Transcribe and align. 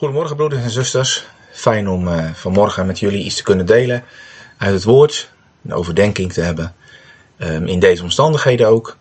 Goedemorgen 0.00 0.36
broeders 0.36 0.62
en 0.62 0.70
zusters. 0.70 1.26
Fijn 1.52 1.88
om 1.88 2.08
uh, 2.08 2.30
vanmorgen 2.32 2.86
met 2.86 2.98
jullie 2.98 3.24
iets 3.24 3.36
te 3.36 3.42
kunnen 3.42 3.66
delen 3.66 4.04
uit 4.58 4.72
het 4.72 4.84
woord. 4.84 5.30
Een 5.64 5.72
overdenking 5.72 6.32
te 6.32 6.40
hebben. 6.40 6.74
Um, 7.38 7.66
in 7.66 7.80
deze 7.80 8.02
omstandigheden 8.02 8.68
ook. 8.68 8.96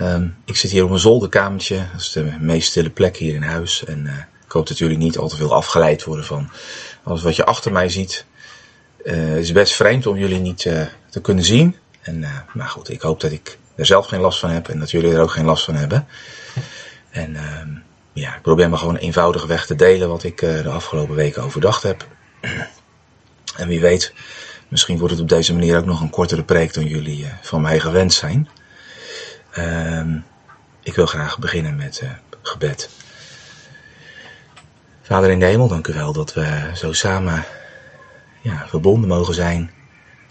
Um, 0.00 0.36
ik 0.44 0.56
zit 0.56 0.70
hier 0.70 0.84
op 0.84 0.90
een 0.90 0.98
zolderkamertje. 0.98 1.76
Dat 1.92 2.00
is 2.00 2.12
de 2.12 2.32
meest 2.40 2.68
stille 2.68 2.90
plek 2.90 3.16
hier 3.16 3.34
in 3.34 3.42
huis. 3.42 3.84
En 3.84 4.04
uh, 4.04 4.12
ik 4.44 4.52
hoop 4.52 4.66
dat 4.66 4.78
jullie 4.78 4.96
niet 4.96 5.18
al 5.18 5.28
te 5.28 5.36
veel 5.36 5.54
afgeleid 5.54 6.04
worden 6.04 6.24
van 6.24 6.50
alles 7.02 7.22
wat 7.22 7.36
je 7.36 7.44
achter 7.44 7.72
mij 7.72 7.88
ziet. 7.88 8.24
Uh, 9.04 9.14
het 9.14 9.38
is 9.38 9.52
best 9.52 9.74
vreemd 9.74 10.06
om 10.06 10.16
jullie 10.16 10.40
niet 10.40 10.58
te 11.10 11.20
kunnen 11.22 11.44
zien. 11.44 11.76
En, 12.00 12.24
maar 12.52 12.68
goed, 12.68 12.90
ik 12.90 13.00
hoop 13.00 13.20
dat 13.20 13.32
ik 13.32 13.58
er 13.76 13.86
zelf 13.86 14.06
geen 14.06 14.20
last 14.20 14.38
van 14.38 14.50
heb. 14.50 14.68
En 14.68 14.78
dat 14.78 14.90
jullie 14.90 15.12
er 15.12 15.20
ook 15.20 15.30
geen 15.30 15.44
last 15.44 15.64
van 15.64 15.74
hebben. 15.74 16.06
En... 17.10 17.36
Ja, 18.16 18.34
ik 18.34 18.42
probeer 18.42 18.68
maar 18.68 18.78
gewoon 18.78 18.94
een 18.94 19.00
eenvoudige 19.00 19.46
weg 19.46 19.66
te 19.66 19.74
delen 19.74 20.08
wat 20.08 20.22
ik 20.22 20.42
uh, 20.42 20.62
de 20.62 20.68
afgelopen 20.68 21.14
weken 21.14 21.42
overdacht 21.42 21.82
heb. 21.82 22.06
En 23.56 23.68
wie 23.68 23.80
weet, 23.80 24.12
misschien 24.68 24.98
wordt 24.98 25.12
het 25.12 25.22
op 25.22 25.28
deze 25.28 25.52
manier 25.52 25.78
ook 25.78 25.84
nog 25.84 26.00
een 26.00 26.10
kortere 26.10 26.44
preek 26.44 26.74
dan 26.74 26.86
jullie 26.86 27.24
uh, 27.24 27.28
van 27.42 27.60
mij 27.60 27.80
gewend 27.80 28.12
zijn. 28.12 28.48
Uh, 29.58 30.16
ik 30.82 30.94
wil 30.94 31.06
graag 31.06 31.38
beginnen 31.38 31.76
met 31.76 32.00
uh, 32.04 32.10
gebed. 32.42 32.90
Vader 35.02 35.30
in 35.30 35.38
de 35.38 35.46
hemel, 35.46 35.68
dank 35.68 35.86
u 35.86 35.92
wel 35.92 36.12
dat 36.12 36.34
we 36.34 36.70
zo 36.74 36.92
samen 36.92 37.44
ja, 38.40 38.64
verbonden 38.68 39.08
mogen 39.08 39.34
zijn. 39.34 39.70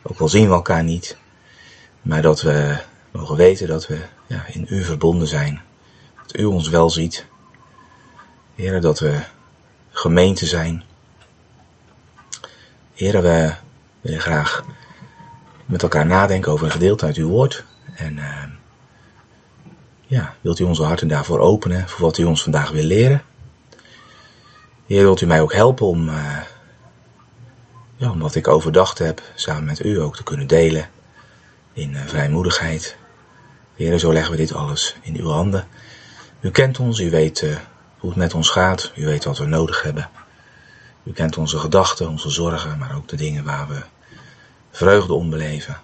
Ook 0.04 0.20
al 0.20 0.30
zien 0.30 0.48
we 0.48 0.54
elkaar 0.54 0.84
niet, 0.84 1.18
maar 2.02 2.22
dat 2.22 2.42
we 2.42 2.78
mogen 3.12 3.36
weten 3.36 3.68
dat 3.68 3.88
we 3.88 4.00
ja, 4.28 4.46
in 4.48 4.66
u 4.70 4.84
verbonden 4.84 5.28
zijn. 5.28 5.62
Dat 6.22 6.38
u 6.38 6.44
ons 6.44 6.70
wel 6.70 6.90
ziet 6.90 7.26
Heren, 8.56 8.82
dat 8.82 9.00
we 9.00 9.20
gemeente 9.90 10.46
zijn. 10.46 10.84
Heren, 12.94 13.22
we 13.22 13.54
willen 14.02 14.22
graag 14.22 14.64
met 15.66 15.84
elkaar 15.84 16.06
nadenken 16.06 16.52
over 16.52 16.66
een 16.66 16.72
gedeelte 16.72 17.06
uit 17.06 17.16
uw 17.16 17.28
woord. 17.28 17.66
En 17.96 18.18
uh, 18.18 18.44
ja, 20.08 20.36
wilt 20.42 20.60
u 20.60 20.64
onze 20.64 20.84
harten 20.84 21.08
daarvoor 21.08 21.40
openen, 21.40 21.90
voor 21.90 22.02
wat 22.02 22.18
u 22.18 22.24
ons 22.24 22.44
vandaag 22.44 22.72
wil 22.72 22.84
leren. 22.84 23.24
Heer, 24.86 25.02
wilt 25.02 25.22
u 25.22 25.26
mij 25.26 25.42
ook 25.42 25.54
helpen 25.54 25.86
om, 25.86 26.10
uh, 26.10 26.38
ja, 27.96 28.12
om 28.12 28.20
wat 28.20 28.36
ik 28.36 28.48
overdacht 28.48 28.98
heb, 28.98 29.22
samen 29.36 29.64
met 29.64 29.86
u 29.86 30.02
ook 30.02 30.16
te 30.16 30.24
kunnen 30.24 30.48
delen 30.48 30.90
in 31.74 31.92
uh, 31.92 32.06
vrijmoedigheid. 32.06 32.98
Heer, 33.76 34.00
zo 34.00 34.14
leggen 34.14 34.32
we 34.32 34.38
dit 34.38 34.54
alles 34.54 34.96
in 35.02 35.16
uw 35.16 35.30
handen. 35.30 35.68
U 36.40 36.52
kent 36.52 36.80
ons, 36.80 37.00
u 37.00 37.10
weet 37.10 37.60
hoe 38.06 38.14
het 38.14 38.24
met 38.24 38.34
ons 38.34 38.50
gaat. 38.50 38.92
U 38.96 39.06
weet 39.06 39.24
wat 39.24 39.38
we 39.38 39.46
nodig 39.46 39.82
hebben. 39.82 40.10
U 41.04 41.12
kent 41.12 41.38
onze 41.38 41.58
gedachten, 41.58 42.10
onze 42.10 42.30
zorgen, 42.30 42.78
maar 42.78 42.96
ook 42.96 43.08
de 43.08 43.16
dingen 43.16 43.44
waar 43.44 43.68
we 43.68 43.82
vreugde 44.72 45.14
om 45.14 45.30
beleven. 45.30 45.82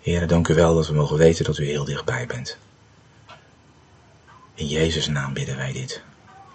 Heren, 0.00 0.28
dank 0.28 0.48
u 0.48 0.54
wel 0.54 0.74
dat 0.74 0.86
we 0.86 0.94
mogen 0.94 1.16
weten 1.16 1.44
dat 1.44 1.58
u 1.58 1.66
heel 1.66 1.84
dichtbij 1.84 2.26
bent. 2.26 2.58
In 4.54 4.66
Jezus' 4.66 5.08
naam 5.08 5.32
bidden 5.32 5.56
wij 5.56 5.72
dit. 5.72 6.02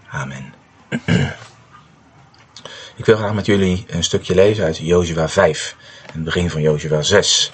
Amen. 0.10 0.54
Ik 2.96 3.06
wil 3.06 3.18
graag 3.18 3.34
met 3.34 3.46
jullie 3.46 3.86
een 3.88 4.04
stukje 4.04 4.36
lezen 4.36 4.66
uit 4.66 4.78
Jozua 4.78 5.30
5, 5.30 5.76
het 6.12 6.24
begin 6.24 6.50
van 6.50 6.62
Jozua 6.62 7.02
6. 7.02 7.52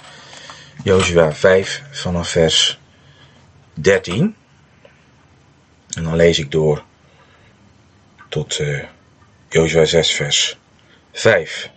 Jozua 0.84 1.34
5 1.34 1.84
vanaf 1.92 2.30
vers 2.30 2.80
13. 3.74 4.36
En 5.98 6.03
dan 6.03 6.16
lees 6.16 6.40
ik 6.40 6.52
door 6.52 6.84
tot 8.30 8.59
uh, 8.59 8.84
Jozua 9.50 9.86
6 9.86 10.12
vers 10.12 10.58
5. 11.12 11.70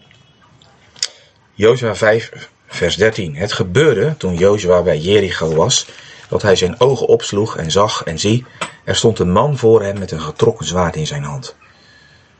Jozua 1.52 1.94
5 1.94 2.48
vers 2.66 2.96
13. 2.96 3.36
Het 3.36 3.52
gebeurde 3.52 4.17
toen 4.17 4.34
Jozua 4.34 4.83
bij 4.83 4.98
Jericho 4.98 5.55
was, 5.55 5.86
dat 6.28 6.42
hij 6.42 6.56
zijn 6.56 6.80
ogen 6.80 7.06
opsloeg 7.06 7.56
en 7.56 7.70
zag 7.70 8.02
en 8.02 8.18
zie, 8.18 8.45
er 8.84 8.96
stond 8.96 9.18
een 9.18 9.33
man 9.33 9.58
voor 9.58 9.83
hem 9.83 9.98
met 9.98 10.11
een 10.11 10.20
getrokken 10.20 10.66
zwaard 10.66 10.96
in 10.96 11.06
zijn 11.06 11.22
hand. 11.22 11.56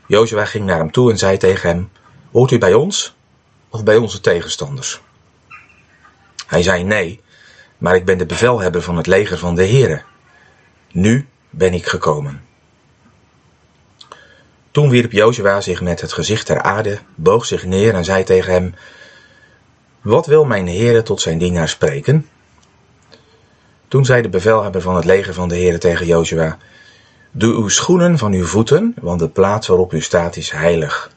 Jozua 0.07 0.45
ging 0.45 0.65
naar 0.65 0.77
hem 0.77 0.91
toe 0.91 1.11
en 1.11 1.17
zei 1.17 1.37
tegen 1.37 1.69
hem, 1.69 1.89
hoort 2.31 2.51
u 2.51 2.57
bij 2.57 2.73
ons 2.73 3.15
of 3.69 3.83
bij 3.83 3.97
onze 3.97 4.19
tegenstanders? 4.19 5.01
Hij 6.47 6.63
zei 6.63 6.83
nee, 6.83 7.21
maar 7.77 7.95
ik 7.95 8.05
ben 8.05 8.17
de 8.17 8.25
bevelhebber 8.25 8.81
van 8.81 8.97
het 8.97 9.07
leger 9.07 9.37
van 9.37 9.55
de 9.55 9.65
Heere. 9.65 10.01
Nu 10.91 11.27
ben 11.51 11.73
ik 11.73 11.85
gekomen. 11.85 12.41
Toen 14.71 14.89
wierp 14.89 15.11
Jozua 15.11 15.61
zich 15.61 15.81
met 15.81 16.01
het 16.01 16.13
gezicht 16.13 16.45
ter 16.45 16.61
aarde, 16.61 16.99
boog 17.15 17.45
zich 17.45 17.65
neer 17.65 17.93
en 17.93 18.05
zei 18.05 18.23
tegen 18.23 18.53
hem: 18.53 18.75
Wat 20.01 20.25
wil 20.25 20.45
mijn 20.45 20.67
Heere 20.67 21.03
tot 21.03 21.21
zijn 21.21 21.37
dienaar 21.37 21.69
spreken? 21.69 22.29
Toen 23.87 24.05
zei 24.05 24.21
de 24.21 24.29
bevelhebber 24.29 24.81
van 24.81 24.95
het 24.95 25.05
leger 25.05 25.33
van 25.33 25.49
de 25.49 25.55
Heere 25.55 25.77
tegen 25.77 26.05
Jozua: 26.05 26.57
Doe 27.31 27.53
uw 27.53 27.67
schoenen 27.67 28.17
van 28.17 28.33
uw 28.33 28.45
voeten, 28.45 28.95
want 29.01 29.19
de 29.19 29.29
plaats 29.29 29.67
waarop 29.67 29.93
u 29.93 30.01
staat 30.01 30.35
is 30.35 30.51
heilig. 30.51 31.11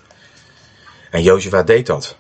En 1.11 1.22
Jozua 1.22 1.62
deed 1.62 1.87
dat. 1.87 2.16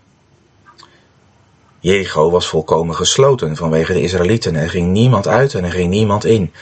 Jericho 1.80 2.30
was 2.30 2.48
volkomen 2.48 2.94
gesloten 2.94 3.56
vanwege 3.56 3.92
de 3.92 4.00
Israëlieten. 4.00 4.54
Er 4.54 4.70
ging 4.70 4.92
niemand 4.92 5.28
uit 5.28 5.54
en 5.54 5.64
er 5.64 5.72
ging 5.72 5.90
niemand 5.90 6.24
in. 6.24 6.52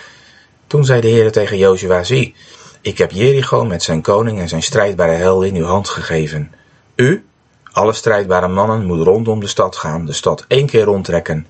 Toen 0.73 0.85
zei 0.85 1.01
de 1.01 1.09
Heer 1.09 1.33
tegen 1.33 1.59
Jozua, 1.59 2.03
zie, 2.03 2.35
ik 2.81 2.99
heb 2.99 3.11
Jericho 3.11 3.65
met 3.65 3.83
zijn 3.83 4.03
koning 4.03 4.41
en 4.41 4.49
zijn 4.49 4.63
strijdbare 4.63 5.13
helden 5.13 5.49
in 5.49 5.57
uw 5.57 5.65
hand 5.65 5.89
gegeven. 5.89 6.53
U, 6.97 7.25
alle 7.73 7.93
strijdbare 7.93 8.49
mannen, 8.49 8.85
moet 8.85 9.07
rondom 9.07 9.41
de 9.41 9.47
stad 9.47 9.77
gaan, 9.77 10.07
de 10.07 10.13
stad 10.13 10.45
één 10.49 10.67
keer 10.67 10.85
rondtrekken. 10.85 11.47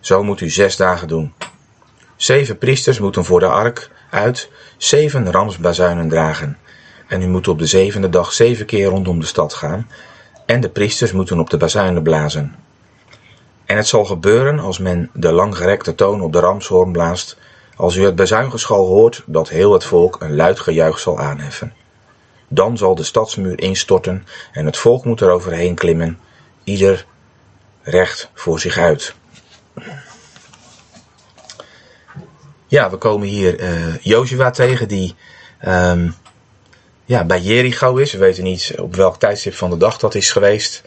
Zo 0.00 0.22
moet 0.22 0.40
u 0.40 0.50
zes 0.50 0.76
dagen 0.76 1.08
doen. 1.08 1.32
Zeven 2.16 2.58
priesters 2.58 2.98
moeten 2.98 3.24
voor 3.24 3.40
de 3.40 3.46
ark 3.46 3.90
uit 4.10 4.50
zeven 4.76 5.30
ramsbazuinen 5.30 6.08
dragen. 6.08 6.58
En 7.08 7.22
u 7.22 7.26
moet 7.26 7.48
op 7.48 7.58
de 7.58 7.66
zevende 7.66 8.08
dag 8.08 8.32
zeven 8.32 8.66
keer 8.66 8.86
rondom 8.86 9.20
de 9.20 9.26
stad 9.26 9.54
gaan. 9.54 9.90
En 10.46 10.60
de 10.60 10.68
priesters 10.68 11.12
moeten 11.12 11.38
op 11.40 11.50
de 11.50 11.56
bazuinen 11.56 12.02
blazen. 12.02 12.54
En 13.64 13.76
het 13.76 13.86
zal 13.86 14.04
gebeuren 14.04 14.58
als 14.58 14.78
men 14.78 15.10
de 15.12 15.32
langgerekte 15.32 15.94
toon 15.94 16.20
op 16.20 16.32
de 16.32 16.40
ramshoorn 16.40 16.92
blaast, 16.92 17.36
als 17.76 17.96
u 17.96 18.04
het 18.04 18.14
bezuingeschal 18.14 18.86
hoort 18.86 19.22
dat 19.26 19.48
heel 19.48 19.72
het 19.72 19.84
volk 19.84 20.16
een 20.20 20.34
luid 20.36 20.60
gejuich 20.60 20.98
zal 20.98 21.18
aanheffen. 21.18 21.74
Dan 22.48 22.76
zal 22.76 22.94
de 22.94 23.04
stadsmuur 23.04 23.60
instorten 23.60 24.26
en 24.52 24.66
het 24.66 24.76
volk 24.76 25.04
moet 25.04 25.20
er 25.20 25.30
overheen 25.30 25.74
klimmen, 25.74 26.18
ieder 26.64 27.06
recht 27.82 28.30
voor 28.34 28.60
zich 28.60 28.78
uit. 28.78 29.14
Ja, 32.66 32.90
we 32.90 32.96
komen 32.96 33.28
hier 33.28 33.60
uh, 33.60 33.96
Jozua 33.96 34.50
tegen 34.50 34.88
die 34.88 35.14
um, 35.66 36.14
ja, 37.04 37.24
bij 37.24 37.40
Jericho 37.40 37.96
is. 37.96 38.12
We 38.12 38.18
weten 38.18 38.44
niet 38.44 38.74
op 38.80 38.94
welk 38.94 39.18
tijdstip 39.18 39.54
van 39.54 39.70
de 39.70 39.76
dag 39.76 39.98
dat 39.98 40.14
is 40.14 40.30
geweest. 40.30 40.82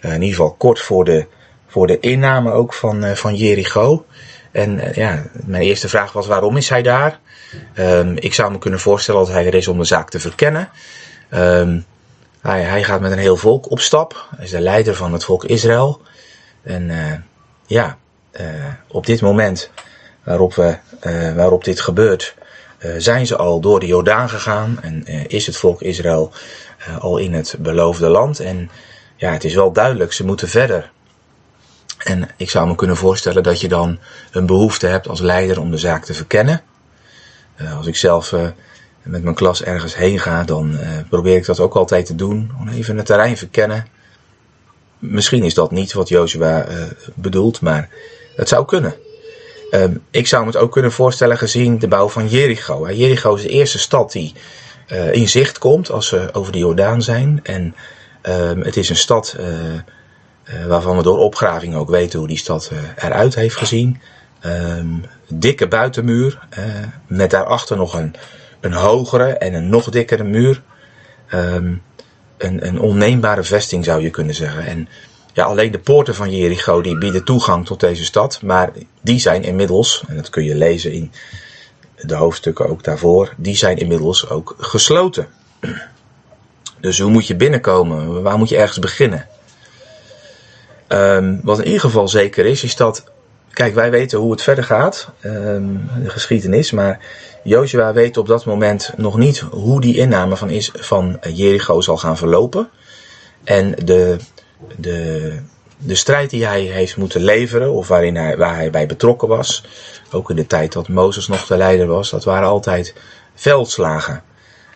Uh, 0.00 0.14
in 0.14 0.22
ieder 0.22 0.36
geval 0.36 0.52
kort 0.52 0.80
voor 0.80 1.04
de, 1.04 1.26
voor 1.66 1.86
de 1.86 2.00
inname 2.00 2.50
ook 2.52 2.74
van, 2.74 3.04
uh, 3.04 3.12
van 3.12 3.34
Jericho. 3.34 4.04
En 4.52 4.78
uh, 4.78 4.92
ja, 4.92 5.22
mijn 5.32 5.62
eerste 5.62 5.88
vraag 5.88 6.12
was 6.12 6.26
waarom 6.26 6.56
is 6.56 6.68
hij 6.68 6.82
daar? 6.82 7.18
Um, 7.78 8.16
ik 8.16 8.34
zou 8.34 8.52
me 8.52 8.58
kunnen 8.58 8.80
voorstellen 8.80 9.20
dat 9.20 9.32
hij 9.32 9.46
er 9.46 9.54
is 9.54 9.68
om 9.68 9.78
de 9.78 9.84
zaak 9.84 10.10
te 10.10 10.20
verkennen. 10.20 10.68
Um, 11.30 11.84
hij, 12.40 12.62
hij, 12.62 12.84
gaat 12.84 13.00
met 13.00 13.12
een 13.12 13.18
heel 13.18 13.36
volk 13.36 13.70
op 13.70 13.80
stap. 13.80 14.28
Hij 14.36 14.44
is 14.44 14.50
de 14.50 14.60
leider 14.60 14.94
van 14.94 15.12
het 15.12 15.24
volk 15.24 15.44
Israël. 15.44 16.00
En 16.62 16.90
uh, 16.90 17.12
ja, 17.66 17.98
uh, 18.40 18.44
op 18.88 19.06
dit 19.06 19.20
moment 19.20 19.70
waarop, 20.24 20.54
we, 20.54 20.78
waarop 21.34 21.64
dit 21.64 21.80
gebeurt, 21.80 22.34
zijn 22.96 23.26
ze 23.26 23.36
al 23.36 23.60
door 23.60 23.80
de 23.80 23.86
Jordaan 23.86 24.28
gegaan. 24.28 24.78
En 24.82 25.06
is 25.28 25.46
het 25.46 25.56
volk 25.56 25.82
Israël 25.82 26.32
al 27.00 27.18
in 27.18 27.34
het 27.34 27.56
beloofde 27.58 28.08
land. 28.08 28.40
En 28.40 28.70
ja, 29.16 29.32
het 29.32 29.44
is 29.44 29.54
wel 29.54 29.72
duidelijk, 29.72 30.12
ze 30.12 30.24
moeten 30.24 30.48
verder. 30.48 30.90
En 32.06 32.28
ik 32.36 32.50
zou 32.50 32.68
me 32.68 32.74
kunnen 32.74 32.96
voorstellen 32.96 33.42
dat 33.42 33.60
je 33.60 33.68
dan 33.68 33.98
een 34.30 34.46
behoefte 34.46 34.86
hebt 34.86 35.08
als 35.08 35.20
leider 35.20 35.60
om 35.60 35.70
de 35.70 35.78
zaak 35.78 36.04
te 36.04 36.14
verkennen. 36.14 36.62
Uh, 37.60 37.76
als 37.76 37.86
ik 37.86 37.96
zelf 37.96 38.32
uh, 38.32 38.40
met 39.02 39.22
mijn 39.22 39.34
klas 39.34 39.62
ergens 39.62 39.96
heen 39.96 40.18
ga, 40.18 40.44
dan 40.44 40.72
uh, 40.72 40.88
probeer 41.10 41.36
ik 41.36 41.46
dat 41.46 41.60
ook 41.60 41.74
altijd 41.74 42.06
te 42.06 42.14
doen. 42.14 42.50
Om 42.60 42.68
even 42.68 42.96
het 42.96 43.06
terrein 43.06 43.36
verkennen. 43.36 43.86
Misschien 44.98 45.42
is 45.42 45.54
dat 45.54 45.70
niet 45.70 45.92
wat 45.92 46.08
Joshua 46.08 46.66
bedoelt, 47.14 47.60
maar 47.60 47.88
het 48.36 48.48
zou 48.48 48.64
kunnen. 48.64 48.94
Ehm, 49.70 49.94
ik 50.10 50.26
zou 50.26 50.44
me 50.44 50.50
het 50.50 50.60
ook 50.60 50.72
kunnen 50.72 50.92
voorstellen 50.92 51.38
gezien 51.38 51.78
de 51.78 51.88
bouw 51.88 52.08
van 52.08 52.28
Jericho. 52.28 52.90
Jericho 52.90 53.34
is 53.34 53.42
de 53.42 53.48
eerste 53.48 53.78
stad 53.78 54.12
die 54.12 54.34
in 55.12 55.28
zicht 55.28 55.58
komt 55.58 55.90
als 55.90 56.10
we 56.10 56.28
over 56.32 56.52
de 56.52 56.58
Jordaan 56.58 57.02
zijn. 57.02 57.40
En 57.42 57.74
ehm, 58.22 58.60
het 58.60 58.76
is 58.76 58.88
een 58.88 58.96
stad 58.96 59.36
waarvan 60.68 60.96
we 60.96 61.02
door 61.02 61.18
opgraving 61.18 61.74
ook 61.74 61.90
weten 61.90 62.18
hoe 62.18 62.28
die 62.28 62.38
stad 62.38 62.70
uh, 62.72 62.78
eruit 62.96 63.34
heeft 63.34 63.56
gezien. 63.56 64.00
Um, 64.44 65.04
dikke 65.28 65.68
buitenmuur, 65.68 66.38
uh, 66.58 66.64
met 67.06 67.30
daarachter 67.30 67.76
nog 67.76 67.94
een, 67.94 68.14
een 68.60 68.72
hogere 68.72 69.32
en 69.32 69.54
een 69.54 69.68
nog 69.68 69.88
dikkere 69.88 70.24
muur. 70.24 70.62
Ehm, 71.28 71.74
een, 72.38 72.66
een 72.66 72.80
onneembare 72.80 73.42
vesting 73.42 73.84
zou 73.84 74.02
je 74.02 74.10
kunnen 74.10 74.34
zeggen. 74.34 74.66
En 74.66 74.88
ja, 75.32 75.44
alleen 75.44 75.70
de 75.70 75.78
poorten 75.78 76.14
van 76.14 76.36
Jericho 76.36 76.80
die 76.80 76.98
bieden 76.98 77.24
toegang 77.24 77.66
tot 77.66 77.80
deze 77.80 78.04
stad. 78.04 78.42
Maar 78.42 78.72
die 79.00 79.18
zijn 79.18 79.42
inmiddels, 79.42 80.04
en 80.08 80.16
dat 80.16 80.30
kun 80.30 80.44
je 80.44 80.54
lezen 80.54 80.92
in 80.92 81.12
de 81.96 82.14
hoofdstukken 82.14 82.68
ook 82.68 82.84
daarvoor, 82.84 83.34
die 83.36 83.56
zijn 83.56 83.76
inmiddels 83.76 84.28
ook 84.28 84.54
gesloten. 84.58 85.28
Dus 86.80 86.98
hoe 86.98 87.10
moet 87.10 87.26
je 87.26 87.36
binnenkomen? 87.36 88.22
Waar 88.22 88.38
moet 88.38 88.48
je 88.48 88.56
ergens 88.56 88.78
beginnen? 88.78 89.26
Um, 90.88 91.40
wat 91.42 91.58
in 91.58 91.64
ieder 91.64 91.80
geval 91.80 92.08
zeker 92.08 92.46
is, 92.46 92.62
is 92.62 92.76
dat. 92.76 93.04
Kijk, 93.50 93.74
wij 93.74 93.90
weten 93.90 94.18
hoe 94.18 94.30
het 94.30 94.42
verder 94.42 94.64
gaat, 94.64 95.10
um, 95.24 95.90
de 96.02 96.10
geschiedenis. 96.10 96.70
Maar 96.70 97.00
Joshua 97.42 97.92
weet 97.92 98.16
op 98.16 98.26
dat 98.26 98.44
moment 98.44 98.92
nog 98.96 99.16
niet 99.18 99.38
hoe 99.38 99.80
die 99.80 99.96
inname 99.96 100.36
van, 100.36 100.50
is, 100.50 100.70
van 100.74 101.18
Jericho 101.32 101.80
zal 101.80 101.96
gaan 101.96 102.16
verlopen. 102.16 102.68
En 103.44 103.74
de, 103.84 104.16
de, 104.76 105.32
de 105.78 105.94
strijd 105.94 106.30
die 106.30 106.46
hij 106.46 106.60
heeft 106.60 106.96
moeten 106.96 107.22
leveren, 107.22 107.72
of 107.72 107.88
waarin 107.88 108.16
hij, 108.16 108.36
waar 108.36 108.54
hij 108.54 108.70
bij 108.70 108.86
betrokken 108.86 109.28
was, 109.28 109.64
ook 110.10 110.30
in 110.30 110.36
de 110.36 110.46
tijd 110.46 110.72
dat 110.72 110.88
Mozes 110.88 111.28
nog 111.28 111.46
de 111.46 111.56
leider 111.56 111.86
was, 111.86 112.10
dat 112.10 112.24
waren 112.24 112.48
altijd 112.48 112.94
veldslagen. 113.34 114.22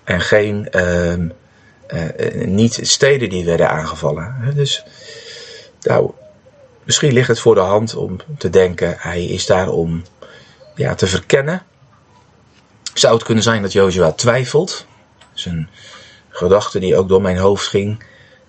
En 0.04 0.20
geen, 0.20 0.68
uh, 0.72 1.12
uh, 1.12 1.26
niet 2.46 2.78
steden 2.82 3.28
die 3.28 3.44
werden 3.44 3.70
aangevallen. 3.70 4.52
Dus, 4.54 4.84
nou, 5.80 6.10
misschien 6.84 7.12
ligt 7.12 7.28
het 7.28 7.40
voor 7.40 7.54
de 7.54 7.60
hand 7.60 7.94
om 7.94 8.16
te 8.38 8.50
denken, 8.50 8.94
hij 8.98 9.24
is 9.24 9.46
daar 9.46 9.68
om 9.68 10.02
ja, 10.74 10.94
te 10.94 11.06
verkennen. 11.06 11.62
Zou 12.94 13.14
het 13.14 13.24
kunnen 13.24 13.42
zijn 13.42 13.62
dat 13.62 13.72
Joshua 13.72 14.12
twijfelt? 14.12 14.86
Dat 15.18 15.28
is 15.34 15.44
een 15.44 15.68
gedachte 16.28 16.78
die 16.78 16.96
ook 16.96 17.08
door 17.08 17.22
mijn 17.22 17.36
hoofd 17.36 17.66
ging. 17.66 18.04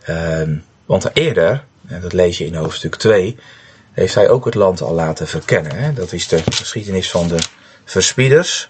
Uh, 0.10 0.42
want 0.86 1.10
eerder, 1.14 1.64
dat 1.82 2.14
lees 2.14 2.38
je 2.38 2.46
in 2.46 2.56
hoofdstuk 2.56 2.96
2, 2.96 3.38
heeft 3.92 4.16
hij 4.16 4.30
ook 4.30 4.46
het 4.46 4.56
land 4.56 4.82
al 4.82 4.94
laten 4.94 5.28
verkennen. 5.28 5.76
Hè? 5.76 5.94
Dat 5.94 6.14
is 6.14 6.28
de 6.28 6.44
geschiedenis 6.52 7.12
van 7.12 7.28
de 7.28 7.40
verspieders. 7.84 8.70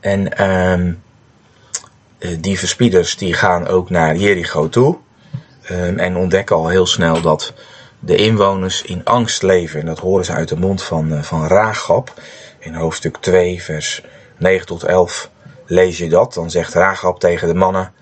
En 0.00 0.50
um, 0.50 1.02
die 2.40 2.58
verspieders 2.58 3.16
die 3.16 3.34
gaan 3.34 3.66
ook 3.66 3.90
naar 3.90 4.16
Jericho 4.16 4.68
toe. 4.68 4.98
Um, 5.70 5.98
en 5.98 6.16
ontdekken 6.16 6.56
al 6.56 6.68
heel 6.68 6.86
snel 6.86 7.20
dat 7.20 7.52
de 7.98 8.16
inwoners 8.16 8.82
in 8.82 9.04
angst 9.04 9.42
leven. 9.42 9.80
En 9.80 9.86
dat 9.86 9.98
horen 9.98 10.24
ze 10.24 10.32
uit 10.32 10.48
de 10.48 10.56
mond 10.56 10.82
van, 10.82 11.12
uh, 11.12 11.22
van 11.22 11.46
Raagap. 11.46 12.12
In 12.58 12.74
hoofdstuk 12.74 13.16
2, 13.16 13.62
vers 13.62 14.02
9 14.36 14.66
tot 14.66 14.82
11 14.82 15.30
lees 15.66 15.98
je 15.98 16.08
dat. 16.08 16.34
Dan 16.34 16.50
zegt 16.50 16.74
Raagap 16.74 17.20
tegen 17.20 17.48
de 17.48 17.54
mannen: 17.54 17.92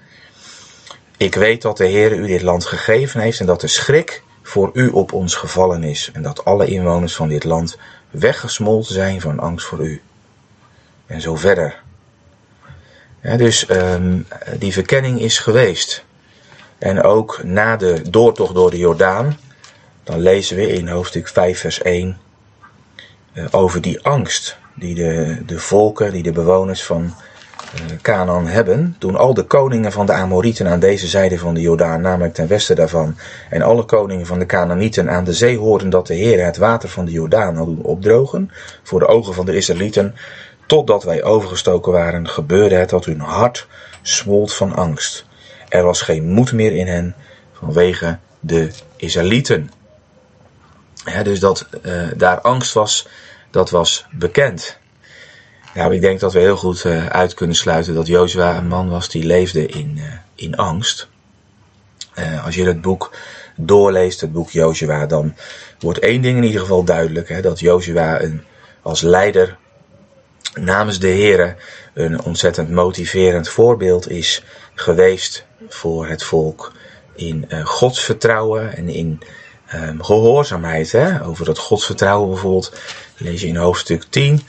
Ik 1.16 1.34
weet 1.34 1.62
dat 1.62 1.76
de 1.76 1.86
Heer 1.86 2.12
u 2.12 2.26
dit 2.26 2.42
land 2.42 2.66
gegeven 2.66 3.20
heeft 3.20 3.40
en 3.40 3.46
dat 3.46 3.60
de 3.60 3.68
schrik 3.68 4.22
voor 4.42 4.70
u 4.72 4.88
op 4.88 5.12
ons 5.12 5.34
gevallen 5.34 5.84
is 5.84 6.10
en 6.12 6.22
dat 6.22 6.44
alle 6.44 6.66
inwoners 6.66 7.14
van 7.14 7.28
dit 7.28 7.44
land 7.44 7.78
weggesmolten 8.10 8.94
zijn 8.94 9.20
van 9.20 9.38
angst 9.38 9.66
voor 9.66 9.80
u. 9.80 10.02
En 11.06 11.20
zo 11.20 11.36
verder. 11.36 11.82
Ja, 13.22 13.36
dus 13.36 13.70
um, 13.70 14.26
die 14.58 14.72
verkenning 14.72 15.20
is 15.20 15.38
geweest. 15.38 16.04
En 16.80 17.02
ook 17.02 17.40
na 17.44 17.76
de 17.76 18.10
doortocht 18.10 18.54
door 18.54 18.70
de 18.70 18.78
Jordaan, 18.78 19.36
dan 20.04 20.20
lezen 20.20 20.56
we 20.56 20.72
in 20.72 20.88
hoofdstuk 20.88 21.28
5, 21.28 21.58
vers 21.60 21.82
1 21.82 22.18
uh, 23.34 23.44
over 23.50 23.80
die 23.80 24.00
angst 24.02 24.56
die 24.74 24.94
de, 24.94 25.36
de 25.46 25.58
volken, 25.58 26.12
die 26.12 26.22
de 26.22 26.32
bewoners 26.32 26.84
van 26.84 27.14
eh, 27.74 27.80
Canaan 28.02 28.46
hebben, 28.46 28.96
toen 28.98 29.16
al 29.16 29.34
de 29.34 29.42
koningen 29.42 29.92
van 29.92 30.06
de 30.06 30.12
Amorieten 30.12 30.68
aan 30.68 30.80
deze 30.80 31.06
zijde 31.06 31.38
van 31.38 31.54
de 31.54 31.60
Jordaan, 31.60 32.00
namelijk 32.00 32.34
ten 32.34 32.48
westen 32.48 32.76
daarvan, 32.76 33.16
en 33.50 33.62
alle 33.62 33.84
koningen 33.84 34.26
van 34.26 34.38
de 34.38 34.46
Canaanieten 34.46 35.10
aan 35.10 35.24
de 35.24 35.32
zee 35.32 35.58
hoorden 35.58 35.90
dat 35.90 36.06
de 36.06 36.14
Heer 36.14 36.44
het 36.44 36.56
water 36.56 36.88
van 36.88 37.04
de 37.04 37.12
Jordaan 37.12 37.56
had 37.56 37.66
doen 37.66 37.82
opdrogen, 37.82 38.50
voor 38.82 38.98
de 38.98 39.06
ogen 39.06 39.34
van 39.34 39.46
de 39.46 39.56
Israëlieten, 39.56 40.14
totdat 40.66 41.04
wij 41.04 41.22
overgestoken 41.22 41.92
waren, 41.92 42.28
gebeurde 42.28 42.74
het 42.74 42.90
dat 42.90 43.04
hun 43.04 43.20
hart 43.20 43.66
smolt 44.02 44.54
van 44.54 44.74
angst. 44.74 45.28
Er 45.70 45.84
was 45.84 46.02
geen 46.02 46.28
moed 46.28 46.52
meer 46.52 46.72
in 46.72 46.86
hen 46.86 47.14
vanwege 47.52 48.18
de 48.40 48.70
Israëlieten. 48.96 49.70
Dus 51.22 51.40
dat 51.40 51.68
uh, 51.82 52.08
daar 52.16 52.40
angst 52.40 52.72
was, 52.72 53.08
dat 53.50 53.70
was 53.70 54.06
bekend. 54.10 54.78
Ja, 55.74 55.90
ik 55.90 56.00
denk 56.00 56.20
dat 56.20 56.32
we 56.32 56.38
heel 56.38 56.56
goed 56.56 56.84
uh, 56.84 57.06
uit 57.06 57.34
kunnen 57.34 57.56
sluiten 57.56 57.94
dat 57.94 58.06
Jozua 58.06 58.56
een 58.56 58.66
man 58.66 58.88
was 58.88 59.08
die 59.08 59.24
leefde 59.24 59.66
in, 59.66 59.94
uh, 59.96 60.04
in 60.34 60.56
angst. 60.56 61.08
Als 62.44 62.54
je 62.54 62.64
het 62.64 62.80
boek 62.80 63.16
doorleest, 63.56 64.20
het 64.20 64.32
boek 64.32 64.50
Jozua, 64.50 65.06
dan 65.06 65.34
wordt 65.78 65.98
één 65.98 66.22
ding 66.22 66.36
in 66.36 66.44
ieder 66.44 66.60
geval 66.60 66.84
duidelijk. 66.84 67.28
Hè, 67.28 67.40
dat 67.40 67.60
Jozua 67.60 68.20
een, 68.20 68.42
als 68.82 69.00
leider 69.00 69.56
namens 70.54 70.98
de 70.98 71.08
heren 71.08 71.56
een 71.94 72.22
ontzettend 72.22 72.70
motiverend 72.70 73.48
voorbeeld 73.48 74.10
is 74.10 74.44
geweest 74.74 75.46
voor 75.68 76.06
het 76.06 76.22
volk 76.22 76.72
in 77.14 77.46
godsvertrouwen 77.64 78.76
en 78.76 78.88
in 78.88 79.20
um, 79.74 80.02
gehoorzaamheid. 80.02 80.92
Hè? 80.92 81.24
Over 81.24 81.44
dat 81.44 81.58
godsvertrouwen 81.58 82.28
bijvoorbeeld 82.28 82.72
lees 83.16 83.40
je 83.40 83.46
in 83.46 83.56
hoofdstuk 83.56 84.04
10 84.08 84.42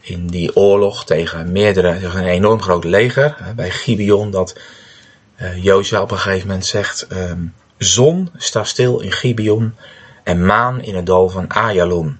in 0.00 0.26
die 0.26 0.56
oorlog 0.56 1.04
tegen 1.04 1.52
meerdere, 1.52 1.88
een 2.04 2.24
enorm 2.24 2.62
groot 2.62 2.84
leger 2.84 3.36
bij 3.56 3.70
Gibeon, 3.70 4.30
dat 4.30 4.58
uh, 5.64 6.00
op 6.00 6.10
een 6.10 6.18
gegeven 6.18 6.46
moment 6.46 6.66
zegt: 6.66 7.06
um, 7.12 7.54
Zon 7.78 8.30
sta 8.36 8.64
stil 8.64 9.00
in 9.00 9.12
Gibeon 9.12 9.74
en 10.22 10.46
maan 10.46 10.82
in 10.82 10.94
het 10.94 11.06
dal 11.06 11.28
van 11.28 11.48
Ayalon. 11.48 12.18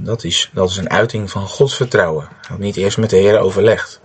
Dat, 0.00 0.24
is, 0.24 0.50
dat 0.52 0.70
is 0.70 0.76
een 0.76 0.90
uiting 0.90 1.30
van 1.30 1.46
Gods 1.46 1.76
vertrouwen. 1.76 2.28
Niet 2.58 2.76
eerst 2.76 2.98
met 2.98 3.10
de 3.10 3.16
Heer 3.16 3.38
overlegd. 3.38 4.00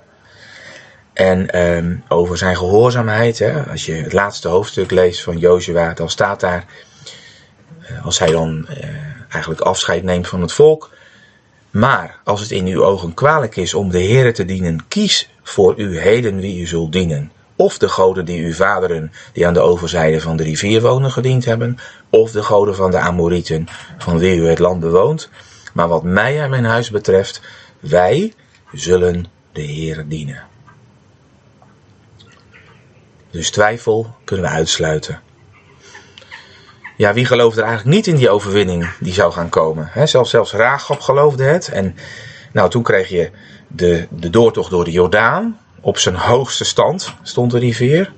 En 1.16 1.60
um, 1.62 2.04
over 2.08 2.38
zijn 2.38 2.58
gehoorzaamheid, 2.58 3.40
hè, 3.40 3.64
als 3.64 3.86
je 3.86 3.94
het 3.94 4.14
laatste 4.14 4.48
hoofdstuk 4.48 4.92
leest 4.92 5.24
van 5.24 5.38
Jozua, 5.38 5.94
dan 5.94 6.10
staat 6.10 6.40
daar, 6.40 6.66
uh, 7.92 8.06
als 8.06 8.20
hij 8.20 8.32
dan 8.32 8.68
uh, 8.70 8.86
eigenlijk 9.30 9.62
afscheid 9.62 10.04
neemt 10.04 10.28
van 10.28 10.42
het 10.42 10.52
volk, 10.52 10.90
maar 11.72 12.20
als 12.24 12.42
het 12.42 12.52
in 12.52 12.66
uw 12.66 12.84
ogen 12.84 13.14
kwalijk 13.14 13.56
is 13.56 13.74
om 13.74 13.90
de 13.90 14.04
Heere 14.04 14.32
te 14.32 14.46
dienen, 14.46 14.88
kies 14.88 15.30
voor 15.44 15.80
u 15.80 16.00
heden 16.00 16.40
wie 16.40 16.62
u 16.62 16.66
zult 16.66 16.92
dienen. 16.92 17.32
Of 17.56 17.78
de 17.78 17.90
goden 17.90 18.26
die 18.26 18.46
uw 18.46 18.54
vaderen, 18.54 19.12
die 19.34 19.48
aan 19.48 19.54
de 19.54 19.60
overzijde 19.60 20.22
van 20.22 20.38
de 20.38 20.44
rivier 20.44 20.82
wonen, 20.82 21.12
gediend 21.12 21.46
hebben, 21.46 21.78
of 22.10 22.32
de 22.32 22.44
goden 22.44 22.76
van 22.76 22.92
de 22.92 23.00
Amorieten, 23.00 23.68
van 23.98 24.18
wie 24.18 24.38
u 24.38 24.48
het 24.48 24.60
land 24.60 24.80
bewoont. 24.80 25.30
Maar 25.74 25.88
wat 25.88 26.04
mij 26.04 26.42
en 26.42 26.50
mijn 26.50 26.66
huis 26.66 26.90
betreft, 26.90 27.42
wij 27.80 28.34
zullen 28.72 29.26
de 29.52 29.64
Heere 29.64 30.08
dienen. 30.08 30.54
Dus 33.36 33.50
twijfel 33.52 34.16
kunnen 34.24 34.46
we 34.46 34.52
uitsluiten. 34.52 35.20
Ja, 36.98 37.14
wie 37.14 37.26
geloofde 37.26 37.62
er 37.62 37.68
eigenlijk 37.68 37.96
niet 37.96 38.08
in 38.08 38.16
die 38.16 38.30
overwinning 38.30 38.90
die 39.00 39.14
zou 39.14 39.32
gaan 39.32 39.50
komen? 39.50 39.90
He, 39.92 40.06
zelfs, 40.06 40.30
zelfs 40.30 40.52
Raagop 40.52 41.00
geloofde 41.00 41.44
het. 41.44 41.68
En 41.68 41.96
nou, 42.54 42.70
toen 42.70 42.84
kreeg 42.84 43.10
je 43.10 43.32
de, 43.68 44.08
de 44.10 44.30
doortocht 44.30 44.70
door 44.70 44.84
de 44.84 44.92
Jordaan. 44.92 45.60
Op 45.82 45.98
zijn 45.98 46.16
hoogste 46.16 46.64
stand 46.64 47.14
stond 47.24 47.52
de 47.52 47.60
rivier. 47.60 48.14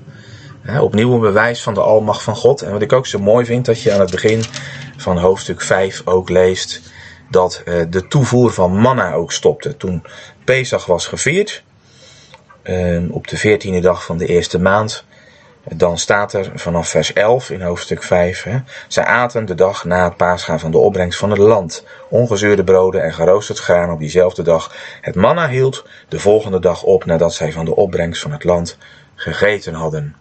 He, 0.62 0.82
opnieuw 0.82 1.14
een 1.14 1.20
bewijs 1.20 1.64
van 1.64 1.74
de 1.74 1.82
almacht 1.82 2.22
van 2.22 2.36
God. 2.36 2.62
En 2.62 2.72
wat 2.72 2.82
ik 2.82 2.94
ook 2.94 3.08
zo 3.08 3.20
mooi 3.20 3.46
vind, 3.46 3.66
dat 3.66 3.82
je 3.82 3.94
aan 3.94 4.00
het 4.00 4.12
begin 4.12 4.44
van 4.98 5.18
hoofdstuk 5.18 5.62
5 5.62 6.02
ook 6.06 6.30
leest 6.30 6.82
dat 7.30 7.62
uh, 7.66 7.84
de 7.90 8.08
toevoer 8.08 8.52
van 8.52 8.78
manna 8.78 9.14
ook 9.14 9.32
stopte. 9.32 9.78
Toen 9.78 10.04
Pesach 10.44 10.86
was 10.86 11.08
gevierd, 11.08 11.64
uh, 12.64 13.12
op 13.12 13.28
de 13.28 13.38
veertiende 13.38 13.80
dag 13.80 14.06
van 14.06 14.18
de 14.18 14.26
eerste 14.26 14.60
maand, 14.60 15.06
dan 15.76 15.98
staat 15.98 16.34
er 16.34 16.52
vanaf 16.56 16.90
vers 16.90 17.14
11 17.14 17.50
in 17.50 17.62
hoofdstuk 17.62 18.04
5. 18.04 18.44
Hè, 18.44 18.58
zij 18.88 19.04
aten 19.04 19.46
de 19.46 19.56
dag 19.56 19.86
na 19.86 20.04
het 20.04 20.18
paasgaan 20.18 20.60
van 20.60 20.72
de 20.72 20.78
opbrengst 20.78 21.20
van 21.20 21.30
het 21.30 21.40
land. 21.40 21.84
Ongezuurde 22.10 22.64
broden 22.64 23.04
en 23.04 23.14
geroosterd 23.14 23.60
graan 23.60 23.92
op 23.92 24.00
diezelfde 24.00 24.42
dag. 24.42 24.76
Het 25.02 25.16
manna 25.16 25.50
hield 25.50 25.86
de 26.10 26.20
volgende 26.20 26.60
dag 26.60 26.84
op 26.84 27.06
nadat 27.06 27.34
zij 27.34 27.52
van 27.52 27.66
de 27.66 27.76
opbrengst 27.76 28.22
van 28.22 28.32
het 28.32 28.44
land 28.44 28.78
gegeten 29.16 29.74
hadden. 29.74 30.16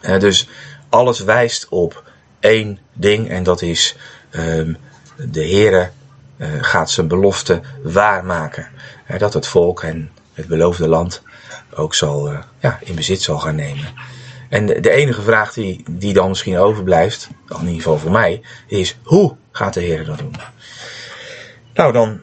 dus 0.00 0.48
alles 0.88 1.20
wijst 1.20 1.68
op 1.68 2.02
één 2.40 2.78
ding 2.92 3.28
en 3.30 3.42
dat 3.42 3.62
is 3.62 3.96
um, 4.30 4.76
de 5.16 5.48
Heere 5.48 5.90
uh, 6.36 6.48
gaat 6.60 6.90
zijn 6.90 7.08
belofte 7.08 7.60
waarmaken. 7.82 8.66
Dat 9.18 9.34
het 9.34 9.46
volk 9.46 9.82
en 9.82 10.10
het 10.34 10.46
beloofde 10.46 10.88
land 10.88 11.22
ook 11.74 11.94
zal, 11.94 12.32
uh, 12.32 12.38
ja, 12.60 12.78
in 12.80 12.94
bezit 12.94 13.22
zal 13.22 13.38
gaan 13.38 13.54
nemen. 13.54 13.94
En 14.48 14.66
de 14.66 14.90
enige 14.90 15.22
vraag 15.22 15.52
die, 15.52 15.84
die 15.90 16.12
dan 16.12 16.28
misschien 16.28 16.58
overblijft, 16.58 17.28
in 17.48 17.60
ieder 17.60 17.74
geval 17.74 17.98
voor 17.98 18.10
mij, 18.10 18.40
is 18.66 18.98
hoe 19.02 19.36
gaat 19.52 19.74
de 19.74 19.80
Heer 19.80 20.04
dat 20.04 20.18
doen? 20.18 20.34
Nou, 21.74 21.92
dan 21.92 22.20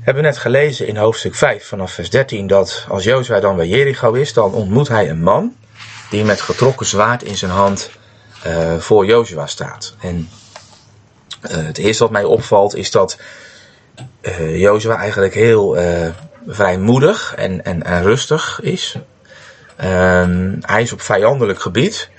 hebben 0.00 0.22
net 0.22 0.38
gelezen 0.38 0.86
in 0.86 0.96
hoofdstuk 0.96 1.34
5 1.34 1.66
vanaf 1.66 1.92
vers 1.92 2.10
13 2.10 2.46
dat 2.46 2.86
als 2.88 3.04
Jozua 3.04 3.40
dan 3.40 3.56
bij 3.56 3.68
Jericho 3.68 4.12
is, 4.12 4.32
dan 4.32 4.52
ontmoet 4.52 4.88
hij 4.88 5.10
een 5.10 5.22
man 5.22 5.56
die 6.10 6.24
met 6.24 6.40
getrokken 6.40 6.86
zwaard 6.86 7.22
in 7.22 7.36
zijn 7.36 7.50
hand 7.50 7.90
uh, 8.46 8.76
voor 8.78 9.06
Jozua 9.06 9.46
staat. 9.46 9.94
En 10.00 10.28
uh, 11.42 11.50
het 11.50 11.78
eerste 11.78 12.02
wat 12.02 12.12
mij 12.12 12.24
opvalt 12.24 12.76
is 12.76 12.90
dat 12.90 13.18
uh, 14.22 14.60
Jozua 14.60 14.96
eigenlijk 14.96 15.34
heel 15.34 15.76
vrijmoedig 16.46 17.34
en, 17.34 17.64
en, 17.64 17.82
en, 17.82 18.02
rustig 18.02 18.60
is. 18.62 18.98
Ehm, 19.82 20.54
hij 20.60 20.82
is 20.82 20.92
op 20.92 21.00
vijandelijk 21.00 21.60
gebied. 21.60 22.10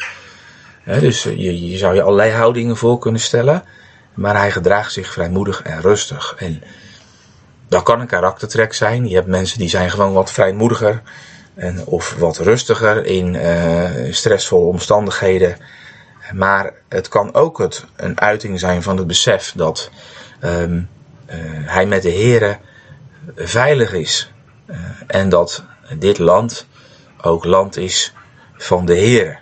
dus 0.85 1.23
je, 1.23 1.69
je, 1.69 1.77
zou 1.77 1.95
je 1.95 2.01
allerlei 2.01 2.31
houdingen 2.31 2.77
voor 2.77 2.97
kunnen 2.97 3.21
stellen. 3.21 3.63
Maar 4.13 4.37
hij 4.37 4.51
gedraagt 4.51 4.91
zich 4.91 5.11
vrijmoedig 5.11 5.61
en 5.61 5.81
rustig. 5.81 6.35
En 6.37 6.63
dat 7.67 7.83
kan 7.83 7.99
een 7.99 8.07
karaktertrek 8.07 8.73
zijn. 8.73 9.07
Je 9.07 9.15
hebt 9.15 9.27
mensen 9.27 9.59
die 9.59 9.69
zijn 9.69 9.89
gewoon 9.89 10.13
wat 10.13 10.31
vrijmoediger 10.31 11.01
en, 11.53 11.85
of 11.85 12.15
wat 12.17 12.37
rustiger 12.37 13.05
in 13.05 13.33
uh, 13.33 14.13
stressvolle 14.13 14.65
omstandigheden. 14.65 15.57
Maar 16.33 16.73
het 16.89 17.07
kan 17.07 17.33
ook 17.33 17.57
het, 17.57 17.85
een 17.95 18.19
uiting 18.19 18.59
zijn 18.59 18.83
van 18.83 18.97
het 18.97 19.07
besef 19.07 19.53
dat 19.55 19.89
um, 20.43 20.89
uh, 21.29 21.35
hij 21.65 21.85
met 21.85 22.01
de 22.01 22.11
Here 22.11 22.57
veilig 23.35 23.93
is. 23.93 24.31
En 25.07 25.29
dat 25.29 25.63
dit 25.97 26.17
land 26.17 26.65
ook 27.25 27.45
land 27.45 27.77
is 27.77 28.13
van 28.57 28.85
de 28.85 28.97
Here. 28.97 29.37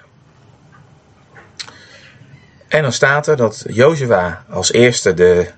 En 2.68 2.82
dan 2.82 2.94
staat 2.94 3.28
er 3.28 3.38
dat 3.38 3.64
Jozua 3.68 4.44
als 4.50 4.72
eerste 4.72 5.14
de 5.14 5.52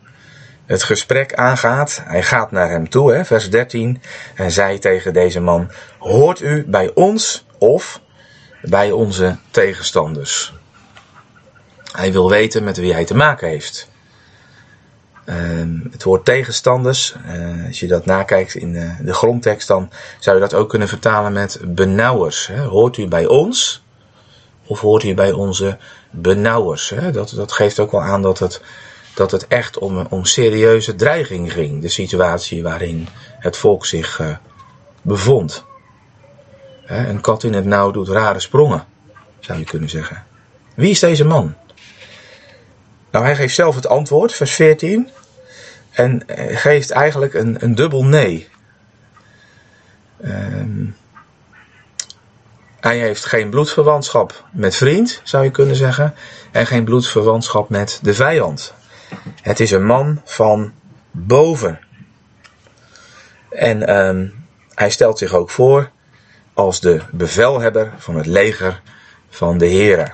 het 0.65 0.83
gesprek 0.83 1.33
aangaat. 1.33 2.01
Hij 2.03 2.23
gaat 2.23 2.51
naar 2.51 2.69
hem 2.69 2.89
toe, 2.89 3.13
hè, 3.13 3.25
vers 3.25 3.49
13, 3.49 4.01
en 4.35 4.51
zei 4.51 4.79
tegen 4.79 5.13
deze 5.13 5.39
man: 5.39 5.71
Hoort 5.97 6.41
u 6.41 6.65
bij 6.67 6.91
ons 6.93 7.45
of 7.57 8.01
bij 8.61 8.91
onze 8.91 9.37
tegenstanders? 9.51 10.53
Hij 11.91 12.11
wil 12.11 12.29
weten 12.29 12.63
met 12.63 12.77
wie 12.77 12.93
hij 12.93 13.05
te 13.05 13.15
maken 13.15 13.47
heeft. 13.47 13.91
Uh, 15.25 15.35
het 15.91 16.03
woord 16.03 16.25
tegenstanders, 16.25 17.15
uh, 17.25 17.67
als 17.67 17.79
je 17.79 17.87
dat 17.87 18.05
nakijkt 18.05 18.55
in 18.55 18.73
de, 18.73 18.95
de, 19.01 19.13
grondtekst, 19.13 19.67
dan 19.67 19.89
zou 20.19 20.35
je 20.35 20.41
dat 20.41 20.53
ook 20.53 20.69
kunnen 20.69 20.87
vertalen 20.87 21.33
met 21.33 21.59
benauwers. 21.65 22.47
Hè? 22.47 22.61
Hoort 22.61 22.97
u 22.97 23.07
bij 23.07 23.25
ons 23.25 23.83
of 24.65 24.79
hoort 24.79 25.03
u 25.03 25.13
bij 25.13 25.31
onze 25.31 25.77
benauwers? 26.11 26.89
Hè? 26.89 27.11
Dat, 27.11 27.33
dat 27.35 27.51
geeft 27.51 27.79
ook 27.79 27.91
wel 27.91 28.01
aan 28.01 28.21
dat 28.21 28.39
het 28.39 28.61
dat 29.13 29.31
het 29.31 29.47
echt 29.47 29.77
om, 29.77 30.05
om 30.09 30.25
serieuze 30.25 30.95
dreiging 30.95 31.53
ging. 31.53 31.81
De 31.81 31.89
situatie 31.89 32.63
waarin 32.63 33.07
het 33.39 33.57
volk 33.57 33.85
zich 33.85 34.19
uh, 34.19 34.35
bevond. 35.01 35.63
He, 36.85 37.07
een 37.09 37.21
kat 37.21 37.43
in 37.43 37.53
het 37.53 37.65
nauw 37.65 37.91
doet 37.91 38.07
rare 38.07 38.39
sprongen, 38.39 38.85
zou 39.39 39.59
je 39.59 39.65
kunnen 39.65 39.89
zeggen. 39.89 40.23
Wie 40.75 40.89
is 40.89 40.99
deze 40.99 41.25
man? 41.25 41.55
Nou, 43.13 43.25
hij 43.25 43.35
geeft 43.35 43.55
zelf 43.55 43.75
het 43.75 43.87
antwoord, 43.87 44.33
vers 44.33 44.53
14. 44.53 45.09
En 45.91 46.27
eh, 46.27 46.57
geeft 46.57 46.91
eigenlijk 46.91 47.33
een, 47.33 47.63
een 47.63 47.75
dubbel 47.75 48.05
nee. 48.05 48.49
Um, 50.25 50.95
hij 52.79 52.97
heeft 52.97 53.25
geen 53.25 53.49
bloedverwantschap 53.49 54.43
met 54.51 54.75
vriend, 54.75 55.21
zou 55.23 55.43
je 55.43 55.51
kunnen 55.51 55.75
zeggen. 55.75 56.13
En 56.51 56.65
geen 56.65 56.83
bloedverwantschap 56.83 57.69
met 57.69 57.99
de 58.01 58.13
vijand. 58.13 58.73
Het 59.41 59.59
is 59.59 59.71
een 59.71 59.85
man 59.85 60.21
van 60.23 60.73
boven. 61.11 61.79
En 63.49 63.97
um, 63.97 64.45
hij 64.73 64.89
stelt 64.89 65.17
zich 65.17 65.33
ook 65.33 65.49
voor 65.49 65.91
als 66.53 66.79
de 66.79 67.01
bevelhebber 67.11 67.93
van 67.97 68.15
het 68.15 68.25
leger 68.25 68.81
van 69.29 69.57
de 69.57 69.65
Heren. 69.65 70.13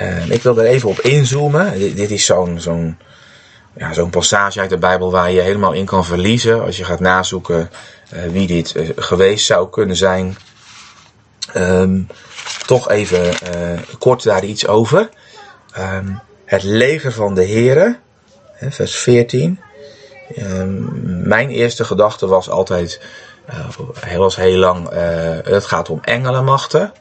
Uh, 0.00 0.30
ik 0.30 0.42
wil 0.42 0.58
er 0.58 0.66
even 0.66 0.88
op 0.88 1.00
inzoomen. 1.00 1.78
Dit, 1.78 2.10
is 2.10 2.24
zo'n 2.24 2.60
zo'n 2.60 2.98
ja, 3.76 3.92
zo'n 3.92 4.10
passage 4.10 4.60
uit 4.60 4.70
de 4.70 4.78
Bijbel 4.78 5.10
waar 5.10 5.30
je 5.30 5.40
helemaal 5.40 5.72
in 5.72 5.84
kan 5.84 6.04
verliezen 6.04 6.62
als 6.64 6.76
je 6.76 6.84
gaat 6.84 7.00
nazoeken 7.00 7.70
uh, 8.14 8.22
wie 8.22 8.46
dit 8.46 8.74
uh, 8.76 8.88
geweest 8.96 9.46
zou 9.46 9.70
kunnen 9.70 9.96
zijn. 9.96 10.36
Um, 11.56 12.06
toch 12.66 12.90
even 12.90 13.24
uh, 13.24 13.78
kort 13.98 14.22
daar 14.22 14.44
iets 14.44 14.66
over. 14.66 15.08
Um, 15.78 16.20
het 16.44 16.62
leger 16.62 17.12
van 17.12 17.34
de 17.34 17.46
Here, 17.46 17.98
vers 18.60 18.96
14. 18.96 19.60
Ehm, 20.36 21.28
mijn 21.28 21.50
eerste 21.50 21.84
gedachte 21.84 22.26
was 22.26 22.50
altijd, 22.50 23.00
heel 24.34 24.56
lang, 24.56 24.88
het 25.44 25.66
gaat 25.66 25.90
om 25.90 25.98
engelenmachten. 26.02 26.92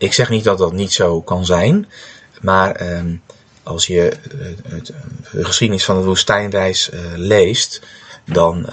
Ehm, 0.00 0.08
ik 0.08 0.12
zeg 0.12 0.30
niet 0.30 0.44
dat 0.44 0.58
dat 0.58 0.72
niet 0.72 0.92
zo 0.92 1.20
kan 1.20 1.44
zijn, 1.44 1.88
maar 2.40 2.96
um, 2.96 3.22
als 3.62 3.86
je 3.86 4.12
uh, 4.34 4.72
het, 4.72 4.92
de 5.32 5.44
geschiedenis 5.44 5.84
van 5.84 5.98
de 5.98 6.04
woestijnreis 6.04 6.90
leest, 7.14 7.82
dan 8.24 8.68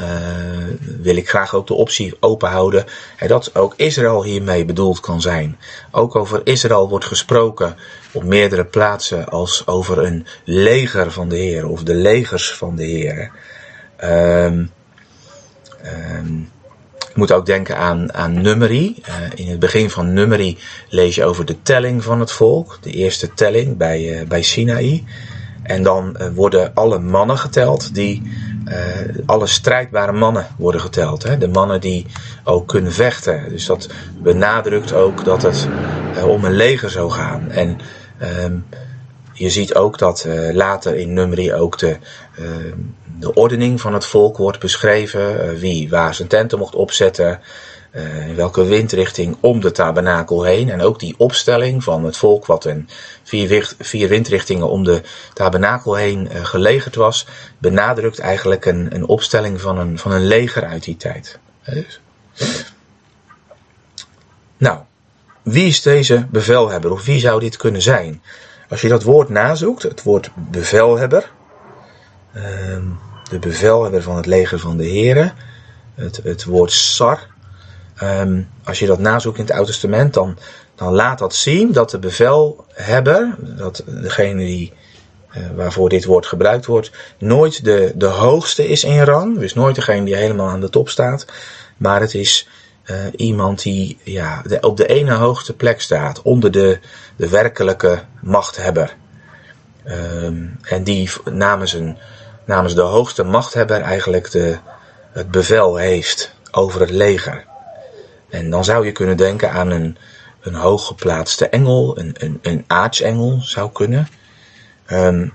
wil 1.01 1.15
ik 1.15 1.29
graag 1.29 1.53
ook 1.55 1.67
de 1.67 1.73
optie 1.73 2.15
open 2.19 2.49
houden 2.49 2.85
dat 3.27 3.55
ook 3.55 3.73
Israël 3.75 4.23
hiermee 4.23 4.65
bedoeld 4.65 4.99
kan 4.99 5.21
zijn. 5.21 5.57
Ook 5.91 6.15
over 6.15 6.41
Israël 6.43 6.89
wordt 6.89 7.05
gesproken 7.05 7.75
op 8.11 8.23
meerdere 8.23 8.65
plaatsen 8.65 9.29
als 9.29 9.67
over 9.67 9.97
een 10.03 10.25
leger 10.43 11.11
van 11.11 11.29
de 11.29 11.37
Heer 11.37 11.67
of 11.67 11.83
de 11.83 11.95
legers 11.95 12.53
van 12.53 12.75
de 12.75 12.83
Heer. 12.83 13.31
Um, 14.03 14.71
moet 17.17 17.31
ook 17.31 17.45
denken 17.45 17.77
aan, 17.77 18.13
aan 18.13 18.41
Numeri. 18.41 18.95
Uh, 19.09 19.15
in 19.35 19.47
het 19.49 19.59
begin 19.59 19.89
van 19.89 20.13
Numeri 20.13 20.57
lees 20.89 21.15
je 21.15 21.25
over 21.25 21.45
de 21.45 21.61
telling 21.61 22.03
van 22.03 22.19
het 22.19 22.31
volk, 22.31 22.77
de 22.81 22.91
eerste 22.91 23.33
telling 23.33 23.77
bij, 23.77 24.21
uh, 24.21 24.27
bij 24.27 24.41
Sinaï. 24.41 25.03
En 25.63 25.83
dan 25.83 26.15
uh, 26.19 26.27
worden 26.35 26.71
alle 26.73 26.99
mannen 26.99 27.37
geteld 27.37 27.93
die 27.93 28.21
alle 29.25 29.47
strijdbare 29.47 30.11
mannen 30.11 30.47
worden 30.57 30.81
geteld. 30.81 31.23
Hè? 31.23 31.37
De 31.37 31.47
mannen 31.47 31.81
die 31.81 32.05
ook 32.43 32.67
kunnen 32.67 32.91
vechten. 32.91 33.49
Dus 33.49 33.65
dat 33.65 33.89
benadrukt 34.17 34.93
ook 34.93 35.25
dat 35.25 35.41
het 35.41 35.67
om 36.25 36.45
een 36.45 36.55
leger 36.55 36.89
zou 36.89 37.11
gaan. 37.11 37.51
En 37.51 37.77
um, 38.43 38.65
je 39.33 39.49
ziet 39.49 39.75
ook 39.75 39.97
dat 39.97 40.27
later 40.51 40.95
in 40.95 41.13
Numeri 41.13 41.53
ook 41.53 41.77
de, 41.77 41.97
de 43.19 43.33
ordening 43.33 43.81
van 43.81 43.93
het 43.93 44.05
volk 44.05 44.37
wordt 44.37 44.59
beschreven. 44.59 45.57
wie 45.57 45.89
waar 45.89 46.15
zijn 46.15 46.27
tenten 46.27 46.57
mocht 46.57 46.75
opzetten. 46.75 47.39
Uh, 47.91 48.27
in 48.27 48.35
welke 48.35 48.65
windrichting 48.65 49.37
om 49.39 49.59
de 49.59 49.71
tabernakel 49.71 50.43
heen. 50.43 50.69
En 50.69 50.81
ook 50.81 50.99
die 50.99 51.15
opstelling 51.17 51.83
van 51.83 52.03
het 52.03 52.17
volk 52.17 52.45
wat 52.45 52.65
in 52.65 52.89
vier, 53.23 53.75
vier 53.79 54.07
windrichtingen 54.07 54.69
om 54.69 54.83
de 54.83 55.01
tabernakel 55.33 55.95
heen 55.95 56.29
uh, 56.31 56.45
gelegerd 56.45 56.95
was, 56.95 57.27
benadrukt 57.57 58.19
eigenlijk 58.19 58.65
een, 58.65 58.95
een 58.95 59.07
opstelling 59.07 59.61
van 59.61 59.77
een, 59.77 59.97
van 59.97 60.11
een 60.11 60.27
leger 60.27 60.65
uit 60.65 60.83
die 60.83 60.97
tijd. 60.97 61.39
Dus. 61.65 62.01
Nou, 64.57 64.79
wie 65.41 65.67
is 65.67 65.81
deze 65.81 66.27
bevelhebber 66.31 66.91
of 66.91 67.05
wie 67.05 67.19
zou 67.19 67.39
dit 67.39 67.57
kunnen 67.57 67.81
zijn? 67.81 68.21
Als 68.69 68.81
je 68.81 68.89
dat 68.89 69.03
woord 69.03 69.29
nazoekt, 69.29 69.83
het 69.83 70.03
woord 70.03 70.29
bevelhebber, 70.35 71.31
uh, 72.35 72.77
de 73.29 73.39
bevelhebber 73.39 74.01
van 74.01 74.15
het 74.15 74.25
leger 74.25 74.59
van 74.59 74.77
de 74.77 74.85
heren, 74.85 75.33
het, 75.95 76.19
het 76.23 76.43
woord 76.43 76.71
sar, 76.71 77.27
Um, 78.03 78.49
als 78.63 78.79
je 78.79 78.85
dat 78.85 78.99
nazoekt 78.99 79.37
in 79.37 79.43
het 79.43 79.53
Oude 79.53 79.67
Testament, 79.67 80.13
dan, 80.13 80.37
dan 80.75 80.93
laat 80.93 81.19
dat 81.19 81.35
zien 81.35 81.71
dat 81.71 81.89
de 81.89 81.99
bevelhebber, 81.99 83.35
dat 83.39 83.83
degene 83.85 84.45
die, 84.45 84.73
uh, 85.37 85.43
waarvoor 85.55 85.89
dit 85.89 86.05
woord 86.05 86.25
gebruikt 86.25 86.65
wordt, 86.65 86.91
nooit 87.17 87.63
de, 87.63 87.91
de 87.95 88.05
hoogste 88.05 88.67
is 88.67 88.83
in 88.83 89.01
rang. 89.01 89.39
Dus 89.39 89.53
nooit 89.53 89.75
degene 89.75 90.05
die 90.05 90.15
helemaal 90.15 90.47
aan 90.47 90.61
de 90.61 90.69
top 90.69 90.89
staat. 90.89 91.25
Maar 91.77 92.01
het 92.01 92.13
is 92.13 92.47
uh, 92.85 92.97
iemand 93.15 93.61
die 93.61 93.97
ja, 94.03 94.43
op 94.61 94.77
de 94.77 94.87
ene 94.87 95.13
hoogste 95.13 95.53
plek 95.53 95.81
staat, 95.81 96.21
onder 96.21 96.51
de, 96.51 96.79
de 97.15 97.29
werkelijke 97.29 98.03
machthebber. 98.21 98.95
Um, 100.23 100.57
en 100.61 100.83
die 100.83 101.09
namens, 101.31 101.73
een, 101.73 101.97
namens 102.47 102.75
de 102.75 102.81
hoogste 102.81 103.23
machthebber 103.23 103.81
eigenlijk 103.81 104.31
de, 104.31 104.57
het 105.11 105.31
bevel 105.31 105.75
heeft 105.75 106.33
over 106.51 106.81
het 106.81 106.89
leger. 106.89 107.45
En 108.29 108.49
dan 108.49 108.63
zou 108.63 108.85
je 108.85 108.91
kunnen 108.91 109.17
denken 109.17 109.51
aan 109.51 109.71
een, 109.71 109.97
een 110.41 110.53
hooggeplaatste 110.53 111.49
engel, 111.49 111.99
een, 111.99 112.15
een, 112.17 112.39
een 112.41 112.63
aartsengel 112.67 113.39
zou 113.41 113.71
kunnen. 113.71 114.07
Um, 114.91 115.33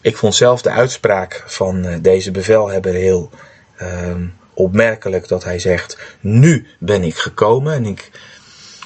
ik 0.00 0.16
vond 0.16 0.34
zelf 0.34 0.62
de 0.62 0.70
uitspraak 0.70 1.44
van 1.46 1.86
uh, 1.86 1.96
deze 2.00 2.30
bevelhebber 2.30 2.94
heel 2.94 3.30
um, 3.82 4.34
opmerkelijk 4.54 5.28
dat 5.28 5.44
hij 5.44 5.58
zegt, 5.58 5.98
nu 6.20 6.66
ben 6.78 7.02
ik 7.02 7.16
gekomen. 7.16 7.72
En 7.72 7.84
ik, 7.84 8.10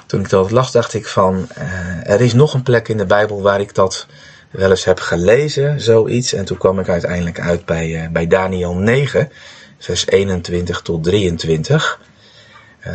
toen 0.07 0.21
ik 0.21 0.29
dat 0.29 0.51
las 0.51 0.73
dacht 0.73 0.95
ik 0.95 1.07
van, 1.07 1.49
uh, 1.59 2.11
er 2.11 2.21
is 2.21 2.33
nog 2.33 2.55
een 2.55 2.63
plek 2.63 2.89
in 2.89 2.97
de 2.97 3.07
Bijbel 3.07 3.43
waar 3.43 3.61
ik 3.61 3.75
dat 3.75 4.07
wel 4.53 4.71
eens 4.71 4.85
heb 4.85 5.01
gelezen, 5.01 5.81
zoiets. 5.81 6.33
En 6.33 6.45
toen 6.45 6.59
kwam 6.59 6.79
ik 6.79 6.89
uiteindelijk 6.89 7.41
uit 7.41 7.65
bij, 7.65 8.09
bij 8.13 8.27
Daniel 8.27 8.75
9, 8.75 9.31
vers 9.79 10.07
21 10.07 10.81
tot 10.83 11.05
23. 11.05 12.01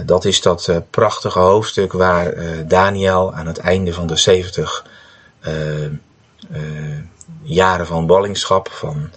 dat 0.05 0.25
is 0.25 0.41
dat 0.41 0.71
prachtige 0.89 1.39
hoofdstuk 1.39 1.93
waar 1.93 2.33
Daniel 2.67 3.33
aan 3.33 3.47
het 3.47 3.57
einde 3.57 3.93
van 3.93 4.07
de 4.07 4.15
70 4.15 4.85
jaren 7.41 7.85
van 7.85 8.05
ballingschap, 8.05 8.69
van 8.71 9.11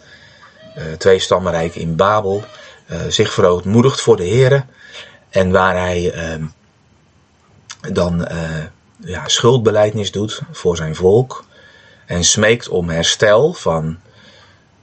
twee 0.98 1.18
stammenrijk 1.18 1.74
in 1.74 1.96
Babel, 1.96 2.44
zich 3.08 3.32
verootmoedigt 3.32 4.00
voor 4.00 4.16
de 4.16 4.24
Heren. 4.24 4.68
En 5.30 5.50
waar 5.50 5.76
hij 5.76 6.12
ehm, 6.12 6.44
dan 7.92 8.28
ja, 9.04 9.28
schuldbeleidnis 9.28 10.12
doet 10.12 10.40
voor 10.50 10.76
zijn 10.76 10.94
volk 10.94 11.44
en 12.10 12.24
smeekt 12.24 12.68
om 12.68 12.88
herstel 12.88 13.52
van, 13.52 13.98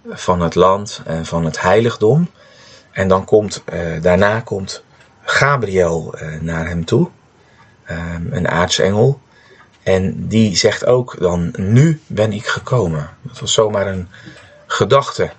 van 0.09 0.41
het 0.41 0.55
land 0.55 1.01
en 1.05 1.25
van 1.25 1.45
het 1.45 1.61
heiligdom. 1.61 2.29
En 2.91 3.07
dan 3.07 3.25
komt, 3.25 3.63
uh, 3.73 4.01
daarna 4.01 4.39
komt 4.39 4.83
Gabriel 5.21 6.13
uh, 6.15 6.41
naar 6.41 6.67
hem 6.67 6.85
toe, 6.85 7.09
um, 7.89 8.27
een 8.31 8.47
aartsengel. 8.47 9.19
En 9.83 10.27
die 10.27 10.55
zegt 10.55 10.85
ook 10.85 11.15
dan, 11.19 11.53
nu 11.57 12.01
ben 12.07 12.33
ik 12.33 12.45
gekomen. 12.45 13.09
Dat 13.21 13.39
was 13.39 13.53
zomaar 13.53 13.87
een 13.87 14.07
gedachte. 14.65 15.31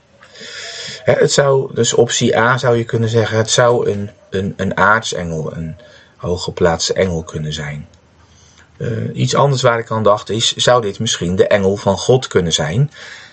het 1.04 1.32
zou, 1.32 1.74
dus 1.74 1.94
optie 1.94 2.38
A 2.38 2.58
zou 2.58 2.76
je 2.76 2.84
kunnen 2.84 3.08
zeggen, 3.08 3.36
het 3.36 3.50
zou 3.50 3.90
een, 3.90 4.10
een, 4.30 4.54
een 4.56 4.76
aartsengel, 4.76 5.52
een 5.56 5.76
hooggeplaatste 6.16 6.92
engel 6.92 7.22
kunnen 7.22 7.52
zijn. 7.52 7.88
Uh, 8.78 9.16
iets 9.16 9.34
anders 9.34 9.62
waar 9.62 9.78
ik 9.78 9.90
aan 9.90 10.02
dacht 10.02 10.30
is, 10.30 10.56
zou 10.56 10.82
dit 10.82 10.98
misschien 10.98 11.36
de 11.36 11.46
engel 11.46 11.76
van 11.76 11.98
God 11.98 12.26
kunnen 12.26 12.52
zijn, 12.52 12.90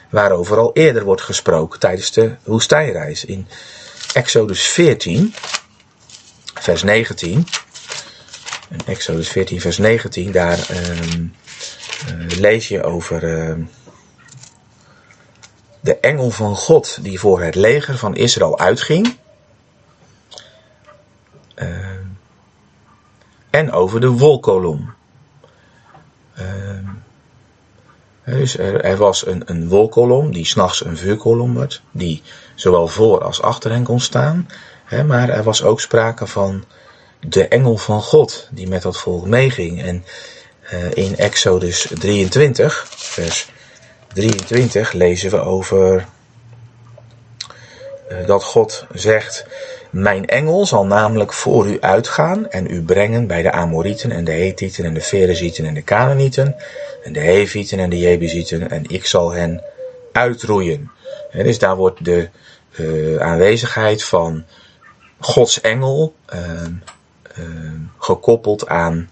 waarover 0.09 0.57
al 0.57 0.73
eerder 0.73 1.03
wordt 1.03 1.21
gesproken 1.21 1.79
tijdens 1.79 2.11
de 2.11 2.35
woestijnreis. 2.43 3.25
In 3.25 3.47
Exodus 4.13 4.67
14, 4.67 5.33
vers 6.53 6.83
19. 6.83 7.47
In 8.69 8.79
Exodus 8.85 9.29
14, 9.29 9.61
vers 9.61 9.77
19, 9.77 10.31
daar 10.31 10.67
uh, 10.71 11.13
uh, 11.13 11.29
lees 12.39 12.67
je 12.67 12.83
over 12.83 13.23
ehm, 13.23 13.61
de 15.79 15.97
engel 15.99 16.29
van 16.29 16.55
God 16.55 16.97
die 17.01 17.19
voor 17.19 17.41
het 17.41 17.55
leger 17.55 17.97
van 17.97 18.15
Israël 18.15 18.59
uitging. 18.59 19.17
Ehm, 21.55 22.03
en 23.49 23.71
over 23.71 24.01
de 24.01 24.09
wolkolom. 24.09 24.94
Dus 28.25 28.57
er, 28.57 28.81
er, 28.81 28.97
was 28.97 29.25
een, 29.25 29.43
een 29.45 29.67
wolkolom 29.67 30.33
die 30.33 30.45
s'nachts 30.45 30.85
een 30.85 30.97
vuurkolom 30.97 31.55
werd, 31.55 31.81
die 31.91 32.21
zowel 32.55 32.87
voor 32.87 33.23
als 33.23 33.41
achter 33.41 33.71
hen 33.71 33.83
kon 33.83 33.99
staan. 33.99 34.49
maar 35.05 35.29
er 35.29 35.43
was 35.43 35.63
ook 35.63 35.81
sprake 35.81 36.27
van 36.27 36.63
de 37.19 37.47
engel 37.47 37.77
van 37.77 38.01
God 38.01 38.47
die 38.51 38.67
met 38.67 38.81
dat 38.81 38.97
volk 38.97 39.25
meeging. 39.25 39.83
En 39.83 40.05
uh, 40.73 40.91
in 40.93 41.17
Exodus 41.17 41.87
23, 41.93 42.85
vers 42.89 43.49
23, 44.13 44.91
lezen 44.91 45.31
we 45.31 45.39
over 45.39 46.05
uh, 48.11 48.27
dat 48.27 48.43
God 48.43 48.85
zegt: 48.93 49.45
mijn 49.95 50.25
engel 50.25 50.65
zal 50.65 50.85
namelijk 50.85 51.33
voor 51.33 51.67
u 51.67 51.77
uitgaan 51.79 52.49
en 52.49 52.71
u 52.71 52.83
brengen 52.83 53.27
bij 53.27 53.41
de 53.41 53.51
Amorieten 53.51 54.11
en 54.11 54.23
de 54.23 54.31
Hethieten 54.31 54.85
en 54.85 54.93
de 54.93 55.01
Ferezieten 55.01 55.65
en 55.65 55.73
de 55.73 55.83
Canaanieten 55.83 56.55
en 57.03 57.13
de 57.13 57.19
Hevieten 57.19 57.79
en 57.79 57.89
de 57.89 57.99
Jebusieten 57.99 58.69
en 58.69 58.83
ik 58.87 59.05
zal 59.05 59.31
hen 59.31 59.63
uitroeien. 60.11 60.91
En 61.31 61.43
dus 61.43 61.59
daar 61.59 61.75
wordt 61.75 62.05
de 62.05 62.29
uh, 62.79 63.17
aanwezigheid 63.21 64.03
van 64.03 64.43
Gods 65.19 65.61
engel 65.61 66.13
uh, 66.33 66.39
uh, 67.39 67.45
gekoppeld 67.99 68.67
aan 68.67 69.09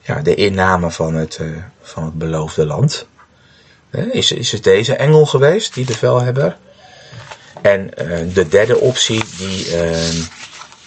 ja, 0.00 0.20
de 0.22 0.34
inname 0.34 0.90
van 0.90 1.14
het, 1.14 1.40
van 1.80 2.04
het 2.04 2.14
beloofde 2.18 2.66
land. 2.66 3.06
Is, 4.10 4.32
is 4.32 4.52
het 4.52 4.64
deze 4.64 4.94
engel 4.96 5.26
geweest, 5.26 5.74
die 5.74 5.84
bevelhebber? 5.84 6.56
En 7.66 7.90
uh, 7.98 8.34
de 8.34 8.48
derde 8.48 8.78
optie, 8.78 9.24
die, 9.36 9.66
uh, 9.66 9.74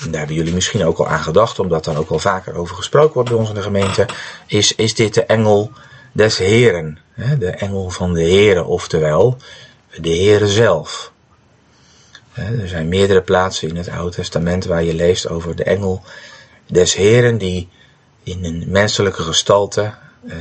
daar 0.10 0.18
hebben 0.18 0.36
jullie 0.36 0.54
misschien 0.54 0.86
ook 0.86 0.98
al 0.98 1.08
aan 1.08 1.24
gedacht, 1.24 1.60
omdat 1.60 1.84
dan 1.84 1.96
ook 1.96 2.10
wel 2.10 2.20
vaker 2.20 2.56
over 2.56 2.76
gesproken 2.76 3.13
wordt 3.13 3.30
bij 3.30 3.38
ons 3.38 3.50
in 3.50 3.56
de 3.56 3.62
gemeente, 3.62 4.06
is, 4.48 4.76
is 4.76 4.96
dit 4.96 5.13
de 5.13 5.24
engel 5.24 5.72
des 6.12 6.38
Heren. 6.38 7.00
Hè? 7.13 7.38
De 7.38 7.50
engel 7.50 7.89
van 7.89 8.13
de 8.13 8.22
Heren, 8.22 8.65
oftewel 8.65 9.38
de 9.98 10.10
Heren 10.10 10.48
zelf. 10.48 11.12
Er 12.34 12.68
zijn 12.68 12.88
meerdere 12.88 13.22
plaatsen 13.22 13.70
in 13.70 13.76
het 13.76 13.89
Oude 13.89 14.15
Testament 14.15 14.65
waar 14.65 14.84
je 14.84 14.94
leest 14.94 15.28
over 15.28 15.56
de 15.56 15.63
engel 15.63 16.04
des 16.68 16.94
Heren 16.94 17.38
die 17.38 17.70
in 18.24 18.46
een 18.46 18.65
menselijke 18.68 19.22
gestalte 19.22 19.94
uh, 20.24 20.36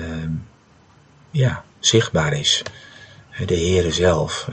ja, 1.31 1.64
zichtbaar 1.79 2.33
is. 2.33 2.62
De 3.46 3.55
Heere 3.55 3.92
zelf. 3.92 4.48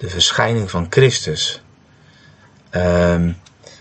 De 0.00 0.08
verschijning 0.08 0.70
van 0.70 0.86
Christus. 0.90 1.62
Um, 2.70 3.36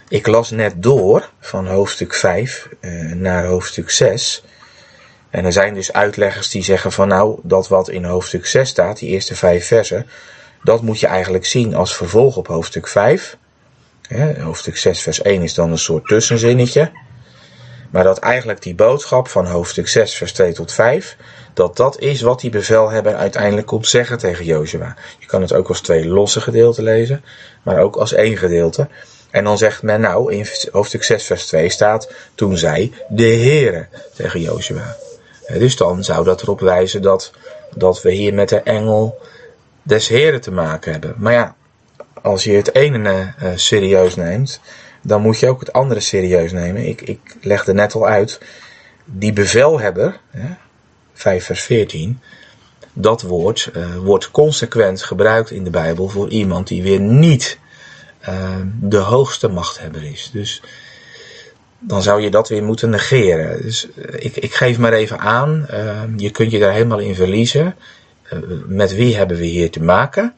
ik 0.08 0.28
las 0.28 0.52
net 0.52 0.84
door 0.84 1.30
van 1.40 1.68
hoofdstuk 1.68 2.14
5 2.14 2.70
uh, 2.82 3.14
naar 3.14 3.46
hoofdstuk 3.46 3.90
6. 3.90 4.44
En 5.30 5.46
er 5.46 5.52
zijn 5.52 5.74
dus 5.74 5.94
uitleggers 5.94 6.50
die 6.50 6.64
zeggen 6.64 6.92
van 6.92 7.08
nou, 7.08 7.40
dat 7.44 7.68
wat 7.68 7.90
in 7.90 8.04
hoofdstuk 8.04 8.46
6 8.46 8.70
staat, 8.70 9.00
die 9.00 9.10
eerste 9.10 9.36
vijf 9.36 9.68
versen, 9.68 10.08
dat 10.64 10.82
moet 10.82 11.00
je 11.00 11.08
eigenlijk 11.08 11.46
zien 11.46 11.76
als 11.76 11.96
vervolg 11.96 12.38
op 12.38 12.48
hoofdstuk 12.48 12.88
5. 12.88 13.38
Ja, 14.02 14.40
hoofdstuk 14.40 14.78
6 14.78 15.02
vers 15.02 15.22
1 15.22 15.42
is 15.42 15.54
dan 15.54 15.72
een 15.72 15.78
soort 15.78 16.08
tussenzinnetje. 16.08 16.92
Maar 17.90 18.04
dat 18.04 18.20
eigenlijk 18.20 18.62
die 18.62 18.76
boodschap 18.76 19.28
van 19.28 19.46
hoofdstuk 19.46 19.88
6 19.88 20.16
vers 20.16 20.34
2 20.34 20.54
tot 20.54 20.72
5, 20.72 21.18
dat 21.54 21.78
dat 21.78 22.00
is 22.00 22.22
wat 22.22 22.40
die 22.40 22.50
bevelhebber 22.50 23.16
uiteindelijk 23.16 23.68
komt 23.68 23.88
zeggen 23.88 24.18
tegen 24.18 24.46
Jozua. 24.46 24.96
Je 25.20 25.26
kan 25.26 25.42
het 25.42 25.54
ook 25.54 25.68
als 25.68 25.82
twee 25.82 26.08
losse 26.08 26.42
gedeelten 26.42 26.84
lezen, 26.84 27.24
maar 27.64 27.80
ook 27.80 27.96
als 27.96 28.14
één 28.14 28.38
gedeelte. 28.38 28.88
En 29.30 29.44
dan 29.44 29.58
zegt 29.58 29.84
men 29.84 30.02
nou, 30.02 30.34
in 30.34 30.46
hoofdstuk 30.72 31.04
6 31.04 31.24
vers 31.24 31.46
2 31.46 31.70
staat, 31.70 32.12
toen 32.36 32.58
zei 32.58 32.94
de 33.08 33.24
Heere 33.24 33.88
tegen 34.16 34.42
Jozua. 34.42 34.96
Dus 35.48 35.76
dan 35.76 36.04
zou 36.04 36.26
dat 36.26 36.42
erop 36.42 36.60
wijzen 36.60 37.02
dat, 37.02 37.32
dat 37.76 38.02
we 38.02 38.12
hier 38.12 38.34
met 38.34 38.50
de 38.50 38.62
engel 38.62 39.20
des 39.84 40.08
Heren 40.08 40.42
te 40.42 40.52
maken 40.52 40.92
hebben. 40.92 41.16
Maar 41.18 41.34
ja, 41.34 41.56
als 42.22 42.44
je 42.44 42.52
het 42.52 42.76
ene 42.76 43.34
uh, 43.44 43.50
serieus 43.56 44.16
neemt, 44.16 44.60
dan 45.02 45.22
moet 45.22 45.40
je 45.40 45.50
ook 45.50 45.60
het 45.60 45.74
andere 45.74 46.00
serieus 46.00 46.52
nemen. 46.52 46.88
Ik, 46.88 47.02
ik 47.02 47.20
legde 47.42 47.74
net 47.74 47.94
al 47.94 48.08
uit, 48.08 48.40
die 49.06 49.34
bevelhebber, 49.34 50.20
5 51.14 51.46
vers 51.46 51.62
14, 51.62 52.20
dat 52.94 53.22
woord 53.22 53.72
uh, 53.76 53.96
wordt 53.96 54.32
consequent 54.32 55.04
gebruikt 55.04 55.52
in 55.52 55.64
de 55.64 55.70
Bijbel 55.70 56.10
voor 56.10 56.30
iemand 56.30 56.68
die 56.68 56.84
weer 56.84 57.00
niet 57.00 57.60
uh, 58.30 58.56
de 58.82 58.98
hoogste 58.98 59.48
machthebber 59.48 60.04
is. 60.04 60.30
Dus 60.34 60.62
dan 61.80 62.02
zou 62.02 62.22
je 62.22 62.30
dat 62.30 62.50
weer 62.50 62.64
moeten 62.64 62.90
negeren. 62.90 63.62
Dus 63.62 63.88
uh, 63.96 64.06
ik, 64.18 64.36
ik 64.36 64.54
geef 64.54 64.78
maar 64.78 64.94
even 64.94 65.20
aan, 65.20 65.68
je 66.18 66.30
kunt 66.30 66.52
je 66.52 66.60
daar 66.60 66.74
helemaal 66.74 67.00
in 67.00 67.16
verliezen. 67.16 67.76
met 68.68 68.96
wie 68.96 69.16
hebben 69.16 69.38
we 69.38 69.46
hier 69.46 69.72
te 69.72 69.84
maken? 69.84 70.34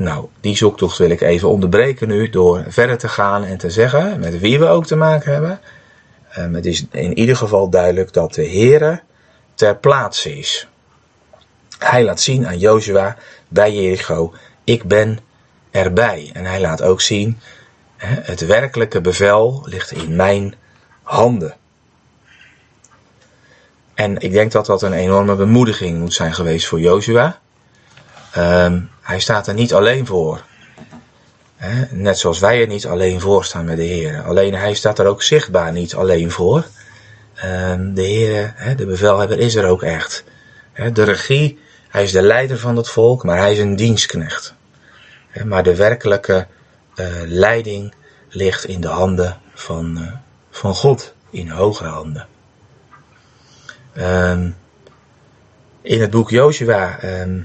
Nou, 0.00 0.28
die 0.40 0.56
zoektocht 0.56 0.98
wil 0.98 1.10
ik 1.10 1.20
even 1.20 1.48
onderbreken 1.48 2.08
nu 2.08 2.30
door 2.30 2.64
verder 2.68 2.98
te 2.98 3.08
gaan 3.08 3.44
en 3.44 3.58
te 3.58 3.70
zeggen 3.70 4.20
met 4.20 4.38
wie 4.38 4.58
we 4.58 4.66
ook 4.66 4.86
te 4.86 4.96
maken 4.96 5.32
hebben. 5.32 5.60
het 6.52 6.66
is 6.66 6.86
in 6.90 7.18
ieder 7.18 7.36
geval 7.36 7.70
duidelijk 7.70 8.12
dat 8.12 8.34
de 8.34 8.46
Heere 8.46 9.00
ter 9.54 9.76
plaatse 9.76 10.38
is. 10.38 10.68
Hij 11.78 12.04
laat 12.04 12.20
zien 12.20 12.46
aan 12.46 12.58
Jozua 12.58 13.16
bij 13.48 13.74
Jericho, 13.74 14.34
ik 14.64 14.84
ben 14.84 15.18
erbij. 15.70 16.30
En 16.32 16.44
hij 16.44 16.60
laat 16.60 16.82
ook 16.82 17.00
zien, 17.00 17.40
het 18.02 18.46
werkelijke 18.46 19.00
bevel 19.00 19.62
ligt 19.64 19.92
in 19.92 20.16
mijn 20.16 20.54
handen. 21.02 21.56
En 23.94 24.20
ik 24.20 24.32
denk 24.32 24.52
dat 24.52 24.66
dat 24.66 24.82
een 24.82 24.92
enorme 24.92 25.34
bemoediging 25.34 25.98
moet 25.98 26.14
zijn 26.14 26.34
geweest 26.34 26.66
voor 26.66 26.80
Jozua. 26.80 27.38
Um, 28.36 28.90
hij 29.10 29.20
staat 29.20 29.46
er 29.46 29.54
niet 29.54 29.74
alleen 29.74 30.06
voor. 30.06 30.42
net 31.90 32.18
zoals 32.18 32.38
wij 32.38 32.60
er 32.60 32.66
niet 32.66 32.86
alleen 32.86 33.20
voor 33.20 33.44
staan 33.44 33.64
met 33.64 33.76
de 33.76 33.82
Heer. 33.82 34.22
Alleen 34.22 34.54
hij 34.54 34.74
staat 34.74 34.98
er 34.98 35.06
ook 35.06 35.22
zichtbaar 35.22 35.72
niet 35.72 35.94
alleen 35.94 36.30
voor. 36.30 36.64
Ehm, 37.34 37.94
de 37.94 38.02
Heer, 38.02 38.54
de 38.76 38.86
bevelhebber, 38.86 39.38
is 39.38 39.54
er 39.54 39.66
ook 39.66 39.82
echt. 39.82 40.24
de 40.92 41.02
regie, 41.02 41.58
hij 41.88 42.02
is 42.02 42.12
de 42.12 42.22
leider 42.22 42.58
van 42.58 42.76
het 42.76 42.88
volk, 42.88 43.24
maar 43.24 43.38
hij 43.38 43.52
is 43.52 43.58
een 43.58 43.76
dienstknecht. 43.76 44.54
maar 45.44 45.62
de 45.62 45.76
werkelijke 45.76 46.46
uh, 46.96 47.06
leiding 47.26 47.94
ligt 48.28 48.64
in 48.64 48.80
de 48.80 48.88
handen 48.88 49.40
van, 49.54 49.98
uh, 49.98 50.12
van 50.50 50.74
God, 50.74 51.14
in 51.30 51.48
hogere 51.48 51.88
handen. 51.88 52.26
Um, 53.96 54.56
In 55.82 56.00
het 56.00 56.10
boek 56.10 56.30
Joshua 56.30 56.98
ehm, 56.98 57.40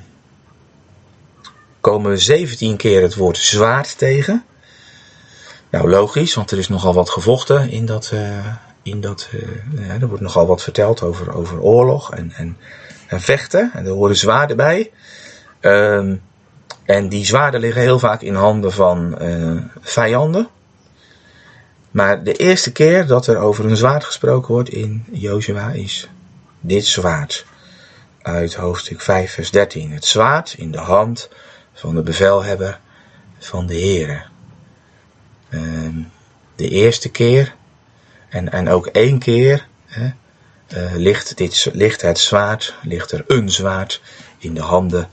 komen 1.86 2.12
we 2.12 2.17
17 2.17 2.78
keer 2.78 3.02
het 3.02 3.15
woord 3.15 3.38
zwaard 3.38 3.98
tegen. 3.98 4.43
Nou, 5.69 5.89
logisch, 5.89 6.34
want 6.34 6.52
er 6.52 6.58
is 6.58 6.67
nogal 6.67 6.93
wat 6.93 7.10
gevochten 7.10 7.69
in 7.69 7.86
dat. 7.86 8.12
Uh, 8.13 8.45
in 8.82 9.02
dat 9.02 9.30
uh, 9.34 10.02
er 10.02 10.08
wordt 10.08 10.21
nogal 10.21 10.48
wat 10.48 10.63
verteld 10.63 11.02
over, 11.02 11.36
over 11.36 11.62
oorlog 11.62 12.13
en, 12.13 12.32
en, 12.32 12.58
en 13.08 13.21
vechten. 13.21 13.71
En 13.74 13.86
er 13.86 13.91
horen 13.91 14.15
zwaarden 14.15 14.58
bij. 14.58 14.91
Um, 15.62 16.21
en 16.86 17.10
die 17.10 17.26
zwaarden 17.26 17.60
liggen 17.60 17.82
heel 17.82 18.00
vaak 18.00 18.21
in 18.21 18.36
handen 18.36 18.71
van 18.71 19.17
uh, 19.21 19.62
vijanden. 19.82 20.48
Maar 21.91 22.24
de 22.24 22.34
eerste 22.34 22.71
keer 22.71 23.08
dat 23.08 23.28
er 23.28 23.38
over 23.38 23.65
een 23.65 23.78
zwaard 23.78 24.04
gesproken 24.04 24.54
wordt 24.54 24.69
in 24.69 25.06
Jozua 25.12 25.71
is 25.71 26.10
dit 26.60 26.86
zwaard. 26.86 27.45
Uit 28.21 28.56
hoofdstuk 28.56 29.02
5 29.02 29.32
vers 29.32 29.52
13. 29.52 29.91
Het 29.91 30.06
zwaard 30.06 30.56
in 30.58 30.71
de 30.71 30.78
hand 30.78 31.30
van 31.75 31.95
de 31.95 32.01
bevelhebber 32.01 32.79
van 33.39 33.65
de 33.65 33.79
Here. 33.79 34.21
Ehm, 35.49 36.01
de 36.55 36.69
eerste 36.69 37.09
keer 37.09 37.55
en, 38.29 38.51
en 38.51 38.69
ook 38.69 38.85
één 38.85 39.19
keer 39.19 39.67
hè, 39.85 40.11
uh, 40.75 40.95
ligt, 40.95 41.38
dit, 41.38 41.69
ligt 41.73 42.01
het 42.01 42.19
zwaard, 42.19 42.75
ligt 42.83 43.11
er 43.11 43.23
een 43.27 43.49
zwaard 43.49 44.01
in 44.38 44.53
de 44.53 44.61
handen 44.61 45.09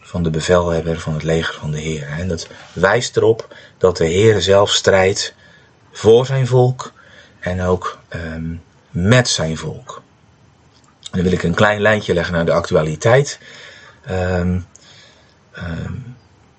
van 0.00 0.22
de 0.22 0.30
bevelhebber 0.30 1.00
van 1.00 1.12
het 1.14 1.22
leger 1.22 1.54
van 1.54 1.70
de 1.70 1.80
Heer. 1.80 2.08
En 2.08 2.28
dat 2.28 2.48
wijst 2.72 3.16
erop 3.16 3.56
dat 3.78 3.96
de 3.96 4.06
Heer 4.06 4.40
zelf 4.40 4.70
strijdt 4.70 5.34
voor 5.92 6.26
zijn 6.26 6.46
volk 6.46 6.92
en 7.40 7.62
ook 7.62 7.98
um, 8.14 8.62
met 8.90 9.28
zijn 9.28 9.56
volk. 9.56 10.02
Dan 11.10 11.22
wil 11.22 11.32
ik 11.32 11.42
een 11.42 11.54
klein 11.54 11.80
lijntje 11.80 12.14
leggen 12.14 12.34
naar 12.34 12.44
de 12.44 12.52
actualiteit. 12.52 13.38
Um, 14.10 14.66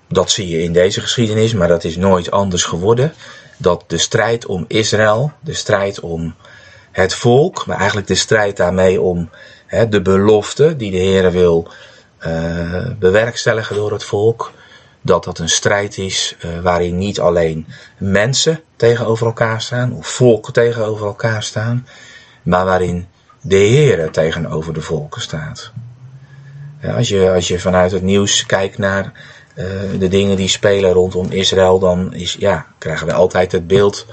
dat 0.08 0.30
zie 0.30 0.48
je 0.48 0.62
in 0.62 0.72
deze 0.72 1.00
geschiedenis, 1.00 1.54
maar 1.54 1.68
dat 1.68 1.84
is 1.84 1.96
nooit 1.96 2.30
anders 2.30 2.64
geworden. 2.64 3.12
Dat 3.58 3.84
de 3.86 3.98
strijd 3.98 4.46
om 4.46 4.64
Israël, 4.68 5.32
de 5.40 5.54
strijd 5.54 6.00
om 6.00 6.34
het 6.92 7.14
volk, 7.14 7.66
maar 7.66 7.76
eigenlijk 7.76 8.06
de 8.06 8.14
strijd 8.14 8.56
daarmee 8.56 9.00
om 9.00 9.30
hè, 9.66 9.88
de 9.88 10.02
belofte 10.02 10.76
die 10.76 10.90
de 10.90 10.96
Heer 10.96 11.32
wil 11.32 11.68
uh, 12.26 12.86
bewerkstelligen 12.98 13.76
door 13.76 13.92
het 13.92 14.04
volk, 14.04 14.52
dat 15.00 15.24
dat 15.24 15.38
een 15.38 15.48
strijd 15.48 15.98
is 15.98 16.36
uh, 16.44 16.60
waarin 16.60 16.98
niet 16.98 17.20
alleen 17.20 17.66
mensen 17.98 18.60
tegenover 18.76 19.26
elkaar 19.26 19.62
staan, 19.62 19.92
of 19.92 20.06
volken 20.06 20.52
tegenover 20.52 21.06
elkaar 21.06 21.42
staan, 21.42 21.86
maar 22.42 22.64
waarin 22.64 23.06
de 23.40 23.56
Heer 23.56 24.10
tegenover 24.10 24.74
de 24.74 24.82
volken 24.82 25.20
staat. 25.20 25.72
Als, 26.94 27.08
je, 27.08 27.32
als 27.32 27.48
je 27.48 27.58
vanuit 27.58 27.90
het 27.90 28.02
nieuws 28.02 28.46
kijkt 28.46 28.78
naar 28.78 29.12
uh, 29.54 29.64
de 29.98 30.08
dingen 30.08 30.36
die 30.36 30.48
spelen 30.48 30.92
rondom 30.92 31.30
Israël, 31.30 31.78
dan 31.78 32.14
is, 32.14 32.36
ja, 32.38 32.66
krijgen 32.78 33.06
we 33.06 33.12
altijd 33.12 33.52
het 33.52 33.66
beeld 33.66 34.06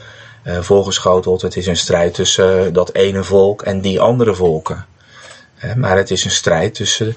uh, 0.44 0.60
voorgeschoteld. 0.62 1.42
Het 1.42 1.56
is 1.56 1.68
een 1.68 1.78
strijd 1.78 2.14
tussen 2.14 2.66
uh, 2.66 2.74
dat 2.74 2.94
ene 2.94 3.24
volk 3.24 3.62
en 3.62 3.82
die 3.82 4.00
andere 4.00 4.36
volken. 4.36 4.86
maar 5.76 5.98
het 5.98 6.12
is 6.12 6.26
een 6.26 6.32
strijd 6.32 6.74
tussen 6.74 7.16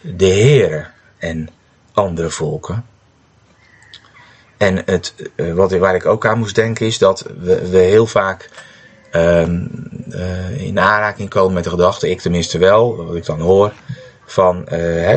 de 0.00 0.24
Heer 0.24 0.90
en 1.18 1.48
andere 1.92 2.30
volken. 2.30 2.84
En 4.56 4.82
het, 4.84 5.14
wat, 5.54 5.72
waar 5.72 5.94
ik 5.94 6.06
ook 6.06 6.26
aan 6.26 6.38
moest 6.38 6.54
denken 6.54 6.86
is 6.86 6.98
dat 6.98 7.26
we, 7.40 7.68
we 7.68 7.78
heel 7.78 8.06
vaak 8.06 8.48
in 10.56 10.78
aanraking 10.78 11.28
komen 11.28 11.54
met 11.54 11.64
de 11.64 11.70
gedachte, 11.70 12.10
ik 12.10 12.20
tenminste 12.20 12.58
wel, 12.58 12.96
wat 12.96 13.16
ik 13.16 13.24
dan 13.24 13.40
hoor, 13.40 13.72
van 14.24 14.60
uh, 14.60 14.68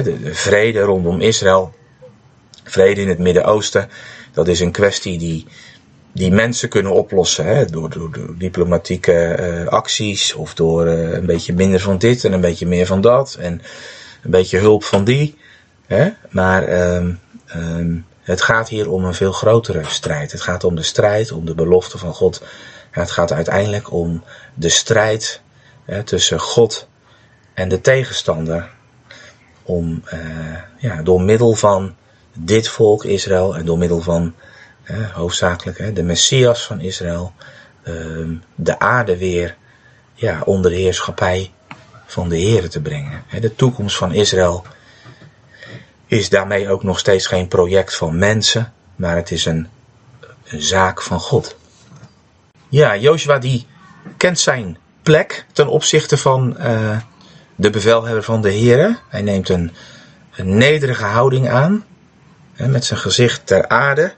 de, 0.04 0.22
de 0.24 0.34
vrede 0.34 0.80
rondom 0.80 1.22
Israël, 1.22 1.74
vrede 2.64 3.02
in 3.02 3.10
het 3.10 3.20
Midden-Oosten, 3.20 3.90
dat 4.32 4.48
is 4.48 4.60
een 4.60 4.72
kwestie 4.72 5.18
die, 5.18 5.48
die 6.12 6.32
mensen 6.32 6.70
kunnen 6.70 6.92
oplossen 6.92 7.46
hè, 7.46 7.66
door, 7.66 7.90
door, 7.90 8.12
diplomatieke 8.38 9.38
uh, 9.40 9.68
acties 9.68 10.34
of 10.34 10.54
door 10.54 10.88
een 10.88 11.26
beetje 11.26 11.54
minder 11.54 11.80
van 11.80 11.98
dit 11.98 12.24
en 12.24 12.34
een 12.34 12.42
beetje 12.42 12.68
meer 12.68 12.86
van 12.86 13.02
dat 13.02 13.38
en 13.40 13.62
een 14.24 14.32
beetje 14.32 14.58
hulp 14.58 14.84
van 14.84 15.04
die. 15.04 15.38
Hè? 15.88 16.10
Maar 16.30 16.92
um, 16.98 18.06
het 18.22 18.42
gaat 18.42 18.70
hier 18.70 18.90
om 18.90 19.06
een 19.06 19.14
veel 19.14 19.32
grotere 19.32 19.82
strijd. 19.88 20.32
Het 20.32 20.42
gaat 20.42 20.64
om 20.64 20.76
de 20.76 20.84
strijd, 20.84 21.32
om 21.32 21.46
de 21.46 21.56
belofte 21.56 21.98
van 21.98 22.14
God 22.14 22.42
het 23.02 23.12
gaat 23.12 23.32
uiteindelijk 23.32 23.92
om 23.92 24.24
de 24.54 24.70
strijd 24.70 25.42
hè, 25.86 26.04
tussen 26.04 26.40
God 26.40 26.88
en 27.54 27.70
de 27.70 27.82
tegenstander. 27.82 28.70
Om 29.64 30.04
uh, 30.14 30.20
ja, 30.78 31.02
door 31.02 31.22
middel 31.22 31.54
van 31.54 31.96
dit 32.34 32.68
volk 32.68 33.06
Israël 33.06 33.56
en 33.56 33.66
door 33.66 33.78
middel 33.78 34.02
van 34.02 34.34
uh, 34.92 35.10
hoofdzakelijk 35.12 35.78
hè, 35.78 35.94
de 35.94 36.04
Messias 36.04 36.66
van 36.66 36.80
Israël 36.80 37.34
uh, 37.84 38.28
de 38.56 38.80
aarde 38.80 39.18
weer 39.18 39.56
ja, 40.14 40.42
onder 40.46 40.72
de 40.72 40.78
heerschappij 40.78 41.52
van 42.06 42.30
de 42.30 42.38
Heer 42.38 42.70
te 42.70 42.82
brengen. 42.82 43.24
De 43.40 43.56
toekomst 43.56 43.98
van 43.98 44.14
Israël 44.14 44.66
is 46.06 46.30
daarmee 46.30 46.70
ook 46.70 46.84
nog 46.84 47.00
steeds 47.00 47.28
geen 47.28 47.48
project 47.48 47.96
van 47.96 48.18
mensen, 48.18 48.74
maar 48.96 49.16
het 49.16 49.32
is 49.32 49.46
een 49.46 49.68
zaak 50.44 51.02
van 51.02 51.20
God. 51.20 51.56
Ja, 52.74 52.98
Joshua 52.98 53.40
die 53.40 53.66
kent 54.18 54.40
zijn 54.40 54.78
plek 55.02 55.46
ten 55.52 55.68
opzichte 55.68 56.18
van 56.18 56.56
uh, 56.60 56.98
de 57.56 57.70
bevelhebber 57.70 58.24
van 58.24 58.42
de 58.42 58.50
heren. 58.50 59.00
Hij 59.10 59.22
neemt 59.22 59.50
een, 59.50 59.72
een 60.36 60.58
nederige 60.58 61.04
houding 61.04 61.50
aan. 61.50 61.86
Hè, 62.54 62.68
met 62.68 62.86
zijn 62.86 63.00
gezicht 63.00 63.48
ter 63.48 63.68
aarde. 63.68 64.14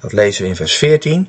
Dat 0.00 0.12
lezen 0.12 0.42
we 0.42 0.48
in 0.48 0.56
vers 0.56 0.74
14. 0.74 1.28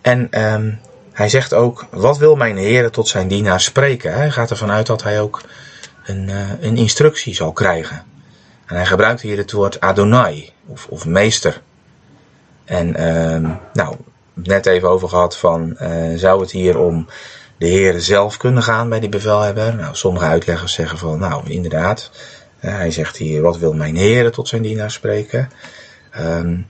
En 0.00 0.42
um, 0.52 0.80
hij 1.12 1.28
zegt 1.28 1.54
ook, 1.54 1.86
wat 1.90 2.18
wil 2.18 2.36
mijn 2.36 2.56
heren 2.56 2.92
tot 2.92 3.08
zijn 3.08 3.28
dienaar 3.28 3.60
spreken? 3.60 4.14
Hij 4.14 4.30
gaat 4.30 4.50
ervan 4.50 4.70
uit 4.70 4.86
dat 4.86 5.02
hij 5.02 5.20
ook 5.20 5.42
een, 6.04 6.28
uh, 6.28 6.50
een 6.60 6.76
instructie 6.76 7.34
zal 7.34 7.52
krijgen. 7.52 8.04
En 8.66 8.76
hij 8.76 8.86
gebruikt 8.86 9.20
hier 9.20 9.36
het 9.36 9.52
woord 9.52 9.80
Adonai, 9.80 10.52
of, 10.66 10.86
of 10.86 11.06
meester. 11.06 11.62
En 12.64 13.08
um, 13.34 13.58
nou, 13.72 13.96
net 14.34 14.66
even 14.66 14.88
over 14.88 15.08
gehad 15.08 15.36
van, 15.36 15.76
uh, 15.80 16.18
zou 16.18 16.40
het 16.40 16.50
hier 16.50 16.78
om 16.78 17.06
de 17.56 17.66
heren 17.66 18.00
zelf 18.00 18.36
kunnen 18.36 18.62
gaan 18.62 18.88
bij 18.88 19.00
die 19.00 19.08
bevelhebber? 19.08 19.74
Nou, 19.74 19.94
sommige 19.94 20.24
uitleggers 20.24 20.72
zeggen 20.72 20.98
van, 20.98 21.18
nou, 21.18 21.50
inderdaad. 21.50 22.10
Uh, 22.60 22.70
hij 22.70 22.90
zegt 22.90 23.16
hier, 23.16 23.42
wat 23.42 23.58
wil 23.58 23.72
mijn 23.72 23.96
heren 23.96 24.32
tot 24.32 24.48
zijn 24.48 24.62
dienaar 24.62 24.90
spreken? 24.90 25.50
Um, 26.20 26.66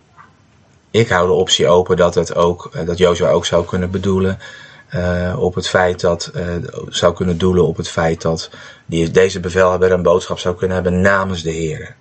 ik 0.90 1.08
hou 1.08 1.26
de 1.26 1.32
optie 1.32 1.68
open 1.68 1.96
dat 1.96 2.14
het 2.14 2.34
ook, 2.34 2.70
uh, 2.74 2.86
dat 2.86 2.98
Jozua 2.98 3.30
ook 3.30 3.46
zou 3.46 3.64
kunnen 3.64 3.90
bedoelen 3.90 4.38
op 5.36 5.54
het 5.54 5.68
feit 5.68 6.00
dat, 6.00 6.32
zou 6.88 7.14
kunnen 7.14 7.38
doelen 7.38 7.66
op 7.66 7.76
het 7.76 7.88
feit 7.88 8.22
dat 8.22 8.50
die, 8.86 9.10
deze 9.10 9.40
bevelhebber 9.40 9.92
een 9.92 10.02
boodschap 10.02 10.38
zou 10.38 10.56
kunnen 10.56 10.74
hebben 10.74 11.00
namens 11.00 11.42
de 11.42 11.50
heren. 11.50 11.94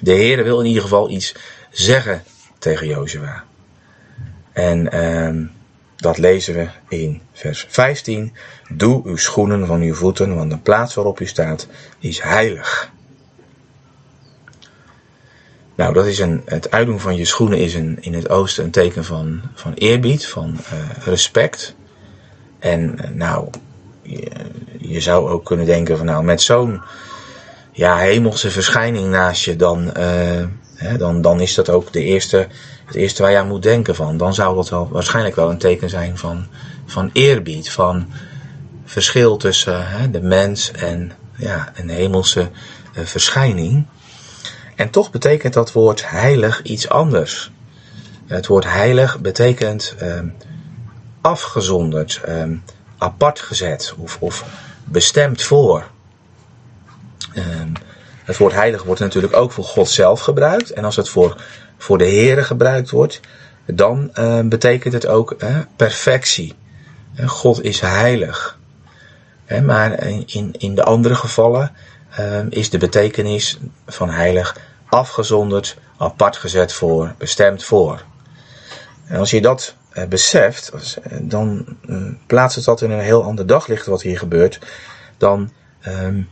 De 0.00 0.12
heren 0.12 0.44
wil 0.44 0.60
in 0.60 0.66
ieder 0.66 0.82
geval 0.82 1.10
iets 1.10 1.34
zeggen 1.70 2.22
tegen 2.58 2.86
Jozua. 2.86 3.44
En 4.54 5.04
um, 5.04 5.50
dat 5.96 6.18
lezen 6.18 6.54
we 6.54 6.68
in 6.88 7.20
vers 7.32 7.66
15. 7.68 8.32
Doe 8.68 9.02
uw 9.04 9.16
schoenen 9.16 9.66
van 9.66 9.80
uw 9.80 9.94
voeten, 9.94 10.34
want 10.34 10.50
de 10.50 10.58
plaats 10.58 10.94
waarop 10.94 11.20
u 11.20 11.26
staat 11.26 11.66
is 11.98 12.20
heilig. 12.20 12.92
Nou, 15.74 15.92
dat 15.94 16.06
is 16.06 16.18
een, 16.18 16.42
het 16.44 16.70
uitdoen 16.70 17.00
van 17.00 17.16
je 17.16 17.24
schoenen 17.24 17.58
is 17.58 17.74
in 17.74 18.14
het 18.14 18.28
oosten 18.28 18.64
een 18.64 18.70
teken 18.70 19.04
van, 19.04 19.40
van 19.54 19.72
eerbied, 19.74 20.26
van 20.26 20.58
uh, 20.72 21.04
respect. 21.04 21.74
En 22.58 22.80
uh, 22.80 23.10
nou, 23.10 23.48
je, 24.78 25.00
zou 25.00 25.30
ook 25.30 25.44
kunnen 25.44 25.66
denken 25.66 25.96
van 25.96 26.06
nou, 26.06 26.24
met 26.24 26.42
zo'n 26.42 26.80
ja, 27.72 27.96
hemelse 27.96 28.50
verschijning 28.50 29.08
naast 29.08 29.44
je, 29.44 29.56
dan, 29.56 29.84
uh, 29.98 30.44
hè, 30.74 30.96
dan, 30.96 31.22
dan 31.22 31.40
is 31.40 31.54
dat 31.54 31.70
ook 31.70 31.92
de 31.92 32.02
eerste 32.02 32.48
het 32.84 32.94
eerste 32.94 33.22
waar 33.22 33.30
je 33.30 33.38
aan 33.38 33.48
moet 33.48 33.62
denken 33.62 33.94
van. 33.94 34.16
Dan 34.16 34.34
zou 34.34 34.54
dat 34.54 34.68
wel, 34.68 34.88
waarschijnlijk 34.88 35.36
wel 35.36 35.50
een 35.50 35.58
teken 35.58 35.90
zijn 35.90 36.18
van, 36.18 36.46
van 36.86 37.10
eerbied, 37.12 37.70
van 37.70 38.06
verschil 38.84 39.36
tussen 39.36 39.88
hè, 39.88 40.10
de 40.10 40.20
mens 40.20 40.70
en 40.70 41.12
ja, 41.36 41.72
een 41.74 41.88
hemelse 41.88 42.50
uh, 42.98 43.04
verschijning. 43.04 43.86
En 44.76 44.90
toch 44.90 45.10
betekent 45.10 45.54
dat 45.54 45.72
woord 45.72 46.10
heilig 46.10 46.62
iets 46.62 46.88
anders. 46.88 47.50
Het 48.26 48.46
woord 48.46 48.64
heilig 48.64 49.20
betekent 49.20 49.94
uh, 50.02 50.20
afgezonderd, 51.20 52.20
uh, 52.28 52.42
apart 52.98 53.40
gezet 53.40 53.94
of, 53.98 54.16
of 54.20 54.44
bestemd 54.84 55.42
voor. 55.42 55.86
Het 58.24 58.36
woord 58.36 58.52
heilig 58.52 58.82
wordt 58.82 59.00
natuurlijk 59.00 59.36
ook 59.36 59.52
voor 59.52 59.64
God 59.64 59.88
zelf 59.88 60.20
gebruikt. 60.20 60.70
En 60.70 60.84
als 60.84 60.96
het 60.96 61.08
voor 61.08 61.42
voor 61.78 61.98
de 61.98 62.10
Here 62.10 62.42
gebruikt 62.44 62.90
wordt, 62.90 63.20
dan 63.66 64.10
uh, 64.18 64.40
betekent 64.40 64.94
het 64.94 65.06
ook 65.06 65.34
uh, 65.38 65.58
perfectie. 65.76 66.54
God 67.26 67.62
is 67.62 67.80
heilig. 67.80 68.58
maar 69.62 70.06
in, 70.26 70.54
in 70.58 70.74
de 70.74 70.84
andere 70.84 71.14
gevallen 71.14 71.72
is 72.48 72.70
de 72.70 72.78
betekenis 72.78 73.58
van 73.86 74.10
heilig 74.10 74.56
afgezonderd, 74.88 75.76
apart 75.96 76.36
gezet 76.36 76.72
voor, 76.72 77.14
bestemd 77.18 77.64
voor. 77.64 78.04
En 79.06 79.18
als 79.18 79.30
je 79.30 79.40
dat 79.40 79.74
eh, 79.90 80.04
beseft, 80.06 80.72
eh, 81.02 81.18
dan 81.20 81.76
plaatst 82.26 82.56
het 82.56 82.64
dat 82.64 82.82
in 82.82 82.90
een 82.90 83.00
heel 83.00 83.24
ander 83.24 83.46
daglicht 83.46 83.86
wat 83.86 84.02
hier 84.02 84.18
gebeurt. 84.18 84.58
Dan, 85.16 85.52
ehm, 85.80 86.22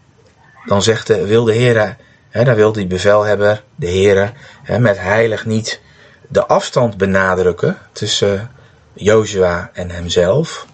dan 0.66 0.82
zegt 0.82 1.06
de, 1.06 1.26
wil 1.26 1.44
de 1.44 1.52
Heer, 1.52 1.96
dan 2.30 2.54
wil 2.54 2.72
die 2.72 2.86
bevelhebber, 2.86 3.62
de 3.74 3.86
Heer, 3.86 4.32
met 4.78 4.98
heilig 4.98 5.44
niet 5.44 5.80
de 6.28 6.46
afstand 6.46 6.96
benadrukken 6.96 7.78
tussen 7.92 8.50
Jozua 8.92 9.70
en 9.72 9.90
hemzelf. 9.90 10.66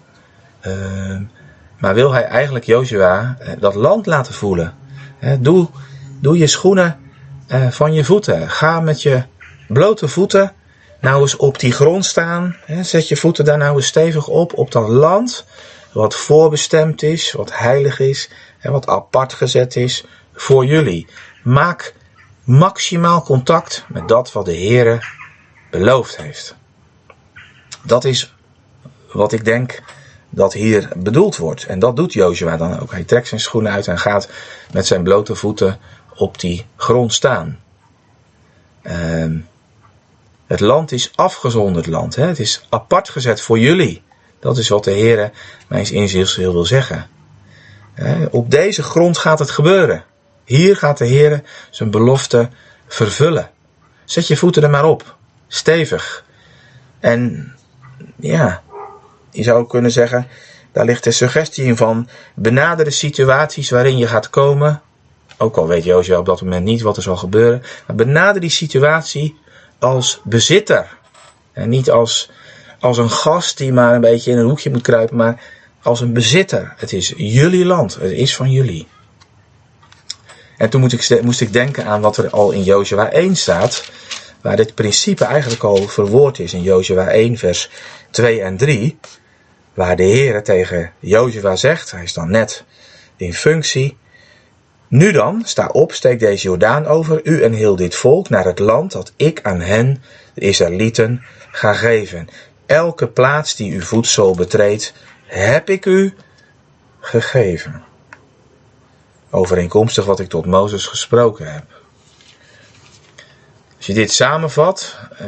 Ehm, 0.61 1.23
maar 1.77 1.93
wil 1.93 2.11
hij 2.11 2.23
eigenlijk 2.23 2.65
Jozua 2.65 3.37
dat 3.59 3.75
land 3.75 4.05
laten 4.05 4.33
voelen. 4.33 4.73
doe, 5.39 5.67
doe 6.19 6.37
je 6.37 6.47
schoenen 6.47 6.99
van 7.69 7.93
je 7.93 8.03
voeten. 8.03 8.49
Ga 8.49 8.79
met 8.79 9.01
je 9.01 9.23
blote 9.67 10.07
voeten 10.07 10.53
nou 10.99 11.21
eens 11.21 11.35
op 11.35 11.59
die 11.59 11.71
grond 11.71 12.05
staan. 12.05 12.55
Zet 12.81 13.07
je 13.07 13.17
voeten 13.17 13.45
daar 13.45 13.57
nou 13.57 13.75
eens 13.75 13.85
stevig 13.85 14.27
op, 14.27 14.57
op 14.57 14.71
dat 14.71 14.87
land 14.87 15.45
wat 15.91 16.15
voorbestemd 16.15 17.03
is, 17.03 17.31
wat 17.31 17.57
heilig 17.57 17.99
is 17.99 18.29
en 18.59 18.71
wat 18.71 18.87
apart 18.87 19.33
gezet 19.33 19.75
is 19.75 20.05
voor 20.33 20.65
jullie. 20.65 21.07
Maak 21.43 21.93
maximaal 22.43 23.21
contact 23.21 23.85
met 23.87 24.07
dat 24.07 24.31
wat 24.31 24.45
de 24.45 24.55
Heere 24.55 25.03
beloofd 25.71 26.17
heeft. 26.17 26.55
Dat 27.83 28.05
is 28.05 28.33
wat 29.11 29.31
ik 29.31 29.45
denk 29.45 29.81
dat 30.29 30.53
hier 30.53 30.89
bedoeld 30.97 31.37
wordt. 31.37 31.65
En 31.65 31.79
dat 31.79 31.95
doet 31.95 32.13
Jozua 32.13 32.57
dan 32.57 32.79
ook. 32.79 32.91
Hij 32.91 33.03
trekt 33.03 33.27
zijn 33.27 33.41
schoenen 33.41 33.71
uit 33.71 33.87
en 33.87 33.99
gaat 33.99 34.29
met 34.71 34.87
zijn 34.87 35.03
blote 35.03 35.35
voeten 35.35 35.79
op 36.15 36.39
die 36.39 36.65
grond 36.75 37.13
staan. 37.13 37.59
Ehm, 38.81 39.37
het 40.47 40.59
land 40.59 40.91
is 40.91 41.11
afgezonderd 41.15 41.85
land. 41.85 42.15
Hè? 42.15 42.25
Het 42.25 42.39
is 42.39 42.65
apart 42.69 43.09
gezet 43.09 43.41
voor 43.41 43.59
jullie. 43.59 44.01
Dat 44.39 44.57
is 44.57 44.69
wat 44.69 44.83
de 44.83 44.91
Heer 44.91 45.31
mijns 45.67 45.91
inzichts 45.91 46.35
wil 46.35 46.65
zeggen. 46.65 47.09
Op 48.31 48.51
deze 48.51 48.83
grond 48.83 49.17
gaat 49.17 49.39
het 49.39 49.51
gebeuren. 49.51 50.03
Hier 50.43 50.77
gaat 50.77 50.97
de 50.97 51.05
Heer 51.05 51.41
zijn 51.69 51.91
belofte 51.91 52.49
vervullen. 52.87 53.49
Zet 54.03 54.27
je 54.27 54.37
voeten 54.37 54.63
er 54.63 54.69
maar 54.69 54.85
op. 54.85 55.15
Stevig. 55.47 56.23
En 56.99 57.53
ja, 58.15 58.61
je 59.31 59.43
zou 59.43 59.67
kunnen 59.67 59.91
zeggen, 59.91 60.27
daar 60.71 60.85
ligt 60.85 61.03
de 61.03 61.11
suggestie 61.11 61.65
in 61.65 61.77
van 61.77 62.09
benader 62.33 62.85
de 62.85 62.91
situaties 62.91 63.69
waarin 63.69 63.97
je 63.97 64.07
gaat 64.07 64.29
komen. 64.29 64.81
Ook 65.37 65.57
al 65.57 65.67
weet 65.67 65.83
Jozef 65.83 66.17
op 66.17 66.25
dat 66.25 66.41
moment 66.41 66.65
niet 66.65 66.81
wat 66.81 66.97
er 66.97 67.03
zal 67.03 67.17
gebeuren. 67.17 67.63
Maar 67.87 67.95
benader 67.95 68.41
die 68.41 68.49
situatie 68.49 69.37
als 69.79 70.21
bezitter. 70.23 70.97
En 71.53 71.69
niet 71.69 71.91
als, 71.91 72.31
als 72.79 72.97
een 72.97 73.11
gast 73.11 73.57
die 73.57 73.73
maar 73.73 73.95
een 73.95 74.01
beetje 74.01 74.31
in 74.31 74.37
een 74.37 74.45
hoekje 74.45 74.71
moet 74.71 74.81
kruipen, 74.81 75.15
maar 75.15 75.41
als 75.81 76.01
een 76.01 76.13
bezitter. 76.13 76.73
Het 76.77 76.93
is 76.93 77.13
jullie 77.17 77.65
land, 77.65 77.95
het 77.95 78.11
is 78.11 78.35
van 78.35 78.51
jullie. 78.51 78.87
En 80.57 80.69
toen 80.69 80.81
moest 80.81 81.11
ik, 81.11 81.23
moest 81.23 81.41
ik 81.41 81.53
denken 81.53 81.85
aan 81.85 82.01
wat 82.01 82.17
er 82.17 82.29
al 82.29 82.51
in 82.51 82.63
Jozua 82.63 83.11
1 83.11 83.35
staat, 83.35 83.91
waar 84.41 84.55
dit 84.55 84.75
principe 84.75 85.25
eigenlijk 85.25 85.63
al 85.63 85.87
verwoord 85.87 86.39
is 86.39 86.53
in 86.53 86.61
Jozua 86.61 87.07
1 87.07 87.37
vers 87.37 87.69
2 88.09 88.41
en 88.41 88.57
3, 88.57 88.99
waar 89.73 89.95
de 89.95 90.03
Heer 90.03 90.43
tegen 90.43 90.91
Jozua 90.99 91.55
zegt, 91.55 91.91
hij 91.91 92.03
is 92.03 92.13
dan 92.13 92.31
net 92.31 92.63
in 93.15 93.33
functie, 93.33 93.97
nu 94.87 95.11
dan, 95.11 95.41
sta 95.45 95.67
op, 95.67 95.93
steek 95.93 96.19
deze 96.19 96.43
Jordaan 96.43 96.85
over, 96.85 97.19
u 97.23 97.43
en 97.43 97.53
heel 97.53 97.75
dit 97.75 97.95
volk, 97.95 98.29
naar 98.29 98.45
het 98.45 98.59
land 98.59 98.91
dat 98.91 99.13
ik 99.15 99.39
aan 99.43 99.61
hen, 99.61 100.03
de 100.33 100.41
Israëlieten, 100.41 101.23
ga 101.51 101.73
geven. 101.73 102.27
Elke 102.65 103.07
plaats 103.07 103.55
die 103.55 103.73
uw 103.73 103.81
voedsel 103.81 104.35
betreedt, 104.35 104.93
heb 105.29 105.69
ik 105.69 105.85
u 105.85 106.13
gegeven. 106.99 107.83
Overeenkomstig 109.29 110.05
wat 110.05 110.19
ik 110.19 110.29
tot 110.29 110.45
Mozes 110.45 110.85
gesproken 110.85 111.53
heb. 111.53 111.63
Als 113.77 113.87
je 113.87 113.93
dit 113.93 114.11
samenvat, 114.11 114.97
eh, 115.17 115.27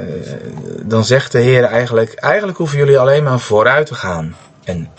dan 0.84 1.06
zegt 1.06 1.32
de 1.32 1.40
Heer 1.40 1.64
eigenlijk, 1.64 2.14
eigenlijk 2.14 2.58
hoeven 2.58 2.78
jullie 2.78 3.00
alleen 3.00 3.24
maar 3.24 3.40
vooruit 3.40 3.88
te 3.88 3.96
gaan. 3.96 4.36
En 4.64 4.90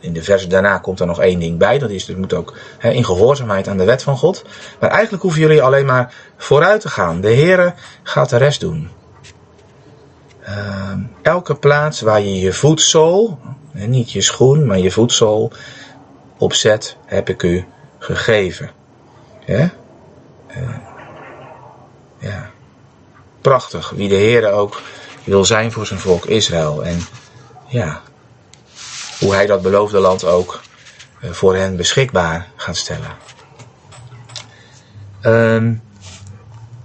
in 0.00 0.12
de 0.12 0.22
verse 0.22 0.46
daarna 0.46 0.78
komt 0.78 1.00
er 1.00 1.06
nog 1.06 1.20
één 1.20 1.40
ding 1.40 1.58
bij. 1.58 1.78
Dat 1.78 1.90
is, 1.90 2.04
dus 2.04 2.16
moet 2.16 2.34
ook 2.34 2.56
in 2.80 3.04
gehoorzaamheid 3.04 3.68
aan 3.68 3.76
de 3.76 3.84
wet 3.84 4.02
van 4.02 4.16
God. 4.16 4.44
Maar 4.80 4.90
eigenlijk 4.90 5.22
hoeven 5.22 5.40
jullie 5.40 5.62
alleen 5.62 5.86
maar 5.86 6.14
vooruit 6.36 6.80
te 6.80 6.88
gaan. 6.88 7.20
De 7.20 7.34
Heere 7.34 7.74
gaat 8.02 8.30
de 8.30 8.36
rest 8.36 8.60
doen. 8.60 8.90
Uh, 10.48 10.92
elke 11.22 11.54
plaats 11.54 12.00
waar 12.00 12.20
je 12.20 12.38
je 12.38 12.52
niet 13.72 14.12
je 14.12 14.20
schoen, 14.20 14.66
maar 14.66 14.78
je 14.78 14.90
voedsel 14.90 15.52
opzet, 16.38 16.96
heb 17.06 17.28
ik 17.28 17.42
u 17.42 17.64
gegeven. 17.98 18.70
Ja? 19.46 19.70
Uh, 20.56 20.76
ja. 22.18 22.50
Prachtig, 23.40 23.90
wie 23.90 24.08
de 24.08 24.14
Heere 24.14 24.50
ook 24.50 24.80
wil 25.24 25.44
zijn 25.44 25.72
voor 25.72 25.86
zijn 25.86 26.00
volk 26.00 26.24
Israël. 26.24 26.84
En 26.84 27.00
ja, 27.66 28.00
hoe 29.20 29.34
hij 29.34 29.46
dat 29.46 29.62
beloofde 29.62 29.98
land 29.98 30.24
ook 30.24 30.60
eh, 31.20 31.30
voor 31.30 31.56
hen 31.56 31.76
beschikbaar 31.76 32.48
gaat 32.56 32.76
stellen. 32.76 33.10
Um, 35.22 35.82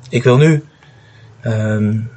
ik 0.10 0.23
wil 0.23 0.38
nu 0.38 0.65
um, 1.45 2.12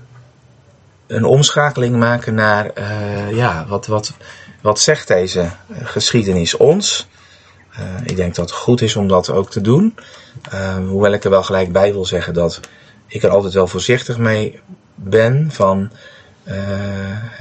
een 1.10 1.24
omschakeling 1.24 1.96
maken 1.96 2.34
naar, 2.34 2.70
uh, 2.78 3.36
ja, 3.36 3.66
wat, 3.68 3.86
wat, 3.86 4.12
wat 4.60 4.80
zegt 4.80 5.08
deze 5.08 5.50
geschiedenis 5.72 6.56
ons? 6.56 7.08
Uh, 7.72 7.78
ik 8.04 8.16
denk 8.16 8.34
dat 8.34 8.50
het 8.50 8.58
goed 8.58 8.80
is 8.80 8.96
om 8.96 9.08
dat 9.08 9.30
ook 9.30 9.50
te 9.50 9.60
doen. 9.60 9.94
Um, 10.54 10.88
hoewel 10.88 11.12
ik 11.12 11.24
er 11.24 11.30
wel 11.30 11.42
gelijk 11.42 11.72
bij 11.72 11.92
wil 11.92 12.04
zeggen 12.04 12.34
dat 12.34 12.60
ik 13.06 13.22
er 13.22 13.30
altijd 13.30 13.54
wel 13.54 13.66
voorzichtig 13.66 14.18
mee 14.18 14.60
ben 14.94 15.48
van 15.52 15.90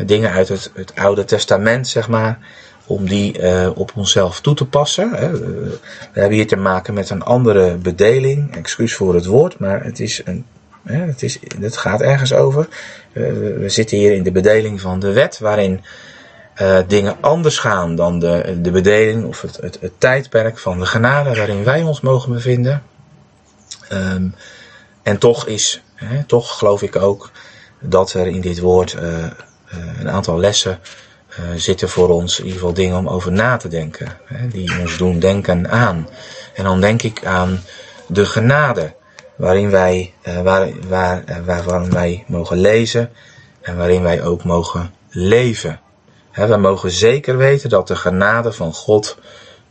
dingen 0.06 0.32
uit 0.32 0.50
het, 0.50 0.72
het 0.74 0.96
Oude 0.96 1.26
Testament, 1.26 1.88
zeg 1.88 2.08
maar 2.08 2.40
om 2.86 3.08
die 3.08 3.42
op 3.76 3.92
onszelf 3.96 4.42
toe 4.42 4.56
te 4.56 4.66
passen. 4.66 5.12
We 5.12 5.80
hebben 6.14 6.38
hier 6.38 6.48
te 6.48 6.56
maken 6.56 6.94
met 6.94 7.10
een 7.10 7.24
andere 7.24 7.76
bedeling. 7.76 8.56
Excuus 8.56 8.96
voor 8.96 9.14
het 9.14 9.26
woord, 9.26 9.60
maar 9.60 9.84
het, 9.84 10.00
is 10.00 10.22
een, 10.26 10.46
het, 10.98 11.24
is, 11.24 11.40
het 11.60 11.78
gaat 11.78 12.02
ergens 12.02 12.34
over. 12.34 12.68
Uh, 13.14 13.32
we 13.58 13.70
zitten 13.70 13.98
hier 13.98 14.12
in 14.12 14.24
de 14.24 14.32
bedeling 14.32 14.82
van 14.82 15.00
de 15.00 15.14
wet, 15.14 15.40
waarin 15.40 15.84
uh, 16.62 16.80
dingen 16.88 17.18
anders 17.22 17.58
gaan 17.58 17.96
dan 17.96 18.20
de, 18.20 18.58
de 18.62 18.72
bedeling 18.72 19.26
of 19.26 19.42
het, 19.42 19.60
het, 19.62 19.92
tijdperk 19.98 20.58
van 20.58 20.80
de 20.80 20.86
genade 20.86 21.36
waarin 21.36 21.64
wij 21.64 21.84
ons 21.84 22.02
mogen 22.02 22.34
bevinden. 22.34 22.84
Um, 23.92 24.36
en 25.04 25.18
toch 25.18 25.48
is, 25.48 25.84
toch 26.28 26.58
geloof 26.58 26.82
ik 26.82 26.96
ook 26.96 27.32
dat 27.80 28.14
er 28.14 28.28
in 28.28 28.42
dit 28.42 28.60
woord 28.60 28.98
een 30.00 30.10
aantal 30.10 30.40
lessen 30.40 30.80
zitten 31.56 31.90
voor 31.90 32.10
ons 32.10 32.40
in 32.40 32.46
ieder 32.46 32.60
geval 32.60 32.74
dingen 32.74 32.98
om 32.98 33.08
over 33.08 33.32
na 33.32 33.58
te 33.58 33.68
denken. 33.68 34.18
Die 34.52 34.80
ons 34.80 34.98
doen 34.98 35.20
denken 35.20 35.70
aan. 35.70 36.08
En 36.54 36.64
dan 36.64 36.82
denk 36.82 37.02
ik 37.02 37.26
aan 37.26 37.64
de 38.08 38.26
genade. 38.26 38.94
Waarin 39.40 39.70
wij, 39.70 40.14
uh, 40.28 40.42
waar, 40.42 40.70
waar, 40.88 41.24
uh, 41.30 41.38
waarvan 41.46 41.92
wij 41.92 42.24
mogen 42.28 42.58
lezen. 42.58 43.12
En 43.62 43.78
waarin 43.78 44.02
wij 44.02 44.24
ook 44.24 44.44
mogen 44.44 44.94
leven. 45.10 45.80
Wij 46.34 46.58
mogen 46.58 46.92
zeker 46.92 47.38
weten 47.38 47.70
dat 47.70 47.88
de 47.88 47.96
genade 47.96 48.52
van 48.52 48.74
God 48.74 49.18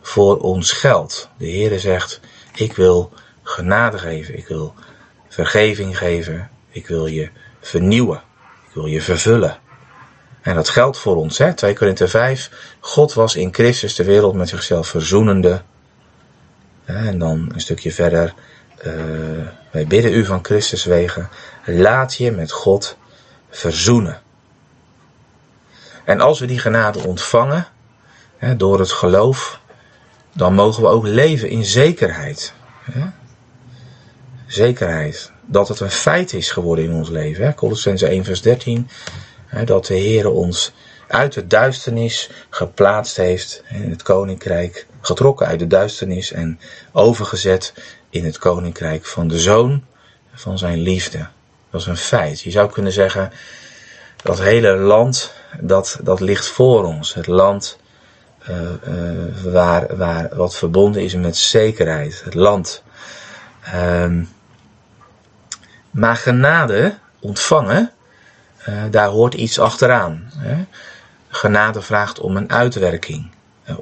voor 0.00 0.38
ons 0.38 0.72
geldt. 0.72 1.28
De 1.38 1.50
Heere 1.50 1.78
zegt, 1.78 2.20
ik 2.54 2.72
wil 2.72 3.12
genade 3.42 3.98
geven. 3.98 4.36
Ik 4.36 4.48
wil 4.48 4.74
vergeving 5.28 5.98
geven. 5.98 6.50
Ik 6.70 6.86
wil 6.86 7.06
je 7.06 7.30
vernieuwen. 7.60 8.22
Ik 8.68 8.74
wil 8.74 8.86
je 8.86 9.02
vervullen. 9.02 9.58
En 10.42 10.54
dat 10.54 10.68
geldt 10.68 10.98
voor 10.98 11.16
ons, 11.16 11.38
hè? 11.38 11.54
2 11.54 11.74
Korinther 11.74 12.08
5. 12.08 12.50
God 12.80 13.12
was 13.14 13.36
in 13.36 13.54
Christus 13.54 13.94
de 13.94 14.04
wereld 14.04 14.34
met 14.34 14.48
zichzelf 14.48 14.88
verzoenende. 14.88 15.62
En 16.84 17.18
dan 17.18 17.50
een 17.54 17.60
stukje 17.60 17.92
verder. 17.92 18.34
Uh, 18.86 19.46
wij 19.70 19.86
bidden 19.86 20.12
u 20.12 20.24
van 20.24 20.44
Christus 20.44 20.84
wegen. 20.84 21.28
Laat 21.64 22.14
je 22.14 22.30
met 22.30 22.50
God 22.50 22.96
verzoenen. 23.50 24.20
En 26.04 26.20
als 26.20 26.40
we 26.40 26.46
die 26.46 26.58
genade 26.58 26.98
ontvangen, 27.06 27.66
hè, 28.36 28.56
door 28.56 28.78
het 28.78 28.92
geloof, 28.92 29.60
dan 30.32 30.54
mogen 30.54 30.82
we 30.82 30.88
ook 30.88 31.06
leven 31.06 31.48
in 31.48 31.64
zekerheid. 31.64 32.52
Hè? 32.82 33.06
Zekerheid. 34.46 35.32
Dat 35.46 35.68
het 35.68 35.80
een 35.80 35.90
feit 35.90 36.32
is 36.32 36.50
geworden 36.50 36.84
in 36.84 36.92
ons 36.92 37.08
leven. 37.08 37.54
Colossense 37.54 38.06
1 38.06 38.24
vers 38.24 38.42
13 38.42 38.88
dat 39.64 39.86
de 39.86 39.94
Heer 39.94 40.30
ons 40.30 40.72
uit 41.06 41.32
de 41.32 41.46
duisternis 41.46 42.30
geplaatst 42.50 43.16
heeft 43.16 43.62
in 43.68 43.90
het 43.90 44.02
koninkrijk, 44.02 44.86
getrokken 45.00 45.46
uit 45.46 45.58
de 45.58 45.66
duisternis 45.66 46.32
en 46.32 46.60
overgezet 46.92 47.74
in 48.10 48.24
het 48.24 48.38
koninkrijk 48.38 49.06
van 49.06 49.28
de 49.28 49.38
zoon 49.38 49.84
van 50.34 50.58
zijn 50.58 50.78
liefde. 50.78 51.26
Dat 51.70 51.80
is 51.80 51.86
een 51.86 51.96
feit. 51.96 52.40
Je 52.40 52.50
zou 52.50 52.70
kunnen 52.70 52.92
zeggen, 52.92 53.32
dat 54.22 54.40
hele 54.40 54.76
land, 54.76 55.32
dat, 55.60 55.98
dat 56.02 56.20
ligt 56.20 56.46
voor 56.46 56.84
ons. 56.84 57.14
Het 57.14 57.26
land 57.26 57.78
uh, 58.50 58.60
uh, 58.88 59.52
waar, 59.52 59.96
waar 59.96 60.28
wat 60.36 60.56
verbonden 60.56 61.02
is 61.02 61.14
met 61.14 61.36
zekerheid. 61.36 62.22
Het 62.24 62.34
land. 62.34 62.82
Uh, 63.74 64.12
maar 65.90 66.16
genade 66.16 66.98
ontvangen, 67.18 67.92
uh, 68.68 68.82
daar 68.90 69.08
hoort 69.08 69.34
iets 69.34 69.58
achteraan. 69.58 70.30
Hè? 70.36 70.64
Genade 71.28 71.82
vraagt 71.82 72.20
om 72.20 72.36
een 72.36 72.50
uitwerking, 72.50 73.30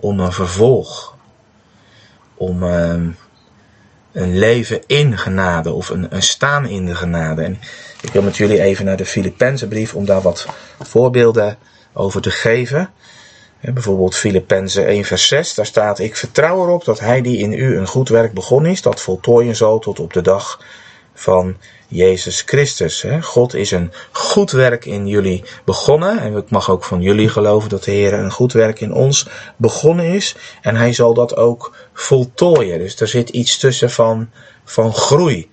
om 0.00 0.20
een 0.20 0.32
vervolg, 0.32 1.14
om 2.34 2.62
ehm, 2.62 3.08
een 4.16 4.38
leven 4.38 4.82
in 4.86 5.18
genade 5.18 5.72
of 5.72 5.88
een, 5.88 6.08
staan 6.22 6.66
in 6.66 6.86
de 6.86 6.94
genade. 6.94 7.42
En 7.42 7.58
ik 8.00 8.12
wil 8.12 8.22
met 8.22 8.36
jullie 8.36 8.62
even 8.62 8.84
naar 8.84 8.96
de 8.96 9.06
Filippenzenbrief 9.06 9.94
om 9.94 10.04
daar 10.04 10.22
wat 10.22 10.46
voorbeelden 10.80 11.58
over 11.92 12.20
te 12.20 12.30
geven. 12.30 12.90
bijvoorbeeld 13.60 14.16
Filippenzen 14.16 14.86
1 14.86 15.04
vers 15.04 15.28
6, 15.28 15.54
daar 15.54 15.66
staat 15.66 15.98
Ik 15.98 16.16
vertrouw 16.16 16.62
erop 16.62 16.84
dat 16.84 17.00
hij 17.00 17.20
die 17.20 17.38
in 17.38 17.52
u 17.52 17.76
een 17.76 17.86
goed 17.86 18.08
werk 18.08 18.32
begonnen 18.32 18.70
is, 18.70 18.82
dat 18.82 19.00
voltooien 19.00 19.56
zal 19.56 19.78
tot 19.78 20.00
op 20.00 20.12
de 20.12 20.22
dag 20.22 20.60
van 21.16 21.56
Jezus 21.88 22.42
Christus. 22.46 23.04
God 23.20 23.54
is 23.54 23.70
een 23.70 23.92
goed 24.12 24.50
werk 24.50 24.84
in 24.84 25.06
jullie 25.06 25.44
begonnen. 25.64 26.18
En 26.18 26.36
ik 26.36 26.50
mag 26.50 26.70
ook 26.70 26.84
van 26.84 27.02
jullie 27.02 27.28
geloven 27.28 27.68
dat 27.68 27.84
de 27.84 27.90
Heer 27.90 28.12
een 28.12 28.32
goed 28.32 28.52
werk 28.52 28.80
in 28.80 28.92
ons 28.92 29.28
begonnen 29.56 30.04
is. 30.06 30.36
En 30.62 30.76
hij 30.76 30.92
zal 30.92 31.14
dat 31.14 31.36
ook 31.36 31.76
voltooien. 31.92 32.78
Dus 32.78 33.00
er 33.00 33.08
zit 33.08 33.28
iets 33.28 33.58
tussen 33.58 33.90
van, 33.90 34.30
van 34.64 34.94
groei. 34.94 35.48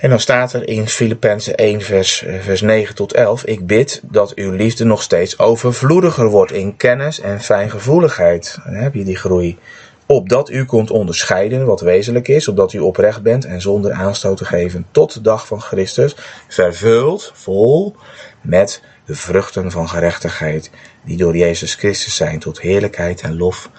En 0.00 0.10
dan 0.10 0.20
staat 0.20 0.52
er 0.52 0.68
in 0.68 0.88
Filippenzen 0.88 1.54
1 1.54 1.80
vers, 1.80 2.24
vers 2.40 2.60
9 2.60 2.94
tot 2.94 3.12
11. 3.12 3.44
Ik 3.44 3.66
bid 3.66 4.00
dat 4.02 4.34
uw 4.34 4.50
liefde 4.50 4.84
nog 4.84 5.02
steeds 5.02 5.38
overvloediger 5.38 6.28
wordt 6.28 6.52
in 6.52 6.76
kennis 6.76 7.20
en 7.20 7.40
fijngevoeligheid. 7.40 8.58
Dan 8.64 8.74
heb 8.74 8.94
je 8.94 9.04
die 9.04 9.16
groei 9.16 9.58
opdat 10.06 10.50
u 10.50 10.64
kunt 10.64 10.90
onderscheiden 10.90 11.66
wat 11.66 11.80
wezenlijk 11.80 12.28
is, 12.28 12.48
opdat 12.48 12.72
u 12.72 12.78
oprecht 12.78 13.22
bent 13.22 13.44
en 13.44 13.60
zonder 13.60 13.92
aanstoot 13.92 14.36
te 14.36 14.44
geven 14.44 14.86
tot 14.90 15.12
de 15.12 15.20
dag 15.20 15.46
van 15.46 15.60
Christus, 15.60 16.16
vervuld, 16.48 17.30
vol 17.34 17.96
met 18.40 18.82
de 19.04 19.14
vruchten 19.14 19.70
van 19.70 19.88
gerechtigheid, 19.88 20.70
die 21.04 21.16
door 21.16 21.36
Jezus 21.36 21.74
Christus 21.74 22.16
zijn 22.16 22.38
tot 22.38 22.60
heerlijkheid 22.60 23.20
en 23.20 23.36
lof 23.36 23.70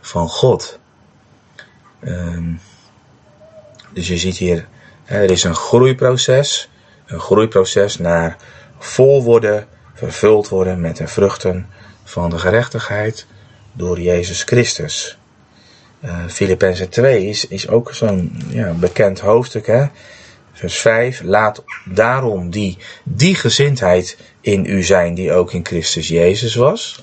van 0.00 0.28
God. 0.28 0.78
Um, 2.04 2.60
dus 3.92 4.08
je 4.08 4.18
ziet 4.18 4.36
hier, 4.36 4.68
er 5.04 5.30
is 5.30 5.44
een 5.44 5.54
groeiproces, 5.54 6.70
een 7.06 7.20
groeiproces 7.20 7.98
naar 7.98 8.36
vol 8.78 9.22
worden, 9.22 9.66
vervuld 9.94 10.48
worden 10.48 10.80
met 10.80 10.96
de 10.96 11.06
vruchten 11.06 11.66
van 12.04 12.30
de 12.30 12.38
gerechtigheid 12.38 13.26
door 13.72 14.00
Jezus 14.00 14.42
Christus. 14.42 15.18
Uh, 16.04 16.26
Filippenzen 16.28 16.88
2 16.88 17.26
is, 17.26 17.48
is 17.48 17.68
ook 17.68 17.94
zo'n 17.94 18.42
ja, 18.48 18.72
bekend 18.72 19.20
hoofdstuk. 19.20 19.66
Hè? 19.66 19.86
Vers 20.52 20.78
5. 20.78 21.22
Laat 21.22 21.64
daarom 21.84 22.50
die, 22.50 22.78
die 23.04 23.34
gezindheid 23.34 24.16
in 24.40 24.64
u 24.64 24.82
zijn 24.82 25.14
die 25.14 25.32
ook 25.32 25.52
in 25.52 25.66
Christus 25.66 26.08
Jezus 26.08 26.54
was. 26.54 27.00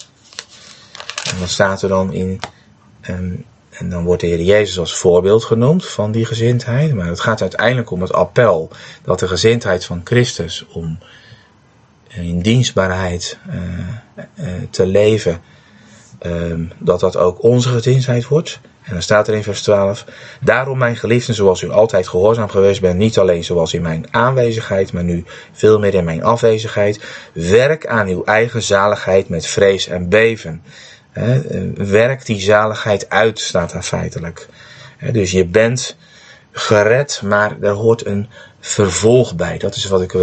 En 1.31 1.39
wat 1.39 1.49
staat 1.49 1.81
er 1.81 1.89
dan 1.89 2.13
in. 2.13 2.39
Um, 3.09 3.45
en 3.69 3.89
dan 3.89 4.03
wordt 4.03 4.21
de 4.21 4.27
Heer 4.27 4.41
Jezus 4.41 4.79
als 4.79 4.97
voorbeeld 4.97 5.43
genoemd 5.43 5.85
van 5.85 6.11
die 6.11 6.25
gezindheid. 6.25 6.93
Maar 6.93 7.07
het 7.07 7.19
gaat 7.19 7.41
uiteindelijk 7.41 7.91
om 7.91 8.01
het 8.01 8.13
appel 8.13 8.69
dat 9.03 9.19
de 9.19 9.27
gezindheid 9.27 9.85
van 9.85 10.01
Christus 10.03 10.65
om 10.67 10.99
in 12.07 12.41
dienstbaarheid 12.41 13.37
uh, 13.49 14.53
te 14.69 14.85
leven, 14.85 15.41
um, 16.21 16.71
dat 16.79 16.99
dat 16.99 17.17
ook 17.17 17.43
onze 17.43 17.69
gezindheid 17.69 18.27
wordt. 18.27 18.59
En 18.89 18.95
dan 18.95 19.03
staat 19.03 19.27
er 19.27 19.33
in 19.33 19.43
vers 19.43 19.61
12: 19.61 20.05
Daarom, 20.41 20.77
mijn 20.77 20.95
geliefden, 20.95 21.35
zoals 21.35 21.61
u 21.61 21.69
altijd 21.69 22.07
gehoorzaam 22.07 22.49
geweest 22.49 22.81
bent, 22.81 22.97
niet 22.97 23.17
alleen 23.17 23.43
zoals 23.43 23.73
in 23.73 23.81
mijn 23.81 24.05
aanwezigheid, 24.11 24.93
maar 24.93 25.03
nu 25.03 25.23
veel 25.51 25.79
meer 25.79 25.93
in 25.93 26.03
mijn 26.03 26.23
afwezigheid, 26.23 27.03
werk 27.33 27.87
aan 27.87 28.07
uw 28.07 28.23
eigen 28.23 28.61
zaligheid 28.61 29.29
met 29.29 29.47
vrees 29.47 29.87
en 29.87 30.09
beven. 30.09 30.63
werk 31.75 32.25
die 32.25 32.39
zaligheid 32.39 33.09
uit, 33.09 33.39
staat 33.39 33.71
daar 33.71 33.83
feitelijk. 33.83 34.47
dus 35.11 35.31
je 35.31 35.45
bent 35.45 35.97
gered, 36.51 37.21
maar 37.23 37.57
er 37.61 37.73
hoort 37.73 38.05
een 38.05 38.29
vervolg 38.59 39.35
bij. 39.35 39.57
Dat 39.57 39.75
is 39.75 39.85
wat 39.85 40.01
ik 40.01 40.13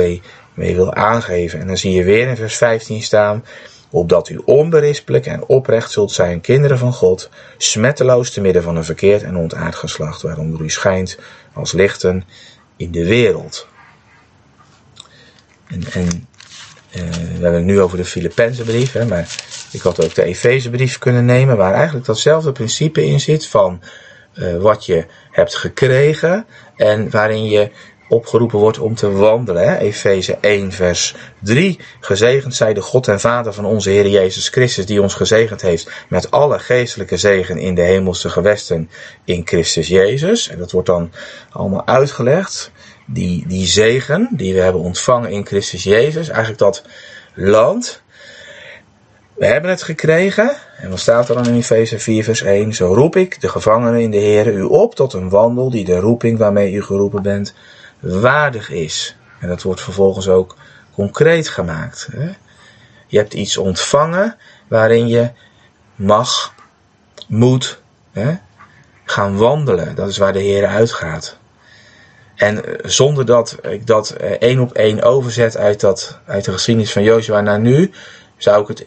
mee 0.54 0.74
wil 0.74 0.94
aangeven. 0.94 1.60
En 1.60 1.66
dan 1.66 1.76
zie 1.76 1.92
je 1.92 2.04
weer 2.04 2.28
in 2.28 2.36
vers 2.36 2.56
15 2.56 3.02
staan 3.02 3.44
opdat 3.90 4.28
u 4.28 4.40
onberispelijk 4.44 5.26
en 5.26 5.46
oprecht 5.46 5.90
zult 5.90 6.12
zijn, 6.12 6.40
kinderen 6.40 6.78
van 6.78 6.92
God, 6.92 7.30
smetteloos 7.56 8.30
te 8.30 8.40
midden 8.40 8.62
van 8.62 8.76
een 8.76 8.84
verkeerd 8.84 9.22
en 9.22 9.36
ontaard 9.36 9.74
geslacht, 9.74 10.22
waaronder 10.22 10.60
u 10.60 10.70
schijnt 10.70 11.18
als 11.52 11.72
lichten 11.72 12.24
in 12.76 12.90
de 12.90 13.04
wereld. 13.04 13.66
En, 15.66 16.28
uh, 16.96 17.02
we 17.12 17.42
hebben 17.42 17.52
het 17.52 17.64
nu 17.64 17.80
over 17.80 17.96
de 17.96 18.04
Filippense 18.04 18.62
brief, 18.62 18.92
hè, 18.92 19.06
maar 19.06 19.44
ik 19.72 19.80
had 19.80 20.04
ook 20.04 20.14
de 20.14 20.22
Efezebrief 20.22 20.98
kunnen 20.98 21.24
nemen, 21.24 21.56
waar 21.56 21.74
eigenlijk 21.74 22.06
datzelfde 22.06 22.52
principe 22.52 23.06
in 23.06 23.20
zit 23.20 23.46
van 23.46 23.82
uh, 24.34 24.56
wat 24.56 24.86
je 24.86 25.06
hebt 25.30 25.54
gekregen 25.54 26.46
en 26.76 27.10
waarin 27.10 27.46
je 27.46 27.70
opgeroepen 28.08 28.58
wordt 28.58 28.78
om 28.78 28.94
te 28.94 29.10
wandelen. 29.10 29.78
Efeze 29.78 30.38
1 30.40 30.72
vers 30.72 31.14
3. 31.38 31.78
Gezegend 32.00 32.54
zij 32.54 32.74
de 32.74 32.80
God 32.80 33.08
en 33.08 33.20
Vader 33.20 33.52
van 33.52 33.64
onze 33.64 33.90
Heer 33.90 34.08
Jezus 34.08 34.48
Christus, 34.48 34.86
die 34.86 35.02
ons 35.02 35.14
gezegend 35.14 35.62
heeft 35.62 35.90
met 36.08 36.30
alle 36.30 36.58
geestelijke 36.58 37.16
zegen 37.16 37.58
in 37.58 37.74
de 37.74 37.82
hemelse 37.82 38.28
gewesten 38.28 38.90
in 39.24 39.42
Christus 39.44 39.88
Jezus. 39.88 40.48
En 40.48 40.58
dat 40.58 40.72
wordt 40.72 40.88
dan 40.88 41.12
allemaal 41.50 41.86
uitgelegd. 41.86 42.70
Die, 43.08 43.44
die 43.46 43.66
zegen 43.66 44.28
die 44.32 44.54
we 44.54 44.60
hebben 44.60 44.82
ontvangen 44.82 45.30
in 45.30 45.46
Christus 45.46 45.82
Jezus, 45.82 46.28
eigenlijk 46.28 46.58
dat 46.58 46.82
land. 47.34 48.02
We 49.34 49.46
hebben 49.46 49.70
het 49.70 49.82
gekregen. 49.82 50.56
En 50.76 50.90
wat 50.90 50.98
staat 50.98 51.28
er 51.28 51.34
dan 51.34 51.46
in 51.46 51.54
Efeze 51.54 51.98
4 51.98 52.24
vers 52.24 52.42
1? 52.42 52.74
Zo 52.74 52.94
roep 52.94 53.16
ik, 53.16 53.40
de 53.40 53.48
gevangenen 53.48 54.00
in 54.00 54.10
de 54.10 54.16
Heer, 54.16 54.52
u 54.52 54.62
op 54.62 54.94
tot 54.94 55.12
een 55.12 55.28
wandel 55.28 55.70
die 55.70 55.84
de 55.84 55.98
roeping 55.98 56.38
waarmee 56.38 56.72
u 56.72 56.82
geroepen 56.82 57.22
bent 57.22 57.54
waardig 58.06 58.70
is. 58.70 59.16
En 59.40 59.48
dat 59.48 59.62
wordt 59.62 59.80
vervolgens 59.80 60.28
ook 60.28 60.56
concreet 60.94 61.48
gemaakt. 61.48 62.08
Hè? 62.12 62.30
Je 63.06 63.18
hebt 63.18 63.34
iets 63.34 63.56
ontvangen 63.56 64.36
waarin 64.68 65.08
je 65.08 65.30
mag, 65.94 66.54
moet 67.28 67.80
hè, 68.12 68.34
gaan 69.04 69.36
wandelen. 69.36 69.94
Dat 69.94 70.08
is 70.08 70.18
waar 70.18 70.32
de 70.32 70.38
Heer 70.38 70.66
uitgaat. 70.66 71.38
En 72.34 72.64
eh, 72.64 72.90
zonder 72.90 73.26
dat 73.26 73.56
ik 73.62 73.86
dat 73.86 74.10
eh, 74.10 74.30
één 74.30 74.60
op 74.60 74.72
één 74.72 75.02
overzet 75.02 75.56
uit, 75.56 75.80
dat, 75.80 76.18
uit 76.26 76.44
de 76.44 76.52
geschiedenis 76.52 76.92
van 76.92 77.02
Joshua 77.02 77.40
naar 77.40 77.60
nu, 77.60 77.90
zou 78.36 78.62
ik 78.62 78.68
het 78.68 78.86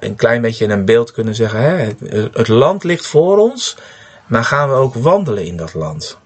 een 0.00 0.14
klein 0.14 0.42
beetje 0.42 0.64
in 0.64 0.70
een 0.70 0.84
beeld 0.84 1.12
kunnen 1.12 1.34
zeggen. 1.34 1.60
Hè? 1.60 1.76
Het, 1.76 2.00
het 2.32 2.48
land 2.48 2.84
ligt 2.84 3.06
voor 3.06 3.38
ons, 3.38 3.76
maar 4.26 4.44
gaan 4.44 4.68
we 4.68 4.74
ook 4.74 4.94
wandelen 4.94 5.44
in 5.44 5.56
dat 5.56 5.74
land? 5.74 6.18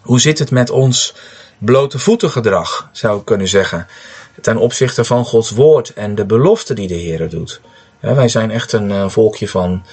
Hoe 0.00 0.20
zit 0.20 0.38
het 0.38 0.50
met 0.50 0.70
ons 0.70 1.14
blote 1.60 1.98
voeten 1.98 2.30
gedrag, 2.30 2.88
zou 2.92 3.18
ik 3.18 3.24
kunnen 3.24 3.48
zeggen. 3.48 3.86
Ten 4.40 4.56
opzichte 4.56 5.04
van 5.04 5.24
Gods 5.24 5.50
woord 5.50 5.92
en 5.92 6.14
de 6.14 6.24
belofte 6.24 6.74
die 6.74 6.88
de 6.88 6.94
Heer 6.94 7.28
doet. 7.28 7.60
wij 8.00 8.28
zijn 8.28 8.50
echt 8.50 8.72
een 8.72 8.90
uh, 8.90 9.08
volkje 9.08 9.48
van, 9.48 9.84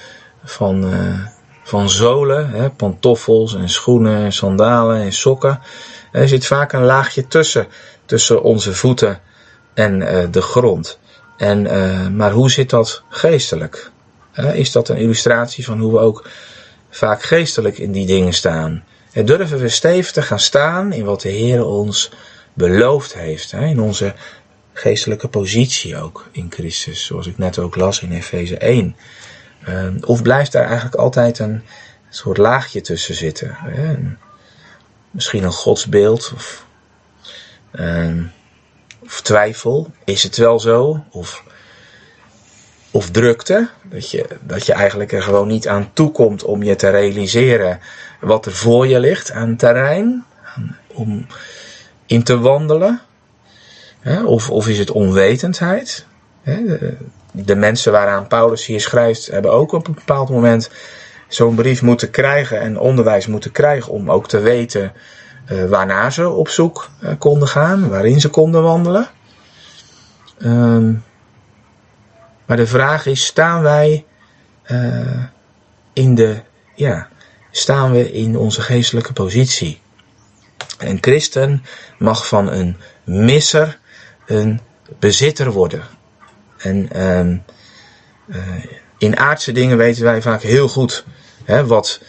van, 0.44 0.94
uh, 0.94 1.26
van 1.62 1.88
zolen, 1.88 2.72
pantoffels 2.76 3.54
en 3.54 3.68
schoenen 3.68 4.24
en 4.24 4.32
sandalen 4.32 5.00
en 5.00 5.12
sokken. 5.12 5.60
Er 6.12 6.28
zit 6.28 6.46
vaak 6.46 6.72
een 6.72 6.84
laagje 6.84 7.26
tussen, 7.26 7.66
tussen 8.04 8.42
onze 8.42 8.74
voeten 8.74 9.20
en 9.74 10.00
uh, 10.00 10.24
de 10.30 10.42
grond. 10.42 10.98
En, 11.36 11.62
maar 12.16 12.30
hoe 12.30 12.50
zit 12.50 12.70
dat 12.70 13.02
geestelijk? 13.08 13.90
is 14.52 14.72
dat 14.72 14.88
een 14.88 14.96
illustratie 14.96 15.64
van 15.64 15.80
hoe 15.80 15.92
we 15.92 15.98
ook 15.98 16.28
vaak 16.90 17.22
geestelijk 17.22 17.78
in 17.78 17.92
die 17.92 18.06
dingen 18.06 18.32
staan? 18.32 18.84
En 19.18 19.26
durven 19.26 19.58
we 19.58 19.68
stevig 19.68 20.12
te 20.12 20.22
gaan 20.22 20.38
staan 20.38 20.92
in 20.92 21.04
wat 21.04 21.20
de 21.20 21.28
Heer 21.28 21.64
ons 21.64 22.10
beloofd 22.52 23.14
heeft. 23.14 23.50
Hè? 23.50 23.66
In 23.66 23.80
onze 23.80 24.14
geestelijke 24.72 25.28
positie 25.28 25.96
ook 25.96 26.28
in 26.32 26.46
Christus. 26.50 27.04
Zoals 27.04 27.26
ik 27.26 27.38
net 27.38 27.58
ook 27.58 27.76
las 27.76 28.02
in 28.02 28.12
Efeze 28.12 28.58
1. 28.58 28.96
Uh, 29.68 29.88
of 30.00 30.22
blijft 30.22 30.52
daar 30.52 30.64
eigenlijk 30.64 30.94
altijd 30.94 31.38
een 31.38 31.62
soort 32.10 32.36
laagje 32.36 32.80
tussen 32.80 33.14
zitten. 33.14 33.50
Hè? 33.54 33.96
Misschien 35.10 35.44
een 35.44 35.52
godsbeeld 35.52 36.32
of, 36.34 36.66
uh, 37.72 38.22
of 38.98 39.20
twijfel. 39.22 39.92
Is 40.04 40.22
het 40.22 40.36
wel 40.36 40.60
zo? 40.60 41.04
Of 41.10 41.44
of 42.90 43.10
drukte. 43.10 43.68
Dat 43.82 44.10
je, 44.10 44.26
dat 44.40 44.66
je 44.66 44.72
eigenlijk 44.72 45.12
er 45.12 45.22
gewoon 45.22 45.48
niet 45.48 45.68
aan 45.68 45.90
toekomt 45.92 46.44
om 46.44 46.62
je 46.62 46.76
te 46.76 46.88
realiseren 46.88 47.80
wat 48.20 48.46
er 48.46 48.52
voor 48.52 48.86
je 48.86 49.00
ligt 49.00 49.30
aan 49.30 49.56
terrein. 49.56 50.24
Om 50.86 51.26
in 52.06 52.22
te 52.22 52.38
wandelen. 52.38 53.00
Of, 54.24 54.50
of 54.50 54.68
is 54.68 54.78
het 54.78 54.90
onwetendheid? 54.90 56.06
De, 57.32 57.56
mensen 57.56 57.92
waaraan 57.92 58.26
Paulus 58.26 58.66
hier 58.66 58.80
schrijft, 58.80 59.26
hebben 59.26 59.52
ook 59.52 59.72
op 59.72 59.86
een 59.86 59.94
bepaald 59.94 60.30
moment 60.30 60.70
zo'n 61.28 61.54
brief 61.54 61.82
moeten 61.82 62.10
krijgen 62.10 62.60
en 62.60 62.78
onderwijs 62.78 63.26
moeten 63.26 63.52
krijgen 63.52 63.92
om 63.92 64.10
ook 64.10 64.28
te 64.28 64.38
weten 64.38 64.92
uh, 65.52 65.64
waarna 65.64 66.10
ze 66.10 66.28
op 66.28 66.48
zoek 66.48 66.90
uh, 67.02 67.10
konden 67.18 67.48
gaan, 67.48 67.88
waarin 67.88 68.20
ze 68.20 68.28
konden 68.28 68.62
wandelen. 68.62 69.08
Um, 70.42 71.04
maar 72.48 72.56
de 72.56 72.66
vraag 72.66 73.06
is, 73.06 73.26
staan 73.26 73.62
wij 73.62 74.04
uh, 74.66 75.24
in 75.92 76.14
de, 76.14 76.40
ja, 76.74 77.08
staan 77.50 77.92
we 77.92 78.12
in 78.12 78.36
onze 78.36 78.60
geestelijke 78.60 79.12
positie? 79.12 79.80
Een 80.78 80.98
christen 81.00 81.64
mag 81.98 82.26
van 82.26 82.52
een 82.52 82.76
misser 83.04 83.78
een 84.26 84.60
bezitter 84.98 85.52
worden. 85.52 85.82
En 86.58 87.06
um, 87.06 87.44
in 88.98 89.18
aardse 89.18 89.52
dingen 89.52 89.76
weten 89.76 90.04
wij 90.04 90.22
vaak 90.22 90.42
heel 90.42 90.68
goed 90.68 91.04
hè, 91.44 91.66
wat 91.66 92.00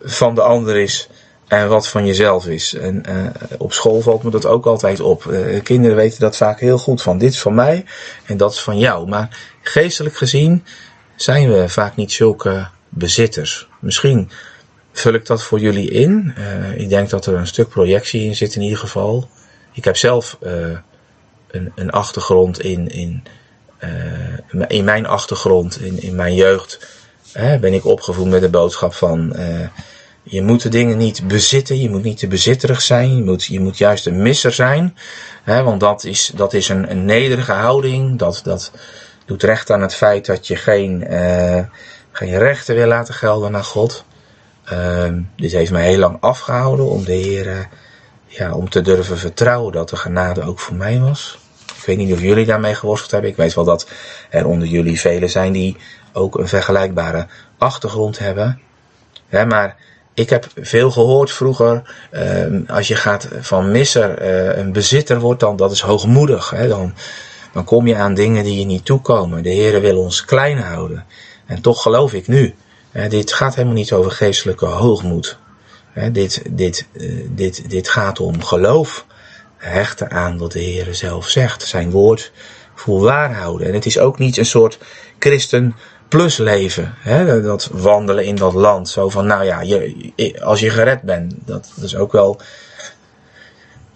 van 0.00 0.34
de 0.34 0.42
ander 0.42 0.76
is 0.76 1.08
en 1.48 1.68
wat 1.68 1.88
van 1.88 2.06
jezelf 2.06 2.46
is. 2.46 2.74
En 2.74 3.02
uh, 3.08 3.26
op 3.58 3.72
school 3.72 4.00
valt 4.00 4.22
me 4.22 4.30
dat 4.30 4.46
ook 4.46 4.66
altijd 4.66 5.00
op. 5.00 5.34
Kinderen 5.62 5.96
weten 5.96 6.20
dat 6.20 6.36
vaak 6.36 6.60
heel 6.60 6.78
goed 6.78 7.02
van 7.02 7.18
dit 7.18 7.32
is 7.32 7.40
van 7.40 7.54
mij 7.54 7.84
en 8.26 8.36
dat 8.36 8.52
is 8.52 8.60
van 8.60 8.78
jou. 8.78 9.08
Maar 9.08 9.57
geestelijk 9.68 10.16
gezien 10.16 10.64
zijn 11.16 11.52
we 11.52 11.68
vaak 11.68 11.96
niet 11.96 12.12
zulke 12.12 12.68
bezitters. 12.88 13.68
Misschien 13.80 14.30
vul 14.92 15.12
ik 15.12 15.26
dat 15.26 15.42
voor 15.42 15.60
jullie 15.60 15.90
in. 15.90 16.34
Uh, 16.38 16.80
ik 16.80 16.88
denk 16.88 17.10
dat 17.10 17.26
er 17.26 17.34
een 17.34 17.46
stuk 17.46 17.68
projectie 17.68 18.24
in 18.24 18.36
zit 18.36 18.54
in 18.54 18.62
ieder 18.62 18.78
geval. 18.78 19.28
Ik 19.72 19.84
heb 19.84 19.96
zelf 19.96 20.38
een, 20.40 21.72
een, 21.74 21.90
achtergrond 21.90 22.60
in, 22.60 22.88
in, 22.88 23.22
in 24.68 24.84
mijn 24.84 25.06
achtergrond, 25.06 25.80
in, 25.80 26.02
in 26.02 26.14
mijn 26.14 26.34
jeugd, 26.34 26.86
ben 27.32 27.74
ik 27.74 27.84
opgevoed 27.84 28.26
met 28.26 28.40
de 28.40 28.48
boodschap 28.48 28.94
van 28.94 29.36
je 30.30 30.42
moet 30.42 30.62
de 30.62 30.68
dingen 30.68 30.98
niet 30.98 31.28
bezitten, 31.28 31.80
je 31.80 31.90
moet 31.90 32.02
niet 32.02 32.18
te 32.18 32.26
bezitterig 32.26 32.82
zijn, 32.82 33.16
je 33.16 33.22
moet, 33.22 33.44
je 33.44 33.60
moet 33.60 33.78
juist 33.78 34.06
een 34.06 34.22
misser 34.22 34.52
zijn. 34.52 34.96
Want 35.44 35.80
dat 35.80 36.04
is, 36.04 36.32
dat 36.34 36.52
is 36.52 36.68
een, 36.68 36.90
een 36.90 37.04
nederige 37.04 37.52
houding, 37.52 38.18
dat, 38.18 38.40
dat 38.44 38.72
doet 39.28 39.42
recht 39.42 39.70
aan 39.70 39.80
het 39.80 39.94
feit 39.94 40.26
dat 40.26 40.46
je 40.46 40.56
geen, 40.56 41.12
uh, 41.12 41.60
geen 42.12 42.38
rechten 42.38 42.74
wil 42.74 42.86
laten 42.86 43.14
gelden 43.14 43.52
naar 43.52 43.64
God. 43.64 44.04
Dit 45.36 45.52
heeft 45.52 45.70
mij 45.70 45.86
heel 45.86 45.98
lang 45.98 46.16
afgehouden 46.20 46.86
om 46.86 47.04
de 47.04 47.12
Heer, 47.12 47.46
uh, 47.46 47.58
ja, 48.26 48.54
om 48.54 48.70
te 48.70 48.80
durven 48.80 49.18
vertrouwen 49.18 49.72
dat 49.72 49.88
de 49.88 49.96
genade 49.96 50.42
ook 50.42 50.58
voor 50.58 50.76
mij 50.76 51.00
was. 51.00 51.38
Ik 51.76 51.84
weet 51.84 51.96
niet 51.96 52.12
of 52.12 52.20
jullie 52.20 52.46
daarmee 52.46 52.74
geworsteld 52.74 53.10
hebben. 53.10 53.30
Ik 53.30 53.36
weet 53.36 53.54
wel 53.54 53.64
dat 53.64 53.88
er 54.30 54.46
onder 54.46 54.68
jullie 54.68 55.00
velen 55.00 55.30
zijn 55.30 55.52
die 55.52 55.76
ook 56.12 56.38
een 56.38 56.48
vergelijkbare 56.48 57.26
achtergrond 57.58 58.18
hebben. 58.18 58.60
Maar 59.30 59.76
ik 60.14 60.30
heb 60.30 60.46
veel 60.56 60.90
gehoord 60.90 61.32
vroeger, 61.32 61.82
uh, 62.12 62.68
als 62.68 62.88
je 62.88 62.96
gaat 62.96 63.28
van 63.40 63.70
misser 63.70 64.22
uh, 64.22 64.56
een 64.56 64.72
bezitter 64.72 65.20
wordt, 65.20 65.40
dan 65.40 65.56
dat 65.56 65.72
is 65.72 65.80
hoogmoedig. 65.80 66.50
Hè? 66.50 66.68
Dan, 66.68 66.94
dan 67.58 67.66
kom 67.66 67.86
je 67.86 67.96
aan 67.96 68.14
dingen 68.14 68.44
die 68.44 68.58
je 68.58 68.64
niet 68.64 68.84
toekomen. 68.84 69.42
De 69.42 69.48
Heer 69.48 69.80
wil 69.80 69.98
ons 69.98 70.24
klein 70.24 70.58
houden. 70.58 71.04
En 71.46 71.60
toch 71.60 71.82
geloof 71.82 72.12
ik 72.12 72.28
nu, 72.28 72.54
hè, 72.90 73.08
dit 73.08 73.32
gaat 73.32 73.54
helemaal 73.54 73.76
niet 73.76 73.92
over 73.92 74.10
geestelijke 74.10 74.66
hoogmoed. 74.66 75.38
Hè, 75.92 76.10
dit, 76.10 76.42
dit, 76.50 76.86
uh, 76.92 77.26
dit, 77.30 77.70
dit 77.70 77.88
gaat 77.88 78.20
om 78.20 78.42
geloof. 78.42 79.06
Hechten 79.56 80.10
aan 80.10 80.38
wat 80.38 80.52
de 80.52 80.60
Heer 80.60 80.94
zelf 80.94 81.28
zegt. 81.28 81.62
Zijn 81.62 81.90
woord 81.90 82.32
voor 82.74 83.00
waar 83.00 83.34
houden. 83.34 83.66
En 83.66 83.74
het 83.74 83.86
is 83.86 83.98
ook 83.98 84.18
niet 84.18 84.36
een 84.36 84.46
soort 84.46 84.78
christen 85.18 85.76
plus 86.08 86.36
leven. 86.36 86.94
Hè? 86.98 87.42
Dat 87.42 87.68
wandelen 87.72 88.24
in 88.24 88.36
dat 88.36 88.54
land. 88.54 88.88
Zo 88.88 89.08
van, 89.08 89.26
nou 89.26 89.44
ja, 89.44 89.60
je, 89.60 90.34
als 90.42 90.60
je 90.60 90.70
gered 90.70 91.02
bent. 91.02 91.34
Dat 91.44 91.70
is 91.82 91.96
ook 91.96 92.12
wel 92.12 92.40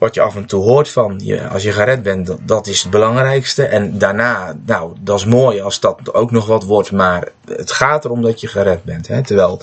wat 0.02 0.14
je 0.14 0.20
af 0.20 0.36
en 0.36 0.46
toe 0.46 0.62
hoort 0.62 0.88
van. 0.88 1.20
Je, 1.24 1.48
als 1.48 1.62
je 1.62 1.72
gered 1.72 2.02
bent, 2.02 2.36
dat, 2.48 2.66
is 2.66 2.82
het 2.82 2.90
belangrijkste. 2.90 3.64
En 3.64 3.98
daarna, 3.98 4.56
nou, 4.66 4.94
dat 5.00 5.18
is 5.18 5.24
mooi 5.24 5.60
als 5.60 5.80
dat 5.80 6.14
ook 6.14 6.30
nog 6.30 6.46
wat 6.46 6.64
wordt. 6.64 6.92
Maar 6.92 7.28
het 7.44 7.72
gaat 7.72 8.04
erom 8.04 8.22
dat 8.22 8.40
je 8.40 8.48
gered 8.48 8.84
bent. 8.84 9.08
Hè? 9.08 9.22
Terwijl 9.22 9.62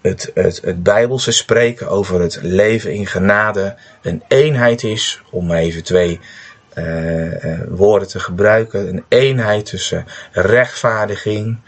het, 0.00 0.30
het, 0.34 0.60
het 0.64 0.82
Bijbelse 0.82 1.32
spreken 1.32 1.88
over 1.88 2.20
het 2.20 2.38
leven 2.42 2.92
in 2.92 3.06
genade 3.06 3.76
een 4.02 4.22
eenheid 4.28 4.82
is. 4.82 5.22
Om 5.30 5.50
even 5.50 5.84
twee 5.84 6.20
uh, 6.74 7.60
woorden 7.68 8.08
te 8.08 8.20
gebruiken. 8.20 8.88
Een 8.88 9.04
eenheid 9.08 9.66
tussen 9.66 10.04
rechtvaardiging 10.32 11.58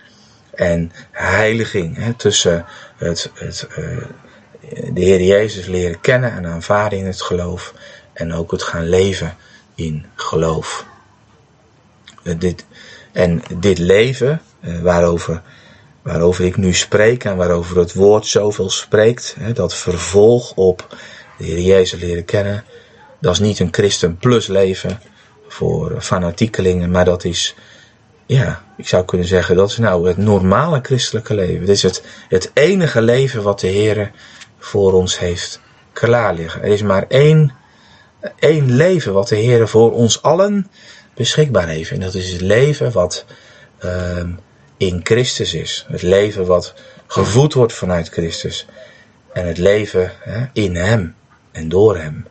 en 0.54 0.92
heiliging. 1.10 1.96
Hè, 1.96 2.14
tussen 2.14 2.64
het, 2.96 3.30
het, 3.34 3.68
uh, 3.78 3.96
de 4.92 5.00
Heer 5.00 5.22
Jezus 5.22 5.66
leren 5.66 6.00
kennen 6.00 6.32
en 6.32 6.46
aanvaarden 6.46 6.98
in 6.98 7.06
het 7.06 7.22
geloof. 7.22 7.74
En 8.12 8.32
ook 8.32 8.50
het 8.50 8.62
gaan 8.62 8.88
leven 8.88 9.36
in 9.74 10.06
geloof. 10.14 10.86
dit, 12.38 12.64
en 13.12 13.42
dit 13.58 13.78
leven, 13.78 14.42
waarover, 14.82 15.42
waarover 16.02 16.44
ik 16.44 16.56
nu 16.56 16.72
spreek 16.74 17.24
en 17.24 17.36
waarover 17.36 17.78
het 17.78 17.94
woord 17.94 18.26
zoveel 18.26 18.70
spreekt, 18.70 19.36
dat 19.54 19.74
vervolg 19.74 20.52
op 20.54 20.96
de 21.38 21.44
Heer 21.44 21.60
Jezus 21.60 22.00
leren 22.00 22.24
kennen, 22.24 22.64
dat 23.20 23.32
is 23.32 23.38
niet 23.38 23.58
een 23.58 23.72
christen 23.72 24.16
plus 24.16 24.46
leven 24.46 25.00
voor 25.48 26.00
fanatiekelingen, 26.00 26.90
maar 26.90 27.04
dat 27.04 27.24
is, 27.24 27.54
ja, 28.26 28.62
ik 28.76 28.88
zou 28.88 29.04
kunnen 29.04 29.26
zeggen, 29.26 29.56
dat 29.56 29.70
is 29.70 29.76
nou 29.76 30.08
het 30.08 30.16
normale 30.16 30.80
christelijke 30.82 31.34
leven. 31.34 31.66
Dit 31.66 31.68
is 31.68 31.82
het, 31.82 32.02
het 32.28 32.50
enige 32.54 33.02
leven 33.02 33.42
wat 33.42 33.60
de 33.60 33.66
Heer 33.66 34.10
voor 34.58 34.92
ons 34.92 35.18
heeft 35.18 35.60
klaar 35.92 36.34
liggen. 36.34 36.62
Er 36.62 36.72
is 36.72 36.82
maar 36.82 37.04
één, 37.08 37.52
één 38.38 38.70
leven 38.74 39.12
wat 39.12 39.28
de 39.28 39.36
Heer 39.36 39.68
voor 39.68 39.92
ons 39.92 40.22
allen 40.22 40.70
beschikbaar 41.14 41.68
heeft. 41.68 41.90
En 41.90 42.00
dat 42.00 42.14
is 42.14 42.32
het 42.32 42.40
leven 42.40 42.92
wat 42.92 43.24
uh, 43.84 44.24
in 44.76 45.00
Christus 45.02 45.54
is. 45.54 45.86
Het 45.88 46.02
leven 46.02 46.46
wat 46.46 46.74
gevoed 47.06 47.54
wordt 47.54 47.72
vanuit 47.72 48.08
Christus. 48.08 48.66
En 49.32 49.46
het 49.46 49.58
leven 49.58 50.12
hè, 50.20 50.46
in 50.52 50.76
Hem 50.76 51.14
en 51.52 51.68
door 51.68 51.96
Hem. 51.96 52.26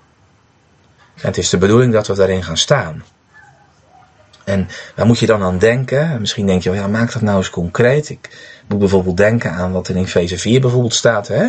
En 1.15 1.27
het 1.27 1.37
is 1.37 1.49
de 1.49 1.57
bedoeling 1.57 1.93
dat 1.93 2.07
we 2.07 2.15
daarin 2.15 2.43
gaan 2.43 2.57
staan. 2.57 3.03
En 4.47 4.67
waar 4.95 5.05
moet 5.05 5.19
je 5.19 5.25
dan 5.25 5.43
aan 5.43 5.57
denken? 5.57 6.19
Misschien 6.19 6.45
denk 6.45 6.63
je, 6.63 6.71
ja, 6.71 6.87
maak 6.87 7.11
dat 7.13 7.21
nou 7.21 7.37
eens 7.37 7.49
concreet. 7.49 8.09
Ik 8.09 8.29
moet 8.67 8.79
bijvoorbeeld 8.79 9.17
denken 9.17 9.51
aan 9.51 9.71
wat 9.71 9.87
er 9.87 9.95
in 9.95 10.07
Feze 10.07 10.37
4 10.37 10.61
bijvoorbeeld 10.61 10.93
staat. 10.93 11.27
Hè? 11.27 11.47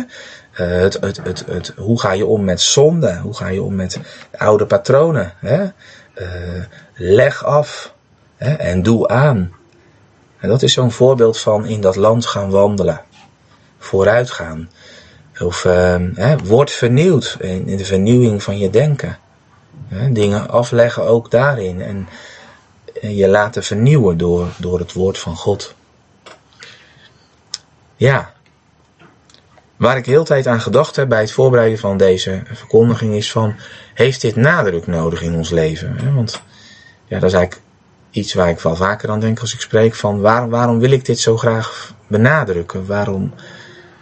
Uh, 0.59 0.67
het, 0.67 0.97
het, 1.01 1.17
het, 1.23 1.45
het, 1.45 1.73
hoe 1.77 1.99
ga 1.99 2.11
je 2.11 2.25
om 2.25 2.43
met 2.43 2.61
zonde? 2.61 3.17
Hoe 3.17 3.33
ga 3.33 3.47
je 3.47 3.61
om 3.61 3.75
met 3.75 3.99
oude 4.37 4.65
patronen? 4.65 5.33
Hè? 5.37 5.63
Uh, 5.63 6.63
leg 6.95 7.45
af 7.45 7.93
hè? 8.35 8.53
en 8.53 8.83
doe 8.83 9.07
aan. 9.07 9.53
En 10.39 10.49
dat 10.49 10.61
is 10.61 10.73
zo'n 10.73 10.91
voorbeeld 10.91 11.39
van 11.39 11.65
in 11.65 11.81
dat 11.81 11.95
land 11.95 12.25
gaan 12.25 12.49
wandelen. 12.49 13.01
Vooruit 13.77 14.31
gaan. 14.31 14.69
Of 15.39 15.65
uh, 15.65 15.95
hè, 16.13 16.37
word 16.37 16.71
vernieuwd 16.71 17.37
in, 17.39 17.67
in 17.67 17.77
de 17.77 17.85
vernieuwing 17.85 18.43
van 18.43 18.57
je 18.57 18.69
denken. 18.69 19.17
Dingen 20.11 20.49
afleggen 20.49 21.03
ook 21.03 21.31
daarin. 21.31 21.81
En 21.81 22.07
je 23.01 23.27
laten 23.27 23.63
vernieuwen 23.63 24.17
door, 24.17 24.47
door 24.57 24.79
het 24.79 24.93
woord 24.93 25.17
van 25.17 25.35
God. 25.35 25.75
Ja. 27.95 28.31
Waar 29.79 29.97
ik 29.97 30.05
heel 30.05 30.23
tijd 30.23 30.47
aan 30.47 30.61
gedacht 30.61 30.95
heb 30.95 31.09
bij 31.09 31.19
het 31.19 31.31
voorbereiden 31.31 31.79
van 31.79 31.97
deze 31.97 32.41
verkondiging 32.53 33.13
is 33.13 33.31
van, 33.31 33.55
heeft 33.93 34.21
dit 34.21 34.35
nadruk 34.35 34.87
nodig 34.87 35.21
in 35.21 35.35
ons 35.35 35.49
leven? 35.49 36.15
Want 36.15 36.41
ja, 37.05 37.19
dat 37.19 37.29
is 37.29 37.35
eigenlijk 37.35 37.65
iets 38.11 38.33
waar 38.33 38.49
ik 38.49 38.59
wel 38.59 38.75
vaker 38.75 39.09
aan 39.09 39.19
denk 39.19 39.39
als 39.39 39.53
ik 39.53 39.61
spreek 39.61 39.95
van, 39.95 40.21
waar, 40.21 40.49
waarom 40.49 40.79
wil 40.79 40.91
ik 40.91 41.05
dit 41.05 41.19
zo 41.19 41.37
graag 41.37 41.93
benadrukken? 42.07 42.85
Waarom 42.85 43.33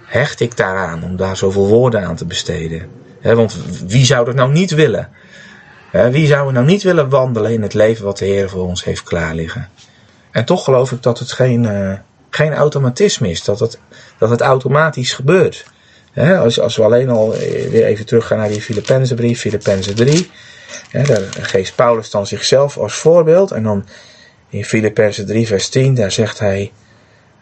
hecht 0.03 0.39
ik 0.39 0.57
daaraan 0.57 1.03
om 1.03 1.15
daar 1.15 1.38
zoveel 1.38 1.67
woorden 1.67 2.05
aan 2.05 2.15
te 2.15 2.25
besteden? 2.25 2.89
want 3.21 3.57
wie 3.88 4.05
zou 4.05 4.25
dat 4.25 4.36
nou 4.36 4.51
niet 4.51 4.71
willen? 4.71 5.09
Wie 5.91 6.28
zou 6.28 6.47
er 6.47 6.53
nou 6.53 6.65
niet 6.65 6.84
willen 6.84 7.09
wandelen 7.09 7.53
in 7.53 7.61
het 7.61 7.73
leven 7.73 8.05
wat 8.05 8.17
de 8.17 8.25
Heer 8.25 8.49
voor 8.49 8.65
ons 8.67 8.84
heeft 8.84 9.03
klaarliggen? 9.03 9.69
En 10.32 10.45
toch 10.45 10.63
geloof 10.63 10.91
ik 10.91 11.03
dat 11.03 11.19
het 11.19 11.32
geen, 11.32 11.63
uh, 11.63 11.93
geen 12.30 12.53
automatisme 12.53 13.30
is, 13.30 13.43
dat 13.43 13.59
het, 13.59 13.80
dat 14.17 14.30
het 14.30 14.41
automatisch 14.41 15.13
gebeurt. 15.13 15.65
als, 16.15 16.59
als 16.59 16.75
we 16.75 16.84
alleen 16.84 17.09
al 17.09 17.34
eh, 17.34 17.69
weer 17.69 17.86
even 17.86 18.05
teruggaan 18.05 18.38
naar 18.38 18.47
die 18.47 18.61
Filippenzenbrief, 18.61 19.39
Filippenzen 19.39 19.95
3. 19.95 20.32
daar 20.91 21.21
geeft 21.32 21.75
Paulus 21.75 22.09
dan 22.09 22.28
zichzelf 22.28 22.78
als 22.78 22.93
voorbeeld. 22.93 23.51
En 23.51 23.63
dan 23.63 23.86
in 24.49 24.65
Filippenzen 24.65 25.25
3 25.25 25.47
vers 25.47 25.69
10, 25.69 25.95
daar 25.95 26.11
zegt 26.11 26.39
hij 26.39 26.71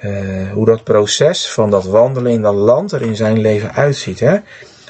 uh, 0.02 0.52
hoe 0.52 0.66
dat 0.66 0.84
proces 0.84 1.52
van 1.52 1.70
dat 1.70 1.86
wandelen 1.86 2.32
in 2.32 2.42
dat 2.42 2.54
land 2.54 2.92
er 2.92 3.02
in 3.02 3.16
zijn 3.16 3.40
leven 3.40 3.74
uitziet. 3.74 4.20
Hè? 4.20 4.38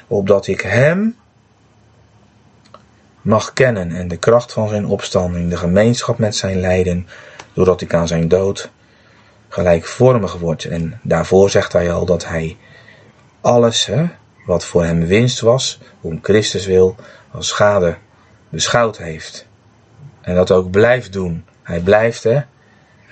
Opdat 0.08 0.48
ik 0.48 0.62
hem 0.62 1.16
mag 3.22 3.54
kennen 3.54 3.92
en 3.92 4.08
de 4.08 4.18
kracht 4.18 4.54
van 4.54 4.70
zijn 4.70 4.86
opstanding, 4.86 5.50
de 5.50 5.58
gemeenschap 5.58 6.18
met 6.18 6.36
zijn 6.36 6.60
lijden, 6.60 7.08
doordat 7.54 7.82
ik 7.82 7.94
aan 7.94 8.08
zijn 8.08 8.28
dood 8.28 8.70
gelijkvormig 9.56 10.34
word. 10.34 10.66
En 10.66 11.00
daarvoor 11.04 11.50
zegt 11.50 11.74
hij 11.74 11.92
al 11.92 12.06
dat 12.06 12.28
hij 12.28 12.58
alles 13.42 13.86
hè, 13.86 14.06
wat 14.46 14.66
voor 14.66 14.84
hem 14.84 15.06
winst 15.06 15.40
was, 15.40 15.80
om 16.02 16.20
Christus 16.22 16.66
wil, 16.66 16.96
als 17.32 17.48
schade 17.48 17.98
beschouwd 18.50 18.98
heeft. 18.98 19.48
En 20.22 20.36
dat 20.36 20.52
ook 20.52 20.72
blijft 20.72 21.14
doen. 21.14 21.46
Hij 21.64 21.80
blijft 21.80 22.24
hè, 22.24 22.40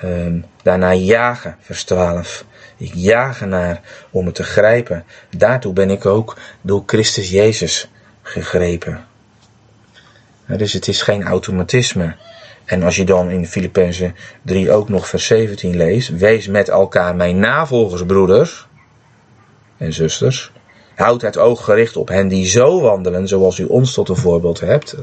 um, 0.03 0.45
daarna 0.63 0.93
jagen, 0.93 1.57
vers 1.59 1.83
12. 1.83 2.45
Ik 2.77 2.91
jaag 2.93 3.45
naar 3.45 3.81
om 4.09 4.25
het 4.25 4.35
te 4.35 4.43
grijpen. 4.43 5.05
Daartoe 5.37 5.73
ben 5.73 5.89
ik 5.89 6.05
ook 6.05 6.37
door 6.61 6.83
Christus 6.85 7.29
Jezus 7.29 7.89
gegrepen. 8.21 9.05
Dus 10.45 10.73
het 10.73 10.87
is 10.87 11.01
geen 11.01 11.23
automatisme. 11.23 12.15
En 12.73 12.83
als 12.83 12.95
je 12.95 13.05
dan 13.05 13.29
in 13.29 13.47
Filippenzen 13.47 14.15
3 14.41 14.71
ook 14.71 14.89
nog 14.89 15.07
vers 15.07 15.25
17 15.25 15.75
leest, 15.75 16.09
wees 16.09 16.47
met 16.47 16.69
elkaar 16.69 17.15
mijn 17.15 17.39
navolgers, 17.39 18.05
broeders 18.05 18.67
en 19.77 19.93
zusters. 19.93 20.51
Houd 20.95 21.21
het 21.21 21.37
oog 21.37 21.63
gericht 21.63 21.97
op 21.97 22.07
hen 22.07 22.27
die 22.27 22.45
zo 22.45 22.81
wandelen, 22.81 23.27
zoals 23.27 23.59
u 23.59 23.65
ons 23.65 23.93
tot 23.93 24.09
een 24.09 24.15
voorbeeld 24.15 24.59
hebt. 24.59 24.95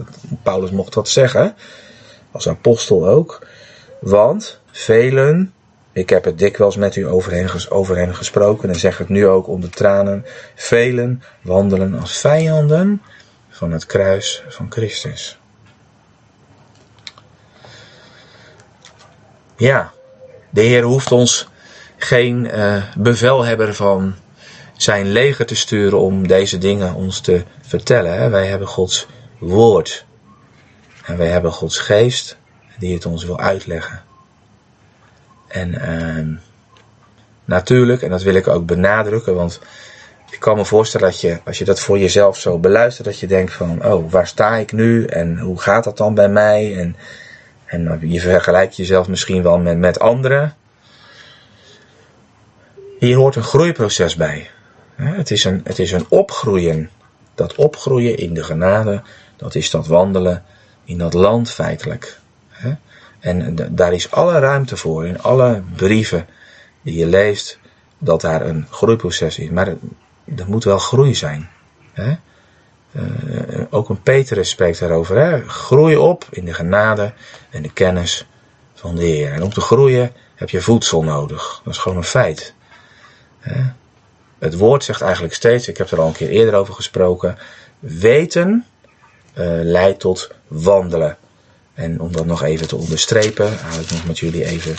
Paulus 0.42 0.70
mocht 0.70 0.92
dat 0.92 1.08
zeggen, 1.08 1.54
als 2.30 2.48
apostel 2.48 3.08
ook. 3.08 3.46
Want 4.00 4.60
velen, 4.70 5.52
ik 5.92 6.10
heb 6.10 6.24
het 6.24 6.38
dikwijls 6.38 6.76
met 6.76 6.96
u 6.96 7.08
over 7.08 7.32
hen, 7.32 7.48
over 7.68 7.96
hen 7.96 8.14
gesproken 8.14 8.68
en 8.68 8.76
zeg 8.76 8.98
het 8.98 9.08
nu 9.08 9.26
ook 9.26 9.48
onder 9.48 9.70
tranen, 9.70 10.24
velen 10.54 11.22
wandelen 11.42 12.00
als 12.00 12.18
vijanden 12.18 13.02
van 13.48 13.72
het 13.72 13.86
kruis 13.86 14.44
van 14.48 14.66
Christus. 14.70 15.39
Ja, 19.60 19.92
de 20.50 20.60
Heer 20.60 20.82
hoeft 20.82 21.12
ons 21.12 21.48
geen 21.96 22.44
uh, 22.44 22.82
bevelhebber 22.96 23.74
van 23.74 24.14
zijn 24.76 25.12
leger 25.12 25.46
te 25.46 25.54
sturen 25.54 25.98
om 25.98 26.28
deze 26.28 26.58
dingen 26.58 26.94
ons 26.94 27.20
te 27.20 27.42
vertellen. 27.60 28.30
Wij 28.30 28.46
hebben 28.46 28.68
Gods 28.68 29.06
woord. 29.38 30.04
En 31.04 31.16
wij 31.16 31.28
hebben 31.28 31.52
Gods 31.52 31.78
geest 31.78 32.36
die 32.78 32.94
het 32.94 33.06
ons 33.06 33.24
wil 33.24 33.38
uitleggen. 33.38 34.02
En 35.48 35.68
uh, 35.70 36.36
natuurlijk, 37.44 38.02
en 38.02 38.10
dat 38.10 38.22
wil 38.22 38.34
ik 38.34 38.48
ook 38.48 38.66
benadrukken, 38.66 39.34
want 39.34 39.60
ik 40.30 40.40
kan 40.40 40.56
me 40.56 40.64
voorstellen 40.64 41.10
dat 41.10 41.20
je, 41.20 41.40
als 41.44 41.58
je 41.58 41.64
dat 41.64 41.80
voor 41.80 41.98
jezelf 41.98 42.38
zo 42.38 42.58
beluistert, 42.58 43.06
dat 43.06 43.18
je 43.18 43.26
denkt 43.26 43.52
van, 43.52 43.84
oh, 43.84 44.10
waar 44.10 44.26
sta 44.26 44.56
ik 44.56 44.72
nu 44.72 45.04
en 45.04 45.38
hoe 45.38 45.60
gaat 45.60 45.84
dat 45.84 45.96
dan 45.96 46.14
bij 46.14 46.28
mij? 46.28 46.76
En, 46.76 46.96
en 47.70 47.98
je 48.02 48.20
vergelijkt 48.20 48.76
jezelf 48.76 49.08
misschien 49.08 49.42
wel 49.42 49.58
met, 49.58 49.78
met 49.78 50.00
anderen. 50.00 50.54
Hier 52.98 53.16
hoort 53.16 53.36
een 53.36 53.42
groeiproces 53.42 54.14
bij. 54.14 54.50
Het 54.94 55.30
is 55.30 55.44
een, 55.44 55.60
het 55.64 55.78
is 55.78 55.92
een 55.92 56.06
opgroeien. 56.08 56.90
Dat 57.34 57.54
opgroeien 57.54 58.16
in 58.16 58.34
de 58.34 58.44
genade, 58.44 59.02
dat 59.36 59.54
is 59.54 59.70
dat 59.70 59.86
wandelen 59.86 60.44
in 60.84 60.98
dat 60.98 61.14
land 61.14 61.50
feitelijk. 61.50 62.18
En 63.20 63.56
daar 63.70 63.92
is 63.92 64.10
alle 64.10 64.38
ruimte 64.38 64.76
voor 64.76 65.06
in 65.06 65.22
alle 65.22 65.62
brieven 65.76 66.26
die 66.82 66.94
je 66.94 67.06
leest, 67.06 67.58
dat 67.98 68.20
daar 68.20 68.46
een 68.46 68.66
groeiproces 68.70 69.38
is. 69.38 69.50
Maar 69.50 69.66
er 70.36 70.46
moet 70.46 70.64
wel 70.64 70.78
groei 70.78 71.14
zijn. 71.14 71.50
Uh, 72.92 73.02
ook 73.70 73.88
een 73.88 74.02
Petrus 74.02 74.50
spreekt 74.50 74.80
daarover. 74.80 75.16
Hè? 75.16 75.48
Groei 75.48 75.96
op 75.96 76.26
in 76.30 76.44
de 76.44 76.54
genade 76.54 77.12
en 77.50 77.62
de 77.62 77.72
kennis 77.72 78.26
van 78.74 78.94
de 78.94 79.04
Heer. 79.04 79.32
En 79.32 79.42
om 79.42 79.52
te 79.52 79.60
groeien 79.60 80.12
heb 80.34 80.50
je 80.50 80.60
voedsel 80.60 81.02
nodig. 81.02 81.60
Dat 81.64 81.74
is 81.74 81.80
gewoon 81.80 81.98
een 81.98 82.04
feit. 82.04 82.54
Hè? 83.38 83.62
Het 84.38 84.56
woord 84.56 84.84
zegt 84.84 85.00
eigenlijk 85.00 85.34
steeds, 85.34 85.68
ik 85.68 85.76
heb 85.76 85.90
er 85.90 86.00
al 86.00 86.06
een 86.06 86.12
keer 86.12 86.28
eerder 86.28 86.54
over 86.54 86.74
gesproken, 86.74 87.38
weten 87.78 88.66
uh, 89.34 89.44
leidt 89.62 90.00
tot 90.00 90.30
wandelen. 90.48 91.16
En 91.74 92.00
om 92.00 92.12
dat 92.12 92.26
nog 92.26 92.42
even 92.42 92.68
te 92.68 92.76
onderstrepen, 92.76 93.58
haal 93.58 93.80
ik 93.80 93.90
nog 93.90 94.06
met 94.06 94.18
jullie 94.18 94.44
even 94.44 94.76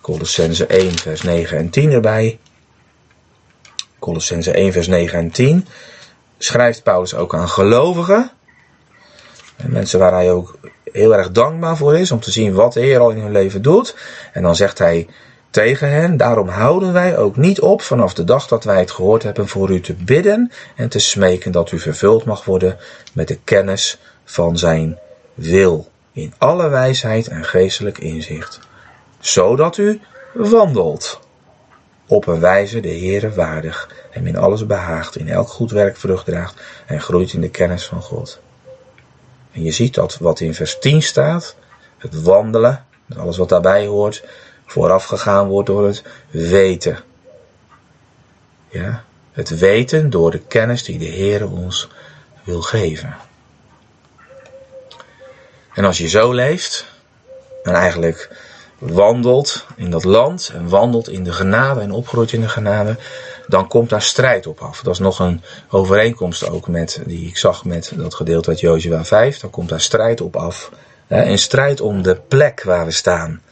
Colossense 0.00 0.66
1, 0.66 0.98
vers 0.98 1.22
9 1.22 1.58
en 1.58 1.70
10 1.70 1.92
erbij. 1.92 2.38
Colossense 3.98 4.50
1, 4.50 4.72
vers 4.72 4.86
9 4.86 5.18
en 5.18 5.30
10 5.30 5.66
schrijft 6.38 6.82
Paulus 6.82 7.14
ook 7.14 7.34
aan 7.34 7.48
gelovigen. 7.48 8.30
En 9.56 9.72
mensen 9.72 9.98
waar 9.98 10.12
hij 10.12 10.32
ook 10.32 10.58
heel 10.92 11.16
erg 11.16 11.30
dankbaar 11.30 11.76
voor 11.76 11.98
is 11.98 12.10
om 12.10 12.20
te 12.20 12.30
zien 12.30 12.54
wat 12.54 12.72
de 12.72 12.80
Heer 12.80 12.98
al 12.98 13.10
in 13.10 13.20
hun 13.20 13.32
leven 13.32 13.62
doet. 13.62 13.96
En 14.32 14.42
dan 14.42 14.56
zegt 14.56 14.78
hij 14.78 15.06
tegen 15.50 15.90
hen, 15.90 16.16
daarom 16.16 16.48
houden 16.48 16.92
wij 16.92 17.16
ook 17.16 17.36
niet 17.36 17.60
op 17.60 17.82
vanaf 17.82 18.14
de 18.14 18.24
dag 18.24 18.46
dat 18.46 18.64
wij 18.64 18.78
het 18.78 18.90
gehoord 18.90 19.22
hebben 19.22 19.48
voor 19.48 19.70
u 19.70 19.80
te 19.80 19.94
bidden 19.94 20.52
en 20.76 20.88
te 20.88 20.98
smeken 20.98 21.52
dat 21.52 21.72
u 21.72 21.78
vervuld 21.78 22.24
mag 22.24 22.44
worden 22.44 22.76
met 23.12 23.28
de 23.28 23.38
kennis 23.44 23.98
van 24.24 24.58
zijn 24.58 24.98
wil 25.34 25.88
in 26.12 26.34
alle 26.38 26.68
wijsheid 26.68 27.28
en 27.28 27.44
geestelijk 27.44 27.98
inzicht, 27.98 28.58
zodat 29.20 29.76
u 29.76 30.00
wandelt 30.32 31.20
op 32.08 32.26
een 32.26 32.40
wijze 32.40 32.80
de 32.80 32.88
Heere 32.88 33.30
waardig, 33.30 33.90
hem 34.10 34.26
in 34.26 34.36
alles 34.36 34.66
behaagt, 34.66 35.16
in 35.16 35.28
elk 35.28 35.48
goed 35.48 35.70
werk 35.70 35.96
vrucht 35.96 36.24
draagt 36.24 36.60
en 36.86 37.00
groeit 37.00 37.32
in 37.32 37.40
de 37.40 37.50
kennis 37.50 37.86
van 37.86 38.02
God. 38.02 38.40
En 39.52 39.62
je 39.62 39.70
ziet 39.70 39.94
dat 39.94 40.18
wat 40.18 40.40
in 40.40 40.54
vers 40.54 40.78
10 40.78 41.02
staat, 41.02 41.56
het 41.98 42.22
wandelen, 42.22 42.84
alles 43.16 43.36
wat 43.36 43.48
daarbij 43.48 43.86
hoort, 43.86 44.24
vooraf 44.66 45.04
gegaan 45.04 45.48
wordt 45.48 45.66
door 45.66 45.86
het 45.86 46.02
weten. 46.30 46.98
Ja, 48.68 49.04
het 49.32 49.58
weten 49.58 50.10
door 50.10 50.30
de 50.30 50.38
kennis 50.38 50.84
die 50.84 50.98
de 50.98 51.08
Heere 51.08 51.46
ons 51.46 51.88
wil 52.44 52.60
geven. 52.60 53.16
En 55.74 55.84
als 55.84 55.98
je 55.98 56.08
zo 56.08 56.32
leeft, 56.32 56.86
en 57.62 57.74
eigenlijk 57.74 58.30
wandelt 58.78 59.66
in 59.76 59.90
dat 59.90 60.04
land 60.04 60.50
en 60.54 60.68
wandelt 60.68 61.08
in 61.08 61.24
de 61.24 61.32
genade 61.32 61.80
en 61.80 61.92
opgroeit 61.92 62.32
in 62.32 62.40
de 62.40 62.48
genade, 62.48 62.96
dan 63.46 63.68
komt 63.68 63.90
daar 63.90 64.02
strijd 64.02 64.46
op 64.46 64.60
af. 64.60 64.82
Dat 64.82 64.92
is 64.92 64.98
nog 64.98 65.18
een 65.18 65.42
overeenkomst 65.68 66.48
ook 66.48 66.68
met, 66.68 67.00
die 67.06 67.28
ik 67.28 67.36
zag 67.36 67.64
met 67.64 67.92
dat 67.96 68.14
gedeelte 68.14 68.48
uit 68.48 68.60
Jozua 68.60 69.04
5. 69.04 69.38
Dan 69.38 69.50
komt 69.50 69.68
daar 69.68 69.80
strijd 69.80 70.20
op 70.20 70.36
af. 70.36 70.70
Een 71.08 71.38
strijd 71.38 71.80
om 71.80 72.02
de 72.02 72.20
plek 72.28 72.62
waar 72.62 72.84
we 72.84 72.90
staan. 72.90 73.42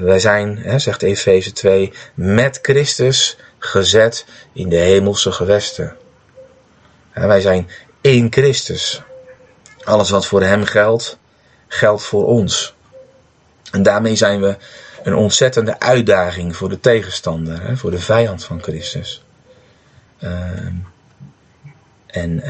Wij 0.00 0.18
zijn, 0.18 0.80
zegt 0.80 1.02
Efeze 1.02 1.52
2, 1.52 1.92
met 2.14 2.58
Christus 2.62 3.36
gezet 3.58 4.24
in 4.52 4.68
de 4.68 4.76
hemelse 4.76 5.32
gewesten. 5.32 5.96
Wij 7.12 7.40
zijn 7.40 7.68
in 8.00 8.26
Christus. 8.30 9.02
Alles 9.84 10.10
wat 10.10 10.26
voor 10.26 10.42
Hem 10.42 10.64
geldt, 10.64 11.18
geldt 11.68 12.02
voor 12.02 12.26
ons. 12.26 12.74
En 13.70 13.82
daarmee 13.82 14.16
zijn 14.16 14.40
we 14.40 14.56
een 15.02 15.14
ontzettende 15.14 15.80
uitdaging 15.80 16.56
voor 16.56 16.68
de 16.68 16.80
tegenstander, 16.80 17.62
hè, 17.62 17.76
voor 17.76 17.90
de 17.90 17.98
vijand 17.98 18.44
van 18.44 18.62
Christus. 18.62 19.24
Uh, 20.24 20.30
en 22.06 22.42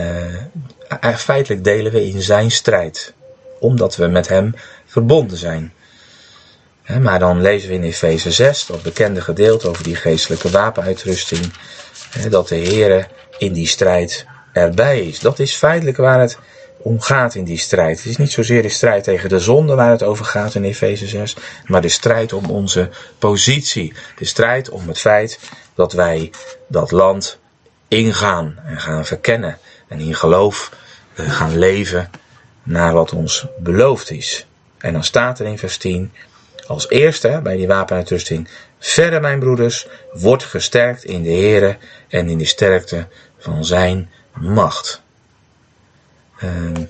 uh, 1.02 1.16
feitelijk 1.16 1.64
delen 1.64 1.92
we 1.92 2.06
in 2.06 2.22
zijn 2.22 2.50
strijd, 2.50 3.14
omdat 3.58 3.96
we 3.96 4.06
met 4.06 4.28
hem 4.28 4.54
verbonden 4.86 5.36
zijn. 5.36 5.72
maar 7.00 7.18
dan 7.18 7.40
lezen 7.40 7.68
we 7.68 7.74
in 7.74 7.82
Efeze 7.82 8.30
6, 8.30 8.66
dat 8.66 8.82
bekende 8.82 9.20
gedeelte 9.20 9.68
over 9.68 9.84
die 9.84 9.96
geestelijke 9.96 10.50
wapenuitrusting, 10.50 11.52
dat 12.28 12.48
de 12.48 12.54
Heer 12.54 13.08
in 13.38 13.52
die 13.52 13.66
strijd 13.66 14.26
erbij 14.52 15.00
is. 15.06 15.20
Dat 15.20 15.38
is 15.38 15.54
feitelijk 15.54 15.96
waar 15.96 16.20
het 16.20 16.38
om 16.82 17.00
gaat 17.00 17.34
in 17.34 17.44
die 17.44 17.58
strijd. 17.58 17.96
Het 17.96 18.06
is 18.06 18.16
niet 18.16 18.30
zozeer 18.30 18.62
de 18.62 18.68
strijd 18.68 19.04
tegen 19.04 19.28
de 19.28 19.38
zonde 19.38 19.74
waar 19.74 19.90
het 19.90 20.02
over 20.02 20.24
gaat 20.24 20.54
in 20.54 20.64
Efeze 20.64 21.06
6, 21.06 21.36
maar 21.66 21.80
de 21.80 21.88
strijd 21.88 22.32
om 22.32 22.50
onze 22.50 22.90
positie. 23.18 23.92
De 24.16 24.24
strijd 24.24 24.68
om 24.68 24.88
het 24.88 24.98
feit 24.98 25.38
dat 25.74 25.92
wij 25.92 26.30
dat 26.68 26.90
land 26.90 27.38
ingaan 27.88 28.58
en 28.64 28.80
gaan 28.80 29.04
verkennen 29.04 29.58
en 29.88 29.98
in 29.98 30.14
geloof 30.14 30.72
eh, 31.14 31.30
gaan 31.30 31.58
leven 31.58 32.10
naar 32.62 32.92
wat 32.92 33.12
ons 33.12 33.46
beloofd 33.58 34.10
is. 34.10 34.46
En 34.78 34.92
dan 34.92 35.04
staat 35.04 35.38
er 35.38 35.46
in 35.46 35.58
vers 35.58 35.76
10, 35.76 36.12
als 36.66 36.88
eerste 36.88 37.40
bij 37.42 37.56
die 37.56 37.66
wapenuitrusting, 37.66 38.48
verder 38.78 39.20
mijn 39.20 39.38
broeders, 39.38 39.86
wordt 40.12 40.44
gesterkt 40.44 41.04
in 41.04 41.22
de 41.22 41.30
Here 41.30 41.76
en 42.08 42.28
in 42.28 42.38
de 42.38 42.44
sterkte 42.44 43.06
van 43.38 43.64
zijn 43.64 44.10
macht. 44.32 45.02
Ehm, 46.42 46.84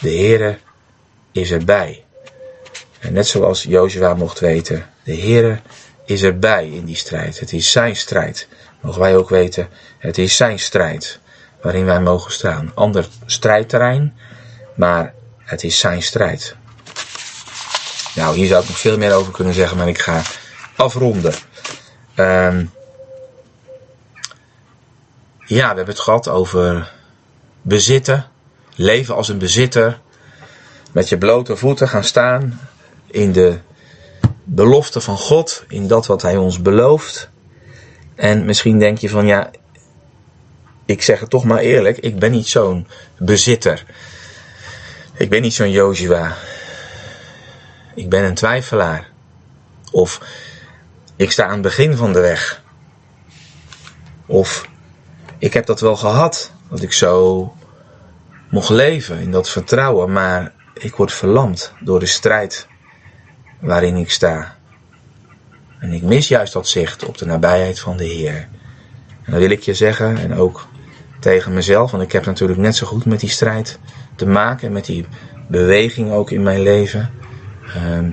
de 0.00 0.10
Heere 0.10 0.58
is 1.32 1.50
erbij. 1.50 2.04
En 3.00 3.12
net 3.12 3.26
zoals 3.26 3.62
Jozua 3.62 4.14
mocht 4.14 4.40
weten, 4.40 4.90
de 5.02 5.16
Heere 5.16 5.60
is 6.04 6.22
erbij 6.22 6.68
in 6.68 6.84
die 6.84 6.96
strijd. 6.96 7.40
Het 7.40 7.52
is 7.52 7.70
zijn 7.70 7.96
strijd. 7.96 8.48
Mogen 8.80 9.00
wij 9.00 9.16
ook 9.16 9.28
weten, 9.28 9.68
het 9.98 10.18
is 10.18 10.36
zijn 10.36 10.58
strijd 10.58 11.18
waarin 11.62 11.84
wij 11.84 12.00
mogen 12.00 12.32
staan. 12.32 12.72
Ander 12.74 13.08
strijdterrein, 13.26 14.16
maar 14.74 15.14
het 15.38 15.64
is 15.64 15.78
zijn 15.78 16.02
strijd. 16.02 16.56
Nou, 18.14 18.36
hier 18.36 18.46
zou 18.46 18.62
ik 18.62 18.68
nog 18.68 18.78
veel 18.78 18.98
meer 18.98 19.14
over 19.14 19.32
kunnen 19.32 19.54
zeggen, 19.54 19.76
maar 19.76 19.88
ik 19.88 19.98
ga 19.98 20.22
afronden. 20.76 21.34
Um, 22.16 22.72
ja, 25.46 25.68
we 25.70 25.76
hebben 25.76 25.94
het 25.94 26.00
gehad 26.00 26.28
over 26.28 26.92
bezitten, 27.62 28.28
leven 28.74 29.14
als 29.14 29.28
een 29.28 29.38
bezitter, 29.38 30.00
met 30.92 31.08
je 31.08 31.18
blote 31.18 31.56
voeten 31.56 31.88
gaan 31.88 32.04
staan 32.04 32.60
in 33.06 33.32
de 33.32 33.58
belofte 34.44 35.00
van 35.00 35.18
God, 35.18 35.64
in 35.68 35.86
dat 35.88 36.06
wat 36.06 36.22
Hij 36.22 36.36
ons 36.36 36.62
belooft. 36.62 37.28
En 38.14 38.44
misschien 38.44 38.78
denk 38.78 38.98
je 38.98 39.08
van 39.08 39.26
ja, 39.26 39.50
ik 40.84 41.02
zeg 41.02 41.20
het 41.20 41.30
toch 41.30 41.44
maar 41.44 41.58
eerlijk, 41.58 41.98
ik 41.98 42.18
ben 42.18 42.30
niet 42.30 42.48
zo'n 42.48 42.86
bezitter. 43.18 43.84
Ik 45.16 45.30
ben 45.30 45.42
niet 45.42 45.54
zo'n 45.54 45.70
Joshua. 45.70 46.36
Ik 47.94 48.08
ben 48.08 48.24
een 48.24 48.34
twijfelaar. 48.34 49.10
Of 49.90 50.20
ik 51.16 51.30
sta 51.30 51.44
aan 51.44 51.52
het 51.52 51.62
begin 51.62 51.96
van 51.96 52.12
de 52.12 52.20
weg. 52.20 52.62
Of 54.26 54.68
ik 55.38 55.52
heb 55.52 55.66
dat 55.66 55.80
wel 55.80 55.96
gehad, 55.96 56.52
dat 56.70 56.82
ik 56.82 56.92
zo 56.92 57.52
mocht 58.54 58.68
leven 58.68 59.20
in 59.20 59.30
dat 59.30 59.50
vertrouwen, 59.50 60.12
maar 60.12 60.52
ik 60.74 60.94
word 60.94 61.12
verlamd 61.12 61.72
door 61.80 62.00
de 62.00 62.06
strijd 62.06 62.66
waarin 63.60 63.96
ik 63.96 64.10
sta. 64.10 64.56
En 65.78 65.92
ik 65.92 66.02
mis 66.02 66.28
juist 66.28 66.52
dat 66.52 66.68
zicht 66.68 67.04
op 67.04 67.18
de 67.18 67.26
nabijheid 67.26 67.80
van 67.80 67.96
de 67.96 68.04
Heer. 68.04 68.48
En 69.24 69.32
dan 69.32 69.40
wil 69.40 69.50
ik 69.50 69.62
je 69.62 69.74
zeggen, 69.74 70.16
en 70.16 70.34
ook 70.34 70.66
tegen 71.20 71.54
mezelf, 71.54 71.90
want 71.90 72.02
ik 72.02 72.12
heb 72.12 72.24
natuurlijk 72.24 72.60
net 72.60 72.76
zo 72.76 72.86
goed 72.86 73.04
met 73.04 73.20
die 73.20 73.28
strijd 73.28 73.78
te 74.16 74.26
maken, 74.26 74.72
met 74.72 74.84
die 74.84 75.06
beweging 75.48 76.12
ook 76.12 76.30
in 76.30 76.42
mijn 76.42 76.60
leven. 76.60 77.10
Ehm, 77.74 78.10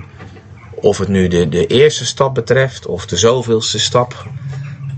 of 0.74 0.98
het 0.98 1.08
nu 1.08 1.28
de, 1.28 1.48
de 1.48 1.66
eerste 1.66 2.06
stap 2.06 2.34
betreft, 2.34 2.86
of 2.86 3.06
de 3.06 3.16
zoveelste 3.16 3.78
stap 3.78 4.26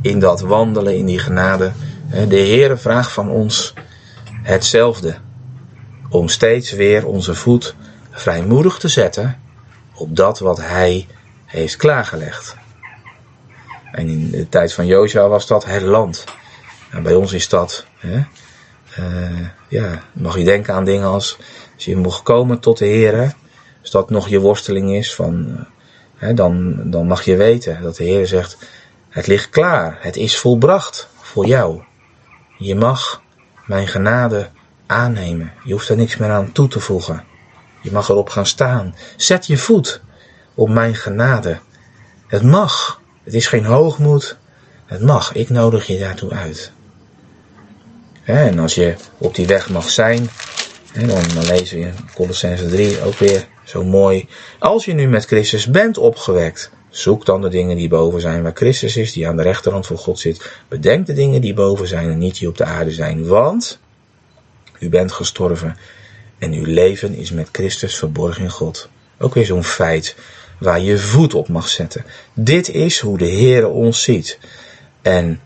in 0.02 0.18
dat 0.18 0.40
wandelen 0.40 0.96
in 0.96 1.06
die 1.06 1.18
genade. 1.18 1.72
De 2.28 2.36
Heere 2.36 2.76
vraagt 2.76 3.12
van 3.12 3.30
ons 3.30 3.74
hetzelfde. 4.42 5.23
Om 6.14 6.28
steeds 6.28 6.72
weer 6.72 7.06
onze 7.06 7.34
voet 7.34 7.74
vrijmoedig 8.10 8.78
te 8.78 8.88
zetten 8.88 9.40
op 9.94 10.16
dat 10.16 10.38
wat 10.38 10.60
Hij 10.60 11.06
heeft 11.44 11.76
klaargelegd. 11.76 12.56
En 13.92 14.08
in 14.08 14.30
de 14.30 14.48
tijd 14.48 14.72
van 14.72 14.86
Jozua 14.86 15.28
was 15.28 15.46
dat 15.46 15.64
het 15.64 15.82
land. 15.82 16.24
En 16.90 17.02
bij 17.02 17.14
ons 17.14 17.32
is 17.32 17.48
dat, 17.48 17.86
hè, 17.96 18.24
uh, 18.98 19.46
ja, 19.68 20.02
mag 20.12 20.38
je 20.38 20.44
denken 20.44 20.74
aan 20.74 20.84
dingen 20.84 21.08
als, 21.08 21.38
als 21.74 21.84
je 21.84 21.96
mocht 21.96 22.22
komen 22.22 22.58
tot 22.58 22.78
de 22.78 22.86
Heer, 22.86 23.34
als 23.80 23.90
dat 23.90 24.10
nog 24.10 24.28
je 24.28 24.40
worsteling 24.40 24.90
is, 24.94 25.14
van, 25.14 25.66
hè, 26.16 26.34
dan, 26.34 26.80
dan 26.90 27.06
mag 27.06 27.24
je 27.24 27.36
weten 27.36 27.82
dat 27.82 27.96
de 27.96 28.04
Heer 28.04 28.26
zegt, 28.26 28.56
het 29.08 29.26
ligt 29.26 29.50
klaar, 29.50 29.98
het 30.00 30.16
is 30.16 30.38
volbracht 30.38 31.08
voor 31.20 31.46
jou. 31.46 31.82
Je 32.58 32.74
mag 32.74 33.22
mijn 33.66 33.88
genade 33.88 34.50
aannemen. 34.86 35.52
Je 35.64 35.72
hoeft 35.72 35.88
er 35.88 35.96
niks 35.96 36.16
meer 36.16 36.30
aan 36.30 36.52
toe 36.52 36.68
te 36.68 36.80
voegen. 36.80 37.24
Je 37.82 37.92
mag 37.92 38.08
erop 38.08 38.28
gaan 38.28 38.46
staan. 38.46 38.94
Zet 39.16 39.46
je 39.46 39.56
voet 39.56 40.00
op 40.54 40.68
mijn 40.68 40.94
genade. 40.94 41.58
Het 42.26 42.42
mag. 42.42 43.00
Het 43.24 43.34
is 43.34 43.46
geen 43.46 43.64
hoogmoed. 43.64 44.36
Het 44.86 45.02
mag. 45.02 45.32
Ik 45.32 45.50
nodig 45.50 45.86
je 45.86 45.98
daartoe 45.98 46.30
uit. 46.30 46.72
En 48.24 48.58
als 48.58 48.74
je 48.74 48.94
op 49.18 49.34
die 49.34 49.46
weg 49.46 49.70
mag 49.70 49.90
zijn, 49.90 50.28
dan 51.06 51.44
lezen 51.44 51.78
we 51.78 51.84
in 51.84 51.94
Colossense 52.14 52.66
3 52.66 53.02
ook 53.02 53.18
weer 53.18 53.48
zo 53.64 53.84
mooi. 53.84 54.28
Als 54.58 54.84
je 54.84 54.92
nu 54.92 55.08
met 55.08 55.24
Christus 55.24 55.66
bent 55.66 55.98
opgewekt, 55.98 56.70
Zoek 56.94 57.26
dan 57.26 57.40
de 57.40 57.48
dingen 57.48 57.76
die 57.76 57.88
boven 57.88 58.20
zijn, 58.20 58.42
waar 58.42 58.52
Christus 58.54 58.96
is, 58.96 59.12
die 59.12 59.28
aan 59.28 59.36
de 59.36 59.42
rechterhand 59.42 59.86
van 59.86 59.96
God 59.96 60.18
zit. 60.18 60.50
Bedenk 60.68 61.06
de 61.06 61.12
dingen 61.12 61.40
die 61.40 61.54
boven 61.54 61.86
zijn 61.86 62.10
en 62.10 62.18
niet 62.18 62.38
die 62.38 62.48
op 62.48 62.56
de 62.56 62.64
aarde 62.64 62.90
zijn. 62.90 63.26
Want 63.26 63.78
u 64.84 64.88
bent 64.88 65.12
gestorven 65.12 65.76
en 66.38 66.52
uw 66.52 66.64
leven 66.64 67.14
is 67.14 67.30
met 67.30 67.48
Christus 67.52 67.96
verborgen 67.96 68.42
in 68.42 68.50
God. 68.50 68.88
Ook 69.18 69.34
weer 69.34 69.46
zo'n 69.46 69.64
feit 69.64 70.16
waar 70.58 70.80
je 70.80 70.98
voet 70.98 71.34
op 71.34 71.48
mag 71.48 71.68
zetten. 71.68 72.04
Dit 72.32 72.68
is 72.68 73.00
hoe 73.00 73.18
de 73.18 73.24
Heer 73.24 73.68
ons 73.68 74.02
ziet. 74.02 74.38
En 75.02 75.40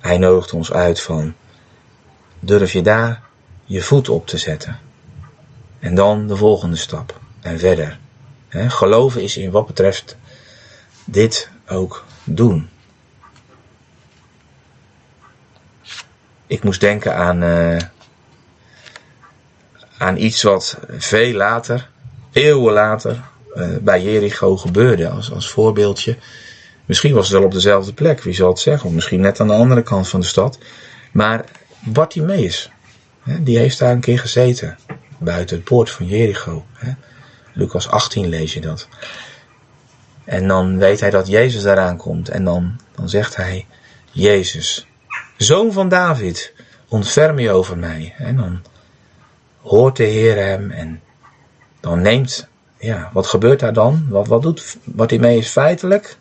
hij 0.00 0.18
nodigt 0.18 0.52
ons 0.52 0.72
uit 0.72 1.00
van, 1.00 1.34
durf 2.40 2.72
je 2.72 2.82
daar 2.82 3.22
je 3.64 3.82
voet 3.82 4.08
op 4.08 4.26
te 4.26 4.38
zetten. 4.38 4.78
En 5.78 5.94
dan 5.94 6.26
de 6.26 6.36
volgende 6.36 6.76
stap. 6.76 7.18
En 7.40 7.58
verder. 7.58 7.98
geloven 8.48 9.22
is 9.22 9.36
in 9.36 9.50
wat 9.50 9.66
betreft 9.66 10.16
dit 11.04 11.48
ook 11.68 12.04
doen. 12.24 12.68
Ik 16.46 16.64
moest 16.64 16.80
denken 16.80 17.16
aan, 17.16 17.42
uh, 17.42 17.76
aan 20.00 20.16
iets 20.16 20.42
wat 20.42 20.78
veel 20.88 21.32
later, 21.32 21.90
eeuwen 22.32 22.72
later, 22.72 23.20
uh, 23.54 23.68
bij 23.80 24.02
Jericho 24.02 24.56
gebeurde 24.56 25.08
als, 25.08 25.32
als 25.32 25.50
voorbeeldje. 25.50 26.16
Misschien 26.84 27.14
was 27.14 27.28
het 27.28 27.36
wel 27.36 27.46
op 27.46 27.52
dezelfde 27.52 27.92
plek, 27.92 28.22
wie 28.22 28.34
zal 28.34 28.48
het 28.48 28.58
zeggen, 28.58 28.88
of 28.88 28.94
misschien 28.94 29.20
net 29.20 29.40
aan 29.40 29.46
de 29.46 29.52
andere 29.52 29.82
kant 29.82 30.08
van 30.08 30.20
de 30.20 30.26
stad. 30.26 30.58
Maar 31.12 31.44
Bartimaeus, 31.80 32.70
hè, 33.22 33.42
die 33.42 33.58
heeft 33.58 33.78
daar 33.78 33.92
een 33.92 34.00
keer 34.00 34.18
gezeten, 34.18 34.78
buiten 35.18 35.56
het 35.56 35.64
poort 35.64 35.90
van 35.90 36.06
Jericho. 36.06 36.64
Hè. 36.72 36.92
Lucas 37.52 37.88
18 37.88 38.28
lees 38.28 38.54
je 38.54 38.60
dat. 38.60 38.88
En 40.24 40.48
dan 40.48 40.78
weet 40.78 41.00
hij 41.00 41.10
dat 41.10 41.26
Jezus 41.26 41.62
daaraan 41.62 41.96
komt. 41.96 42.28
En 42.28 42.44
dan, 42.44 42.80
dan 42.94 43.08
zegt 43.08 43.36
hij, 43.36 43.66
Jezus, 44.10 44.86
zoon 45.36 45.72
van 45.72 45.88
David, 45.88 46.52
ontferm 46.88 47.38
je 47.38 47.50
over 47.50 47.78
mij. 47.78 48.14
En 48.18 48.36
dan 48.36 48.62
hoort 49.62 49.96
de 49.96 50.04
Heer 50.04 50.36
hem 50.36 50.70
en 50.70 51.02
dan 51.80 52.02
neemt, 52.02 52.48
ja, 52.78 53.10
wat 53.12 53.26
gebeurt 53.26 53.60
daar 53.60 53.72
dan? 53.72 54.06
Wat, 54.08 54.26
wat 54.26 54.42
doet 54.42 54.76
is 55.22 55.48
feitelijk? 55.48 56.16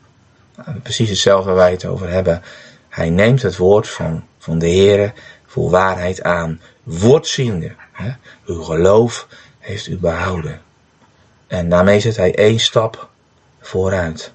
Nou, 0.55 0.79
precies 0.79 1.09
hetzelfde 1.09 1.45
waar 1.45 1.55
wij 1.55 1.71
het 1.71 1.85
over 1.85 2.09
hebben. 2.09 2.41
Hij 2.89 3.09
neemt 3.09 3.41
het 3.41 3.57
woord 3.57 3.89
van, 3.89 4.23
van 4.37 4.59
de 4.59 4.67
Heer 4.67 5.13
voor 5.45 5.69
waarheid 5.69 6.23
aan. 6.23 6.61
Wordt 6.83 7.27
ziende. 7.27 7.75
Hè? 7.91 8.11
Uw 8.45 8.61
geloof 8.61 9.27
heeft 9.59 9.87
u 9.87 9.97
behouden. 9.97 10.61
En 11.47 11.69
daarmee 11.69 11.99
zet 11.99 12.15
hij 12.15 12.35
één 12.35 12.59
stap 12.59 13.09
vooruit. 13.61 14.31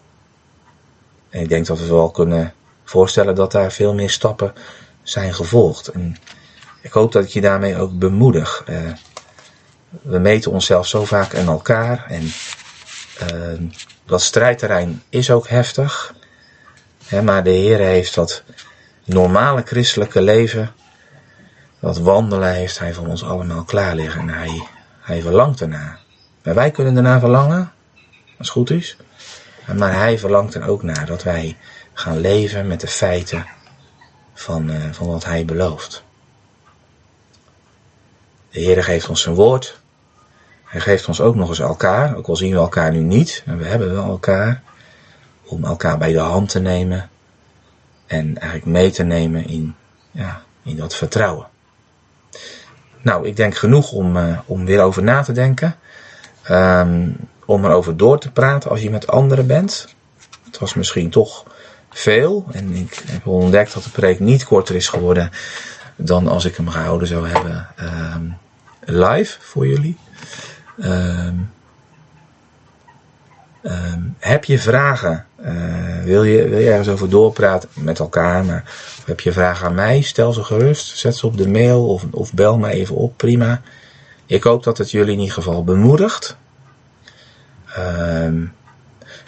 En 1.31 1.41
ik 1.41 1.49
denk 1.49 1.67
dat 1.67 1.79
we 1.79 1.87
wel 1.87 2.11
kunnen 2.11 2.55
voorstellen 2.85 3.35
dat 3.35 3.53
daar 3.53 3.73
veel 3.73 3.95
meer 3.95 4.11
stappen 4.11 4.53
zijn 5.03 5.35
gevolgd. 5.35 5.89
En 5.89 6.17
ik 6.85 6.93
hoop 6.93 7.13
dat 7.13 7.25
ik 7.25 7.29
je 7.31 7.41
daarmee 7.41 7.77
ook 7.77 7.99
bemoedig. 7.99 8.65
Uh, 8.69 8.77
we 10.03 10.19
meten 10.19 10.51
onszelf 10.51 10.87
zo 10.87 11.05
vaak 11.05 11.35
aan 11.35 11.47
elkaar 11.47 12.05
en 12.09 12.23
uh, 13.33 13.71
dat 14.07 14.23
strijdterrein 14.23 15.03
is 15.09 15.31
ook 15.31 15.49
heftig. 15.49 16.15
Hè, 17.07 17.23
maar 17.23 17.45
de 17.45 17.51
Heer 17.51 17.79
heeft 17.79 18.15
dat 18.15 18.43
normale 19.05 19.63
christelijke 19.65 20.23
leven, 20.23 20.73
dat 21.81 21.99
wandelen 21.99 22.55
heeft 22.55 22.79
Hij 22.79 22.95
van 22.95 23.07
ons 23.07 23.25
allemaal 23.25 23.65
klaar 23.65 23.95
liggen. 23.95 24.29
En 24.29 24.59
Hij, 25.01 25.23
verlangt 25.23 25.61
ernaar. 25.61 25.99
Wij 26.43 26.71
kunnen 26.71 26.97
ernaar 26.97 27.21
verlangen, 27.21 27.73
als 28.39 28.49
het 28.49 28.49
goed 28.49 28.71
is. 28.71 28.97
Maar 29.77 29.95
hij 29.95 30.19
verlangt 30.19 30.55
er 30.55 30.69
ook 30.69 30.83
naar 30.83 31.07
dat 31.07 31.23
wij 31.23 31.57
gaan 31.93 32.19
leven 32.19 32.67
met 32.67 32.81
de 32.81 32.87
feiten 32.87 33.47
van, 34.35 34.71
uh, 34.71 34.77
van 34.93 35.07
wat 35.07 35.25
hij 35.25 35.45
belooft. 35.45 36.05
De 38.55 38.61
Heer 38.61 38.85
geeft 38.85 39.09
ons 39.09 39.23
zijn 39.23 39.35
woord. 39.35 39.81
Hij 40.65 40.81
geeft 40.81 41.09
ons 41.09 41.21
ook 41.21 41.35
nog 41.35 41.49
eens 41.49 41.59
elkaar, 41.59 42.17
ook 42.17 42.27
al 42.27 42.37
zien 42.37 42.51
we 42.51 42.57
elkaar 42.57 42.93
nu 42.93 42.99
niet, 42.99 43.43
en 43.47 43.59
we 43.59 43.65
hebben 43.65 43.93
wel 43.93 44.05
elkaar, 44.05 44.63
om 45.45 45.65
elkaar 45.65 45.99
bij 45.99 46.13
de 46.13 46.19
hand 46.19 46.49
te 46.49 46.61
nemen 46.61 47.11
en 48.07 48.39
eigenlijk 48.39 48.67
mee 48.67 48.91
te 48.91 49.03
nemen 49.03 49.49
in, 49.49 49.75
ja, 50.11 50.43
in 50.63 50.77
dat 50.77 50.95
vertrouwen. 50.95 51.47
Nou, 53.03 53.27
ik 53.27 53.37
denk 53.37 53.57
genoeg 53.57 53.93
om, 53.93 54.17
uh, 54.17 54.39
om 54.47 54.65
weer 54.65 54.83
over 54.83 55.03
na 55.03 55.23
te 55.23 55.33
denken. 55.33 55.77
Um, 56.51 57.17
om 57.45 57.65
erover 57.65 57.97
door 57.97 58.19
te 58.21 58.31
praten 58.31 58.71
als 58.71 58.83
je 58.83 58.91
met 58.91 59.07
anderen 59.07 59.47
bent. 59.47 59.95
Het 60.45 60.59
was 60.59 60.75
misschien 60.75 61.11
toch 61.11 61.45
veel. 61.91 62.47
En 62.53 62.75
ik 62.75 63.03
heb 63.07 63.27
ontdekt 63.27 63.75
dat 63.75 63.83
de 63.83 63.91
preek 63.91 64.21
niet 64.21 64.45
korter 64.45 64.75
is 64.75 64.89
geworden 64.89 65.31
dan 65.97 66.29
als 66.29 66.45
ik 66.45 66.57
hem 66.57 66.69
gehouden 66.69 67.09
zou 67.09 67.29
hebben 67.29 67.69
um, 67.81 68.43
live 68.87 69.37
voor 69.41 69.67
jullie. 69.67 69.97
Um, 70.79 71.53
Ehm, 73.65 74.01
heb 74.19 74.45
je 74.45 74.59
vragen? 74.59 75.27
Eh, 75.37 76.03
wil, 76.03 76.25
je, 76.25 76.49
wil 76.49 76.59
je 76.59 76.71
ergens 76.71 76.89
over 76.89 77.11
doorpraten 77.11 77.69
met 77.75 77.99
elkaar? 77.99 78.45
Maar 78.45 78.73
heb 79.07 79.21
je 79.21 79.33
vragen 79.33 79.67
aan 79.67 79.75
mij? 79.75 80.01
Stel 80.01 80.33
ze 80.33 80.45
gerust. 80.45 80.99
Zet 80.99 81.17
ze 81.17 81.27
op 81.27 81.37
de 81.37 81.49
mail 81.49 81.87
of, 81.89 82.05
of 82.11 82.33
bel 82.33 82.59
me 82.59 82.71
even 82.71 82.97
op. 82.97 83.17
Prima. 83.17 83.63
Ik 84.27 84.43
hoop 84.43 84.63
dat 84.63 84.79
het 84.79 84.91
jullie 84.91 85.13
in 85.13 85.19
ieder 85.19 85.35
geval 85.35 85.65
bemoedigt. 85.65 86.37
Ehm, 87.75 88.45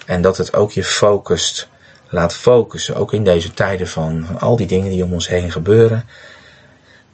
en 0.07 0.23
dat 0.23 0.37
het 0.37 0.55
ook 0.55 0.73
je 0.73 0.85
focust, 0.85 1.69
laat 2.09 2.35
focussen. 2.35 2.97
Ook 2.97 3.13
in 3.13 3.25
deze 3.25 3.55
tijden 3.55 3.89
van, 3.89 4.25
van 4.27 4.41
al 4.41 4.57
die 4.57 4.67
dingen 4.67 4.91
die 4.91 5.05
om 5.05 5.13
ons 5.13 5.29
heen 5.29 5.53
gebeuren. 5.53 6.05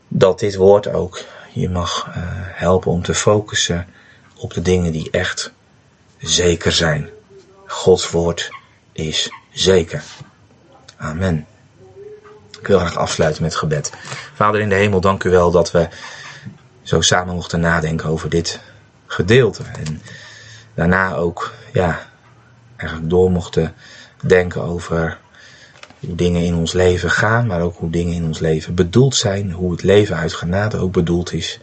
Dat 0.08 0.38
dit 0.38 0.56
woord 0.56 0.92
ook 0.92 1.20
je 1.52 1.68
mag 1.68 2.06
uh, 2.08 2.14
helpen 2.36 2.90
om 2.90 3.02
te 3.02 3.14
focussen 3.14 3.86
op 4.36 4.54
de 4.54 4.62
dingen 4.62 4.92
die 4.92 5.10
echt 5.10 5.52
zeker 6.18 6.72
zijn. 6.72 7.08
Gods 7.66 8.10
woord 8.10 8.50
is 8.92 9.30
zeker. 9.50 10.02
Amen. 10.96 11.46
Ik 12.60 12.66
wil 12.66 12.78
graag 12.78 12.96
afsluiten 12.96 13.42
met 13.42 13.56
gebed. 13.56 13.92
Vader 14.34 14.60
in 14.60 14.68
de 14.68 14.74
hemel, 14.74 15.00
dank 15.00 15.24
u 15.24 15.30
wel 15.30 15.50
dat 15.50 15.70
we 15.70 15.88
zo 16.82 17.00
samen 17.00 17.34
mochten 17.34 17.60
nadenken 17.60 18.08
over 18.08 18.28
dit 18.28 18.60
gedeelte. 19.06 19.62
En 19.62 20.02
daarna 20.74 21.14
ook, 21.14 21.52
ja, 21.72 22.06
eigenlijk 22.76 23.10
door 23.10 23.30
mochten 23.30 23.74
denken 24.20 24.62
over 24.62 25.18
hoe 26.06 26.14
dingen 26.14 26.42
in 26.42 26.54
ons 26.54 26.72
leven 26.72 27.10
gaan, 27.10 27.46
maar 27.46 27.60
ook 27.60 27.76
hoe 27.76 27.90
dingen 27.90 28.14
in 28.14 28.24
ons 28.24 28.38
leven 28.38 28.74
bedoeld 28.74 29.16
zijn, 29.16 29.52
hoe 29.52 29.70
het 29.70 29.82
leven 29.82 30.16
uit 30.16 30.32
genade 30.32 30.76
ook 30.76 30.92
bedoeld 30.92 31.32
is. 31.32 31.60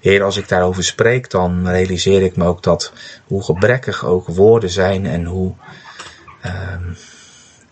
Heer, 0.00 0.22
als 0.22 0.36
ik 0.36 0.48
daarover 0.48 0.84
spreek, 0.84 1.30
dan 1.30 1.68
realiseer 1.68 2.22
ik 2.22 2.36
me 2.36 2.44
ook 2.44 2.62
dat 2.62 2.92
hoe 3.26 3.42
gebrekkig 3.42 4.04
ook 4.04 4.26
woorden 4.26 4.70
zijn 4.70 5.06
en 5.06 5.24
hoe, 5.24 5.52
um, 6.46 6.96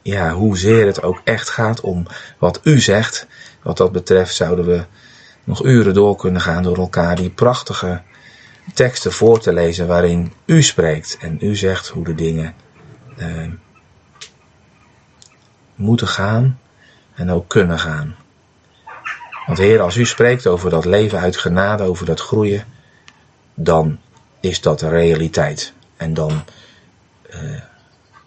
ja, 0.03 0.33
hoezeer 0.33 0.87
het 0.87 1.03
ook 1.03 1.21
echt 1.25 1.49
gaat 1.49 1.81
om 1.81 2.07
wat 2.39 2.61
u 2.63 2.81
zegt. 2.81 3.27
Wat 3.63 3.77
dat 3.77 3.93
betreft 3.93 4.35
zouden 4.35 4.65
we 4.65 4.85
nog 5.45 5.65
uren 5.65 5.95
door 5.95 6.17
kunnen 6.17 6.41
gaan 6.41 6.63
door 6.63 6.77
elkaar 6.77 7.17
die 7.17 7.31
prachtige 7.31 8.03
teksten 8.75 9.13
voor 9.13 9.41
te 9.41 9.53
lezen 9.53 9.87
waarin 9.87 10.33
u 10.45 10.63
spreekt 10.63 11.17
en 11.21 11.39
u 11.41 11.57
zegt 11.57 11.89
hoe 11.89 12.05
de 12.05 12.15
dingen 12.15 12.55
uh, 13.19 13.53
moeten 15.83 16.09
gaan 16.09 16.59
en 17.15 17.31
ook 17.31 17.49
kunnen 17.49 17.79
gaan. 17.79 18.17
Want 19.47 19.59
Heer, 19.59 19.81
als 19.81 19.97
u 19.97 20.05
spreekt 20.07 20.47
over 20.47 20.71
dat 20.71 20.85
leven 20.85 21.19
uit 21.19 21.37
genade, 21.37 21.83
over 21.83 22.07
dat 22.07 22.21
groeien, 22.21 22.65
dan 23.55 23.99
is 24.41 24.61
dat 24.61 24.83
realiteit. 24.83 25.73
En 25.97 26.15
dan, 26.15 26.45
uh, 27.35 27.61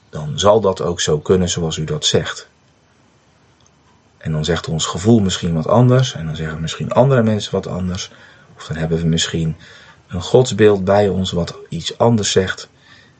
dan 0.10 0.40
zal 0.40 0.62
dat 0.62 0.82
ook 0.82 1.02
zo 1.02 1.20
kunnen 1.20 1.50
zoals 1.50 1.78
u 1.78 1.84
dat 1.84 2.06
zegt. 2.06 2.50
En 4.18 4.32
dan 4.32 4.46
zegt 4.46 4.68
ons 4.68 4.86
gevoel 4.86 5.20
misschien 5.20 5.54
wat 5.54 5.68
anders. 5.68 6.14
En 6.14 6.26
dan 6.26 6.36
zeggen 6.36 6.62
misschien 6.62 6.92
andere 6.92 7.24
mensen 7.24 7.52
wat 7.52 7.68
anders. 7.68 8.12
Of 8.56 8.68
dan 8.68 8.78
hebben 8.78 8.98
we 8.98 9.08
misschien 9.08 9.56
een 10.08 10.22
godsbeeld 10.22 10.84
bij 10.84 11.08
ons 11.08 11.32
wat 11.32 11.56
iets 11.70 11.98
anders 11.98 12.32
zegt. 12.32 12.70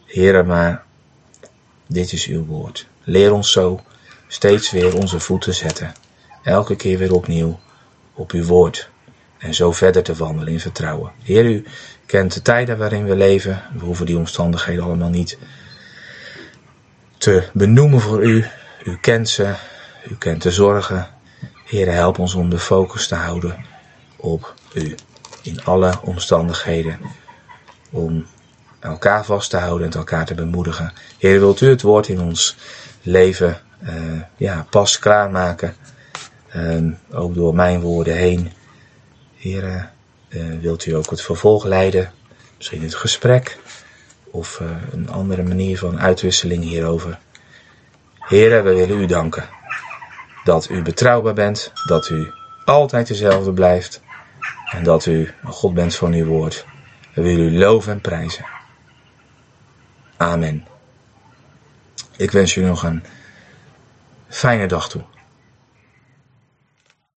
Heer, 0.06 0.46
maar 0.46 0.84
dit 1.88 2.12
is 2.12 2.26
uw 2.26 2.46
woord. 2.46 2.88
Leer 3.04 3.34
ons 3.34 3.52
zo 3.52 3.82
steeds 4.28 4.72
weer 4.72 4.96
onze 4.96 5.20
voeten 5.20 5.54
zetten. 5.54 5.94
Elke 6.44 6.76
keer 6.76 6.98
weer 6.98 7.14
opnieuw 7.14 7.60
op 8.14 8.32
uw 8.32 8.44
woord. 8.44 8.90
En 9.38 9.54
zo 9.54 9.72
verder 9.72 10.04
te 10.04 10.16
wandelen 10.16 10.54
in 10.54 10.60
vertrouwen. 10.60 11.12
Heer, 11.24 11.46
u 11.46 11.64
kent 12.06 12.34
de 12.34 12.42
tijden 12.42 12.78
waarin 12.78 13.06
we 13.06 13.16
leven. 13.16 13.62
We 13.74 13.86
hoeven 13.86 14.06
die 14.06 14.18
omstandigheden 14.18 14.84
allemaal 14.84 15.10
niet 15.10 15.38
te 17.18 17.50
benoemen 17.54 18.02
voor 18.02 18.24
u. 18.24 18.46
U 18.84 18.98
kent 18.98 19.30
ze. 19.30 19.54
U 20.10 20.16
kent 20.16 20.42
de 20.42 20.52
zorgen. 20.52 21.08
Heer, 21.66 21.92
help 21.92 22.20
ons 22.20 22.34
om 22.34 22.50
de 22.50 22.60
focus 22.60 23.08
te 23.08 23.16
houden 23.16 23.66
op 24.16 24.54
u. 24.74 24.96
In 25.42 25.64
alle 25.64 25.94
omstandigheden. 26.02 27.00
Om 27.92 28.26
elkaar 28.80 29.26
vast 29.26 29.50
te 29.50 29.58
houden 29.58 29.88
en 29.92 29.98
elkaar 29.98 30.26
te 30.26 30.34
bemoedigen. 30.34 30.94
Heer, 31.18 31.40
wilt 31.40 31.62
u 31.62 31.70
het 31.70 31.82
woord 31.82 32.08
in 32.08 32.22
ons 32.22 32.56
leven 33.02 33.62
ja, 34.38 34.66
pas 34.70 35.00
klaarmaken. 35.00 35.76
Um, 36.56 36.98
ook 37.12 37.36
door 37.36 37.56
mijn 37.56 37.80
woorden 37.80 38.16
heen. 38.16 38.52
Heer, 39.36 39.90
uh, 40.30 40.60
wilt 40.62 40.86
u 40.86 40.92
ook 40.92 41.10
het 41.10 41.22
vervolg 41.22 41.64
leiden? 41.66 42.12
Misschien 42.58 42.82
het 42.82 42.96
gesprek 42.96 43.58
of 44.32 44.62
een 44.92 45.10
andere 45.10 45.44
manier 45.44 45.78
van 45.78 46.00
uitwisseling 46.00 46.64
hierover. 46.64 47.20
Heren, 48.20 48.64
we 48.64 48.74
willen 48.74 49.00
u 49.00 49.06
danken 49.06 49.50
dat 50.46 50.70
u 50.70 50.82
betrouwbaar 50.82 51.34
bent, 51.34 51.72
dat 51.86 52.10
u 52.10 52.32
altijd 52.66 53.08
dezelfde 53.08 53.54
blijft 53.54 54.02
en 54.72 54.84
dat 54.84 55.06
u 55.06 55.34
een 55.44 55.52
God 55.52 55.74
bent 55.74 55.96
van 55.96 56.14
uw 56.14 56.26
woord. 56.26 56.66
We 57.14 57.22
willen 57.22 57.54
u 57.54 57.58
loven 57.58 57.92
en 57.94 58.02
prijzen. 58.02 58.46
Amen. 60.18 60.68
Ik 62.18 62.32
wens 62.32 62.56
u 62.56 62.62
nog 62.62 62.84
een 62.84 63.04
fijne 64.30 64.68
dag 64.68 64.90
toe. 64.90 65.02